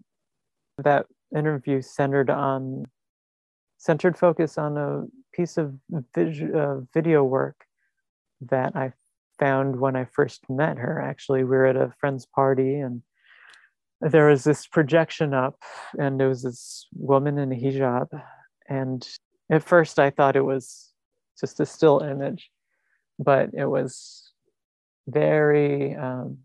that 0.77 1.05
interview 1.35 1.81
centered 1.81 2.29
on 2.29 2.85
centered 3.77 4.17
focus 4.17 4.57
on 4.57 4.77
a 4.77 5.03
piece 5.33 5.57
of 5.57 5.73
vis- 6.15 6.41
uh, 6.55 6.79
video 6.93 7.23
work 7.23 7.65
that 8.41 8.75
i 8.75 8.91
found 9.39 9.79
when 9.79 9.95
I 9.95 10.05
first 10.05 10.41
met 10.49 10.77
her. 10.77 11.01
Actually, 11.01 11.43
we 11.43 11.49
were 11.49 11.65
at 11.65 11.75
a 11.75 11.93
friend's 11.99 12.25
party 12.25 12.79
and 12.79 13.01
there 13.99 14.27
was 14.27 14.43
this 14.43 14.67
projection 14.67 15.33
up, 15.33 15.61
and 15.97 16.19
there 16.19 16.29
was 16.29 16.43
this 16.43 16.87
woman 16.93 17.37
in 17.37 17.51
a 17.51 17.55
hijab. 17.55 18.07
And 18.69 19.05
at 19.49 19.63
first, 19.63 19.97
I 19.97 20.09
thought 20.09 20.35
it 20.35 20.45
was 20.45 20.92
just 21.39 21.59
a 21.59 21.65
still 21.65 21.99
image, 21.99 22.49
but 23.19 23.49
it 23.53 23.65
was 23.65 24.31
very, 25.07 25.95
um, 25.95 26.37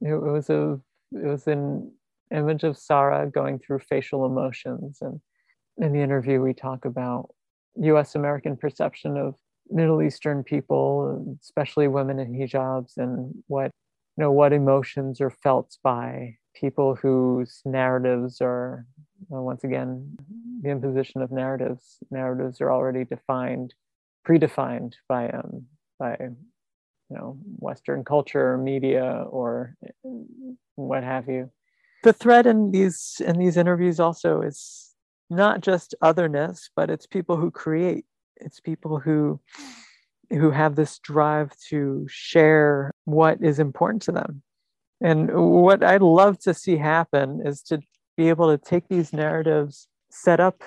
it, 0.00 0.12
it 0.12 0.18
was 0.18 0.50
a, 0.50 0.80
it 1.12 1.26
was 1.26 1.46
an 1.46 1.92
image 2.32 2.64
of 2.64 2.78
Sara 2.78 3.28
going 3.30 3.58
through 3.58 3.80
facial 3.80 4.24
emotions. 4.24 4.98
And 5.00 5.20
in 5.78 5.92
the 5.92 6.00
interview, 6.00 6.40
we 6.40 6.54
talk 6.54 6.84
about 6.84 7.30
US 7.76 8.14
American 8.14 8.56
perception 8.56 9.16
of 9.16 9.34
Middle 9.70 10.02
Eastern 10.02 10.42
people, 10.42 11.36
especially 11.40 11.88
women 11.88 12.18
in 12.18 12.32
hijabs, 12.32 12.96
and 12.96 13.32
what 13.46 13.70
know 14.20 14.30
what 14.30 14.52
emotions 14.52 15.20
are 15.20 15.30
felt 15.30 15.76
by 15.82 16.36
people 16.54 16.94
whose 16.94 17.62
narratives 17.64 18.40
are 18.40 18.86
well, 19.28 19.42
once 19.42 19.64
again 19.64 20.16
the 20.62 20.70
imposition 20.70 21.22
of 21.22 21.30
narratives. 21.30 21.98
Narratives 22.10 22.60
are 22.60 22.72
already 22.72 23.04
defined, 23.04 23.74
predefined 24.26 24.94
by 25.08 25.28
um, 25.28 25.66
by 25.98 26.16
you 26.20 26.36
know 27.10 27.38
Western 27.58 28.04
culture, 28.04 28.52
or 28.52 28.58
media, 28.58 29.24
or 29.28 29.76
what 30.76 31.02
have 31.02 31.28
you. 31.28 31.50
The 32.02 32.12
thread 32.12 32.46
in 32.46 32.70
these 32.70 33.20
in 33.24 33.38
these 33.38 33.56
interviews 33.56 34.00
also 34.00 34.40
is 34.40 34.94
not 35.28 35.60
just 35.60 35.94
otherness, 36.02 36.70
but 36.74 36.90
it's 36.90 37.06
people 37.06 37.36
who 37.36 37.50
create 37.50 38.04
it's 38.36 38.60
people 38.60 38.98
who 38.98 39.40
who 40.30 40.50
have 40.50 40.76
this 40.76 40.98
drive 41.00 41.52
to 41.68 42.06
share 42.08 42.92
what 43.10 43.42
is 43.42 43.58
important 43.58 44.02
to 44.02 44.12
them. 44.12 44.42
And 45.02 45.30
what 45.32 45.82
i'd 45.82 46.02
love 46.02 46.38
to 46.40 46.52
see 46.52 46.76
happen 46.76 47.40
is 47.44 47.62
to 47.62 47.80
be 48.16 48.28
able 48.28 48.48
to 48.50 48.62
take 48.62 48.86
these 48.88 49.12
narratives 49.12 49.88
set 50.10 50.40
up 50.40 50.62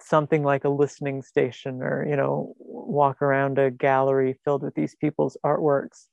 something 0.00 0.42
like 0.42 0.64
a 0.64 0.68
listening 0.68 1.20
station 1.20 1.82
or 1.82 2.06
you 2.08 2.16
know 2.16 2.54
walk 2.58 3.20
around 3.20 3.58
a 3.58 3.70
gallery 3.70 4.38
filled 4.44 4.62
with 4.62 4.74
these 4.74 4.94
people's 4.94 5.36
artworks 5.44 6.06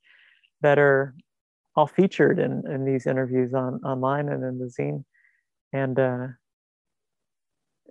that 0.61 0.79
are 0.79 1.15
all 1.75 1.87
featured 1.87 2.39
in, 2.39 2.63
in 2.69 2.85
these 2.85 3.07
interviews 3.07 3.53
on 3.53 3.75
online 3.83 4.29
and 4.29 4.43
in 4.43 4.59
the 4.59 4.65
zine. 4.65 5.03
And 5.71 5.99
uh, 5.99 6.27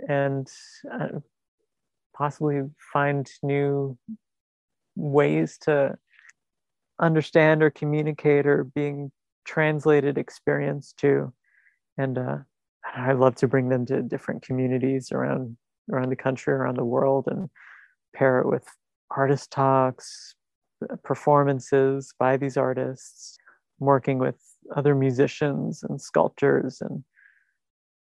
and 0.09 0.49
uh, 0.91 1.19
possibly 2.17 2.63
find 2.93 3.29
new 3.43 3.99
ways 4.95 5.59
to 5.63 5.97
understand 7.03 7.63
or 7.63 7.71
communicate 7.71 8.47
or 8.47 8.65
being 8.65 9.13
translated 9.45 10.17
experience 10.17 10.95
to. 10.99 11.33
And 11.99 12.17
uh, 12.17 12.39
i 12.95 13.13
love 13.13 13.35
to 13.37 13.49
bring 13.49 13.69
them 13.69 13.87
to 13.87 14.03
different 14.03 14.43
communities 14.43 15.13
around 15.13 15.57
around 15.91 16.11
the 16.11 16.17
country 16.17 16.53
around 16.53 16.77
the 16.77 16.85
world 16.85 17.27
and 17.31 17.49
pair 18.15 18.41
it 18.41 18.47
with 18.47 18.67
artist 19.11 19.51
talks 19.51 20.35
performances 21.03 22.13
by 22.19 22.37
these 22.37 22.57
artists 22.57 23.37
working 23.79 24.19
with 24.19 24.37
other 24.75 24.95
musicians 24.95 25.83
and 25.83 26.01
sculptors 26.01 26.81
and 26.81 27.05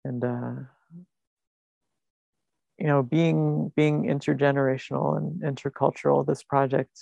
and 0.04 0.24
uh, 0.24 0.54
you 2.78 2.88
know 2.88 3.04
being 3.04 3.72
being 3.76 4.06
intergenerational 4.06 5.18
and 5.18 5.42
intercultural 5.42 6.26
this 6.26 6.44
project 6.44 7.00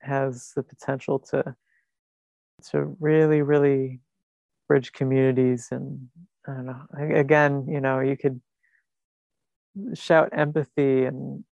has 0.00 0.52
the 0.56 0.62
potential 0.62 1.18
to 1.18 1.54
to 2.70 2.96
really 3.00 3.42
really 3.42 4.00
bridge 4.68 4.92
communities 4.92 5.68
and 5.70 6.08
i 6.46 6.52
don't 6.52 6.66
know 6.66 6.86
again 6.98 7.66
you 7.68 7.80
know 7.80 8.00
you 8.00 8.16
could 8.16 8.40
shout 9.94 10.28
empathy 10.32 11.04
and 11.04 11.44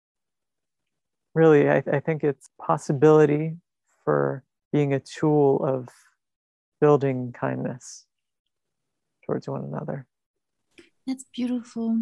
really 1.33 1.69
i, 1.69 1.83
I 1.91 1.99
think 1.99 2.23
it's 2.23 2.49
possibility 2.59 3.55
for 4.03 4.43
being 4.71 4.93
a 4.93 4.99
tool 4.99 5.63
of 5.65 5.87
building 6.81 7.31
kindness 7.31 8.05
towards 9.25 9.47
one 9.47 9.63
another 9.63 10.05
that's 11.05 11.25
beautiful 11.33 11.97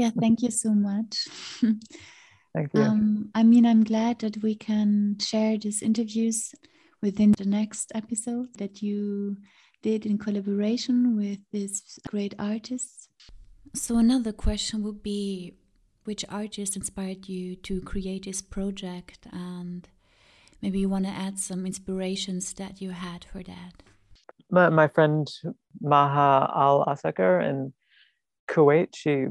yeah, 0.00 0.10
thank 0.18 0.40
you 0.40 0.50
so 0.50 0.70
much. 0.70 1.28
Thank 2.54 2.70
you. 2.74 2.82
Um, 2.82 3.30
I 3.34 3.42
mean, 3.42 3.64
I'm 3.64 3.84
glad 3.84 4.20
that 4.20 4.42
we 4.42 4.54
can 4.54 5.16
share 5.20 5.56
these 5.56 5.82
interviews 5.82 6.52
within 7.00 7.32
the 7.32 7.44
next 7.44 7.92
episode 7.94 8.48
that 8.58 8.82
you 8.82 9.36
did 9.82 10.04
in 10.04 10.18
collaboration 10.18 11.16
with 11.16 11.38
these 11.52 11.98
great 12.08 12.34
artists. 12.38 13.08
So, 13.74 13.98
another 13.98 14.32
question 14.32 14.82
would 14.82 15.02
be 15.02 15.54
which 16.04 16.24
artist 16.28 16.76
inspired 16.76 17.28
you 17.28 17.54
to 17.56 17.80
create 17.82 18.24
this 18.24 18.42
project? 18.42 19.26
And 19.32 19.88
maybe 20.60 20.80
you 20.80 20.88
want 20.88 21.04
to 21.04 21.12
add 21.12 21.38
some 21.38 21.66
inspirations 21.66 22.52
that 22.54 22.80
you 22.80 22.90
had 22.90 23.24
for 23.24 23.42
that. 23.44 23.82
My, 24.50 24.68
my 24.70 24.88
friend 24.88 25.30
Maha 25.80 26.52
Alasaker 26.52 27.48
in 27.48 27.72
Kuwait, 28.48 28.88
she 28.96 29.26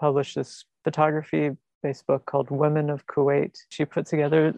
published 0.00 0.34
this 0.34 0.64
photography 0.82 1.50
based 1.82 2.06
book 2.06 2.26
called 2.26 2.50
Women 2.50 2.90
of 2.90 3.06
Kuwait. 3.06 3.56
She 3.68 3.84
put 3.84 4.06
together 4.06 4.54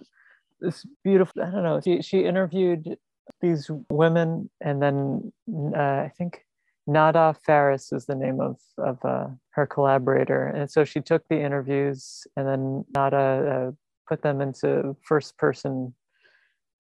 this 0.61 0.85
beautiful, 1.05 1.43
I 1.43 1.51
don't 1.51 1.63
know, 1.63 1.81
she, 1.81 2.03
she 2.03 2.25
interviewed 2.25 2.97
these 3.41 3.71
women 3.91 4.51
and 4.61 4.83
then 4.83 5.33
uh, 5.75 5.79
I 5.79 6.13
think 6.17 6.45
Nada 6.87 7.37
Faris 7.45 7.93
is 7.93 8.07
the 8.07 8.15
name 8.15 8.41
of, 8.41 8.57
of 8.79 9.05
uh, 9.05 9.27
her 9.51 9.67
collaborator. 9.67 10.47
And 10.47 10.71
so 10.71 10.85
she 10.85 11.01
took 11.01 11.29
the 11.29 11.41
interviews 11.41 12.27
and 12.37 12.47
then 12.49 12.85
Nada 12.95 13.69
uh, 13.69 13.73
put 14.09 14.23
them 14.23 14.41
into 14.41 14.97
first 15.03 15.37
person 15.37 15.95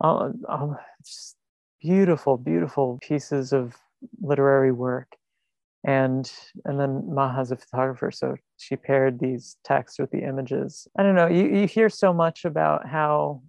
uh, 0.01 0.31
just 1.05 1.37
beautiful 1.81 2.37
beautiful 2.37 2.99
pieces 3.03 3.53
of 3.53 3.77
literary 4.21 4.73
work 4.73 5.18
and 5.85 6.33
and 6.65 6.81
then 6.81 7.03
maha's 7.09 7.53
a 7.53 7.57
photographer 7.57 8.11
so 8.11 8.35
she 8.57 8.75
paired 8.77 9.21
these 9.21 9.57
texts 9.65 9.99
with 9.99 10.11
the 10.11 10.23
images. 10.23 10.89
I 10.99 11.03
don't 11.03 11.15
know 11.15 11.29
you, 11.29 11.47
you 11.47 11.67
hear 11.67 11.89
so 11.89 12.13
much 12.13 12.45
about 12.45 12.87
how 12.87 13.43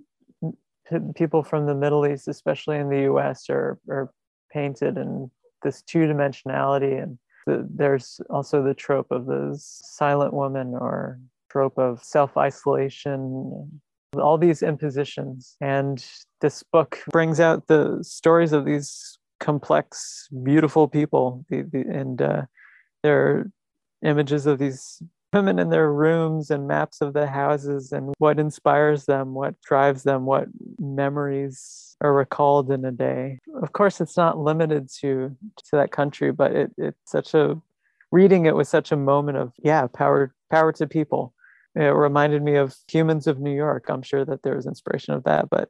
people 1.15 1.43
from 1.43 1.65
the 1.65 1.75
middle 1.75 2.05
east 2.05 2.27
especially 2.27 2.77
in 2.77 2.89
the 2.89 3.03
us 3.03 3.49
are 3.49 3.79
are 3.89 4.11
painted 4.51 4.97
in 4.97 5.29
this 5.63 5.81
two-dimensionality 5.83 7.01
and 7.01 7.17
the, 7.45 7.67
there's 7.69 8.21
also 8.29 8.63
the 8.63 8.73
trope 8.73 9.11
of 9.11 9.25
the 9.25 9.55
silent 9.59 10.33
woman 10.33 10.73
or 10.73 11.19
trope 11.49 11.77
of 11.77 12.03
self-isolation 12.03 13.69
all 14.17 14.37
these 14.37 14.63
impositions. 14.63 15.55
And 15.61 16.03
this 16.41 16.63
book 16.63 16.99
brings 17.11 17.39
out 17.39 17.67
the 17.67 17.99
stories 18.01 18.53
of 18.53 18.65
these 18.65 19.18
complex 19.39 20.27
beautiful 20.43 20.87
people. 20.87 21.45
And 21.49 22.21
uh, 22.21 22.43
there 23.03 23.27
are 23.27 23.51
images 24.03 24.45
of 24.45 24.59
these 24.59 25.01
women 25.33 25.59
in 25.59 25.69
their 25.69 25.91
rooms 25.91 26.49
and 26.49 26.67
maps 26.67 27.01
of 27.01 27.13
the 27.13 27.27
houses 27.27 27.91
and 27.91 28.13
what 28.17 28.39
inspires 28.39 29.05
them 29.05 29.33
what 29.33 29.59
drives 29.61 30.03
them 30.03 30.25
what 30.25 30.47
memories 30.79 31.95
are 32.01 32.13
recalled 32.13 32.71
in 32.71 32.83
a 32.85 32.91
day. 32.91 33.39
Of 33.61 33.73
course 33.73 34.01
it's 34.01 34.17
not 34.17 34.39
limited 34.39 34.89
to 35.01 35.35
to 35.57 35.71
that 35.73 35.91
country 35.91 36.31
but 36.31 36.55
it, 36.55 36.71
it's 36.77 37.11
such 37.11 37.33
a 37.33 37.61
reading 38.11 38.45
it 38.45 38.55
was 38.55 38.69
such 38.69 38.91
a 38.91 38.97
moment 38.97 39.37
of 39.37 39.53
yeah 39.63 39.85
power 39.87 40.33
power 40.49 40.71
to 40.73 40.87
people. 40.87 41.33
It 41.75 41.81
reminded 41.81 42.41
me 42.41 42.55
of 42.55 42.75
humans 42.87 43.27
of 43.27 43.39
new 43.39 43.55
york. 43.55 43.85
I'm 43.89 44.01
sure 44.01 44.25
that 44.25 44.41
there 44.41 44.55
was 44.55 44.65
inspiration 44.65 45.13
of 45.13 45.23
that 45.25 45.49
but 45.49 45.69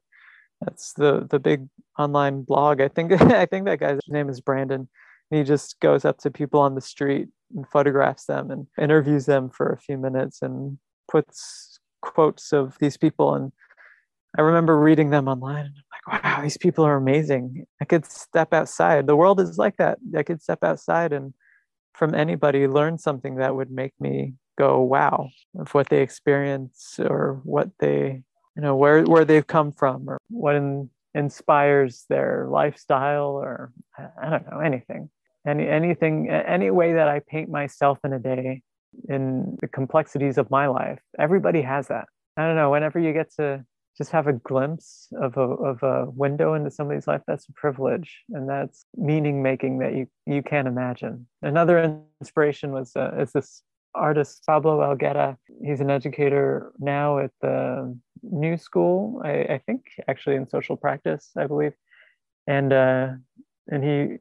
that's 0.62 0.94
the 0.94 1.28
the 1.30 1.40
big 1.40 1.68
online 1.98 2.44
blog 2.44 2.82
i 2.82 2.88
think 2.88 3.12
i 3.22 3.46
think 3.46 3.66
that 3.66 3.80
guy's 3.80 4.00
name 4.08 4.30
is 4.30 4.42
brandon 4.42 4.88
he 5.30 5.44
just 5.44 5.80
goes 5.80 6.06
up 6.06 6.18
to 6.18 6.32
people 6.32 6.60
on 6.60 6.76
the 6.76 6.82
street 6.82 7.28
and 7.56 7.68
photographs 7.68 8.26
them 8.26 8.50
and 8.52 8.68
interviews 8.80 9.26
them 9.26 9.50
for 9.50 9.72
a 9.72 9.78
few 9.78 9.98
minutes 9.98 10.42
and 10.42 10.78
puts 11.12 11.80
quotes 12.02 12.52
of 12.52 12.78
these 12.80 12.98
people 12.98 13.34
and 13.36 13.52
I 14.38 14.42
remember 14.42 14.80
reading 14.80 15.10
them 15.10 15.28
online 15.28 15.66
and 15.66 15.74
I'm 15.76 16.14
like, 16.14 16.24
wow, 16.24 16.42
these 16.42 16.58
people 16.58 16.86
are 16.86 16.96
amazing. 16.96 17.66
I 17.82 17.86
could 17.86 18.06
step 18.06 18.54
outside. 18.54 19.08
The 19.08 19.16
world 19.16 19.40
is 19.40 19.58
like 19.58 19.78
that. 19.78 19.98
I 20.16 20.24
could 20.24 20.42
step 20.42 20.64
outside 20.64 21.14
and 21.14 21.34
from 21.96 22.14
anybody 22.14 22.68
learn 22.68 22.98
something 22.98 23.36
that 23.36 23.56
would 23.56 23.72
make 23.72 23.94
me 24.00 24.36
go, 24.58 24.82
wow, 24.82 25.30
of 25.58 25.74
what 25.74 25.90
they 25.90 26.02
experience 26.02 27.00
or 27.00 27.42
what 27.44 27.70
they, 27.80 28.24
you 28.60 28.66
know, 28.66 28.76
where 28.76 29.04
where 29.04 29.24
they've 29.24 29.48
come 29.48 29.72
from 29.72 30.10
or 30.10 30.18
what 30.30 30.56
in, 30.56 30.90
inspires 31.16 32.04
their 32.10 32.46
lifestyle 32.50 33.30
or 33.30 33.72
I 33.98 34.30
don't 34.30 34.52
know, 34.52 34.60
anything. 34.60 35.10
Any 35.48 35.66
anything 35.66 36.30
any 36.30 36.70
way 36.70 36.92
that 36.94 37.08
i 37.08 37.22
paint 37.22 37.50
myself 37.50 38.00
in 38.04 38.12
a 38.12 38.20
day 38.20 38.62
in 39.08 39.58
the 39.62 39.70
complexities 39.70 40.38
of 40.38 40.52
my 40.52 40.68
life 40.68 41.00
everybody 41.18 41.62
has 41.62 41.88
that. 41.88 42.08
I 42.36 42.46
don't 42.46 42.58
know 42.58 42.72
whenever 42.72 43.00
you 43.00 43.14
get 43.14 43.34
to 43.36 43.64
just 43.98 44.12
have 44.12 44.28
a 44.28 44.34
glimpse 44.34 45.08
of 45.22 45.38
a, 45.38 45.42
of 45.42 45.82
a 45.82 46.10
window 46.10 46.54
into 46.54 46.70
somebody's 46.70 47.08
life 47.08 47.22
that's 47.28 47.48
a 47.48 47.54
privilege 47.54 48.24
and 48.32 48.50
that's 48.50 48.86
meaning 48.98 49.42
making 49.42 49.80
that 49.80 49.94
you 49.96 50.06
you 50.26 50.44
can't 50.44 50.68
imagine. 50.68 51.28
Another 51.42 52.04
inspiration 52.20 52.74
was 52.74 52.92
uh, 52.98 53.12
is 53.18 53.32
this 53.32 53.64
artist 53.96 54.44
Pablo 54.46 54.80
Helguera 54.80 55.38
he's 55.64 55.82
an 55.82 55.90
educator 55.90 56.72
now 56.80 57.20
at 57.20 57.32
the 57.42 57.98
new 58.22 58.58
school 58.58 59.22
I, 59.24 59.32
I 59.56 59.62
think 59.66 59.86
actually 60.08 60.36
in 60.36 60.48
social 60.48 60.78
practice 60.78 61.32
i 61.38 61.48
believe 61.48 61.74
and 62.48 62.74
uh, 62.74 63.10
and 63.68 63.84
he 63.84 64.18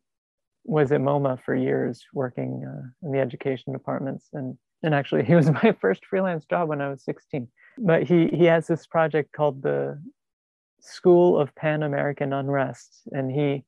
was 0.68 0.92
at 0.92 1.00
MoMA 1.00 1.42
for 1.42 1.54
years 1.54 2.04
working 2.12 2.64
uh, 2.64 3.06
in 3.06 3.12
the 3.12 3.18
education 3.18 3.72
departments. 3.72 4.28
And, 4.34 4.58
and 4.82 4.94
actually, 4.94 5.24
he 5.24 5.34
was 5.34 5.50
my 5.62 5.74
first 5.80 6.04
freelance 6.04 6.44
job 6.44 6.68
when 6.68 6.80
I 6.80 6.90
was 6.90 7.02
16. 7.04 7.48
But 7.78 8.02
he, 8.04 8.28
he 8.28 8.44
has 8.44 8.66
this 8.66 8.86
project 8.86 9.32
called 9.32 9.62
the 9.62 10.00
School 10.80 11.38
of 11.38 11.54
Pan 11.54 11.82
American 11.82 12.32
Unrest. 12.32 13.02
And 13.12 13.32
he 13.32 13.64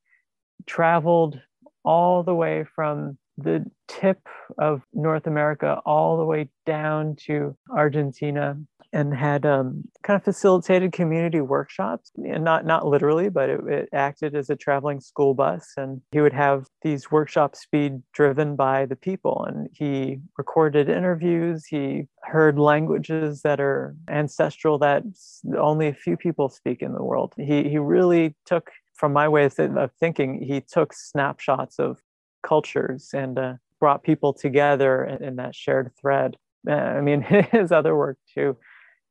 traveled 0.66 1.40
all 1.84 2.22
the 2.22 2.34
way 2.34 2.64
from 2.76 3.16
the 3.42 3.64
tip 3.88 4.20
of 4.58 4.82
North 4.92 5.26
America 5.26 5.80
all 5.84 6.16
the 6.16 6.24
way 6.24 6.48
down 6.66 7.16
to 7.26 7.56
Argentina 7.70 8.56
and 8.92 9.14
had 9.14 9.46
um, 9.46 9.84
kind 10.02 10.16
of 10.16 10.24
facilitated 10.24 10.92
community 10.92 11.40
workshops 11.40 12.10
and 12.16 12.42
not 12.42 12.66
not 12.66 12.86
literally 12.86 13.28
but 13.28 13.48
it, 13.48 13.60
it, 13.68 13.88
acted 13.92 14.34
as 14.34 14.50
a 14.50 14.56
traveling 14.56 15.00
school 15.00 15.34
bus. 15.34 15.72
And 15.76 16.00
he 16.10 16.20
would 16.20 16.32
have 16.32 16.66
these 16.82 17.10
workshops 17.10 17.66
be 17.70 17.92
driven 18.12 18.56
by 18.56 18.86
the 18.86 18.96
people. 18.96 19.44
And 19.48 19.68
he 19.72 20.18
recorded 20.36 20.88
interviews. 20.88 21.66
He 21.66 22.06
heard 22.22 22.58
languages 22.58 23.42
that 23.42 23.60
are 23.60 23.94
ancestral 24.08 24.78
that 24.78 25.04
only 25.56 25.88
a 25.88 25.94
few 25.94 26.16
people 26.16 26.48
speak 26.48 26.82
in 26.82 26.92
the 26.92 27.04
world. 27.04 27.34
He 27.36 27.68
he 27.68 27.78
really 27.78 28.34
took 28.44 28.70
from 28.94 29.12
my 29.12 29.28
way 29.28 29.48
of 29.58 29.92
thinking 29.98 30.42
he 30.42 30.60
took 30.60 30.92
snapshots 30.92 31.78
of 31.78 32.00
cultures 32.42 33.10
and 33.12 33.38
uh, 33.38 33.54
brought 33.78 34.02
people 34.02 34.32
together 34.32 35.04
in, 35.04 35.24
in 35.24 35.36
that 35.36 35.54
shared 35.54 35.92
thread 36.00 36.36
uh, 36.68 36.72
I 36.72 37.00
mean, 37.00 37.22
his 37.52 37.72
other 37.72 37.96
work 37.96 38.18
too 38.32 38.56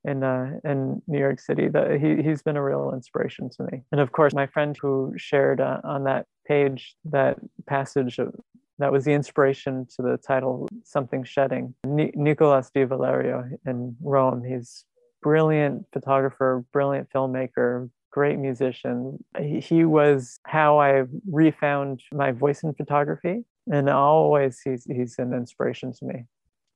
in 0.06 0.24
uh, 0.24 0.60
in 0.64 1.02
New 1.08 1.20
York 1.20 1.40
City. 1.40 1.68
That 1.68 2.00
he 2.00 2.22
he's 2.22 2.42
been 2.42 2.58
a 2.58 2.64
real 2.64 2.92
inspiration 2.94 3.50
to 3.52 3.64
me. 3.72 3.84
And 3.92 4.02
of 4.02 4.12
course, 4.12 4.34
my 4.34 4.48
friend 4.48 4.78
who 4.80 5.14
shared 5.18 5.62
uh, 5.62 5.82
on 5.84 6.04
that 6.06 6.26
page 6.48 6.96
that 7.06 7.38
passage 7.68 8.20
of, 8.20 8.34
that 8.80 8.92
was 8.92 9.06
the 9.06 9.14
inspiration 9.14 9.88
to 9.96 10.02
the 10.02 10.18
title 10.18 10.68
"Something 10.84 11.24
Shedding." 11.24 11.74
Ni- 11.86 12.14
Nicolas 12.16 12.70
Di 12.74 12.84
Valerio 12.84 13.50
in 13.66 13.96
Rome. 14.02 14.44
He's 14.44 14.86
brilliant 15.22 15.86
photographer, 15.92 16.64
brilliant 16.72 17.10
filmmaker, 17.10 17.90
great 18.12 18.38
musician. 18.38 19.24
He, 19.40 19.60
he 19.60 19.86
was 19.86 20.40
how 20.46 20.80
I 20.80 21.04
refound 21.30 22.02
my 22.12 22.32
voice 22.32 22.64
in 22.64 22.74
photography, 22.74 23.46
and 23.72 23.90
always 23.90 24.60
he's 24.62 24.86
he's 24.86 25.18
an 25.20 25.34
inspiration 25.34 25.94
to 25.94 26.06
me. 26.06 26.26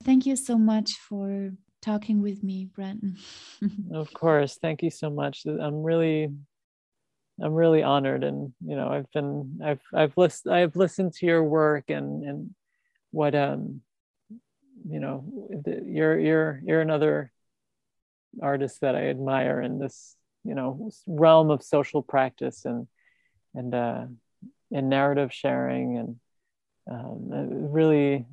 Thank 0.03 0.25
you 0.25 0.35
so 0.35 0.57
much 0.57 0.91
for 0.93 1.51
talking 1.81 2.21
with 2.21 2.43
me, 2.43 2.65
Brandon. 2.65 3.17
of 3.93 4.13
course. 4.13 4.57
Thank 4.61 4.83
you 4.83 4.89
so 4.89 5.09
much. 5.09 5.45
I'm 5.45 5.83
really 5.83 6.29
I'm 7.41 7.53
really 7.53 7.81
honored 7.81 8.23
and 8.23 8.53
you 8.65 8.75
know 8.75 8.89
I've 8.89 9.11
been 9.11 9.59
I've 9.63 9.81
I've 9.93 10.13
listened 10.17 10.53
I've 10.53 10.75
listened 10.75 11.13
to 11.13 11.25
your 11.25 11.43
work 11.43 11.89
and 11.89 12.23
and 12.23 12.55
what 13.11 13.33
um 13.33 13.81
you 14.87 14.99
know 14.99 15.25
you're 15.85 16.19
you're 16.19 16.61
you're 16.63 16.81
another 16.81 17.31
artist 18.41 18.81
that 18.81 18.95
I 18.95 19.07
admire 19.07 19.61
in 19.61 19.79
this 19.79 20.15
you 20.43 20.55
know 20.55 20.89
realm 21.07 21.49
of 21.49 21.63
social 21.63 22.01
practice 22.01 22.65
and 22.65 22.87
and 23.55 23.73
uh 23.73 24.05
and 24.71 24.89
narrative 24.89 25.31
sharing 25.31 25.97
and 25.97 26.19
um, 26.89 27.29
really 27.71 28.25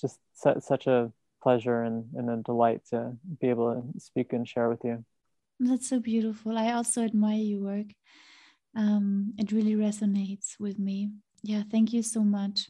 just 0.00 0.18
such 0.34 0.86
a 0.86 1.12
pleasure 1.42 1.82
and, 1.82 2.04
and 2.14 2.30
a 2.30 2.36
delight 2.38 2.82
to 2.90 3.16
be 3.40 3.48
able 3.48 3.74
to 3.74 4.00
speak 4.00 4.32
and 4.32 4.46
share 4.46 4.68
with 4.68 4.80
you. 4.84 5.04
That's 5.60 5.88
so 5.88 6.00
beautiful. 6.00 6.58
I 6.58 6.72
also 6.72 7.02
admire 7.02 7.38
your 7.38 7.60
work. 7.60 7.86
Um, 8.76 9.34
it 9.38 9.52
really 9.52 9.74
resonates 9.74 10.58
with 10.58 10.78
me. 10.78 11.10
Yeah, 11.42 11.62
thank 11.70 11.92
you 11.92 12.02
so 12.02 12.22
much. 12.22 12.68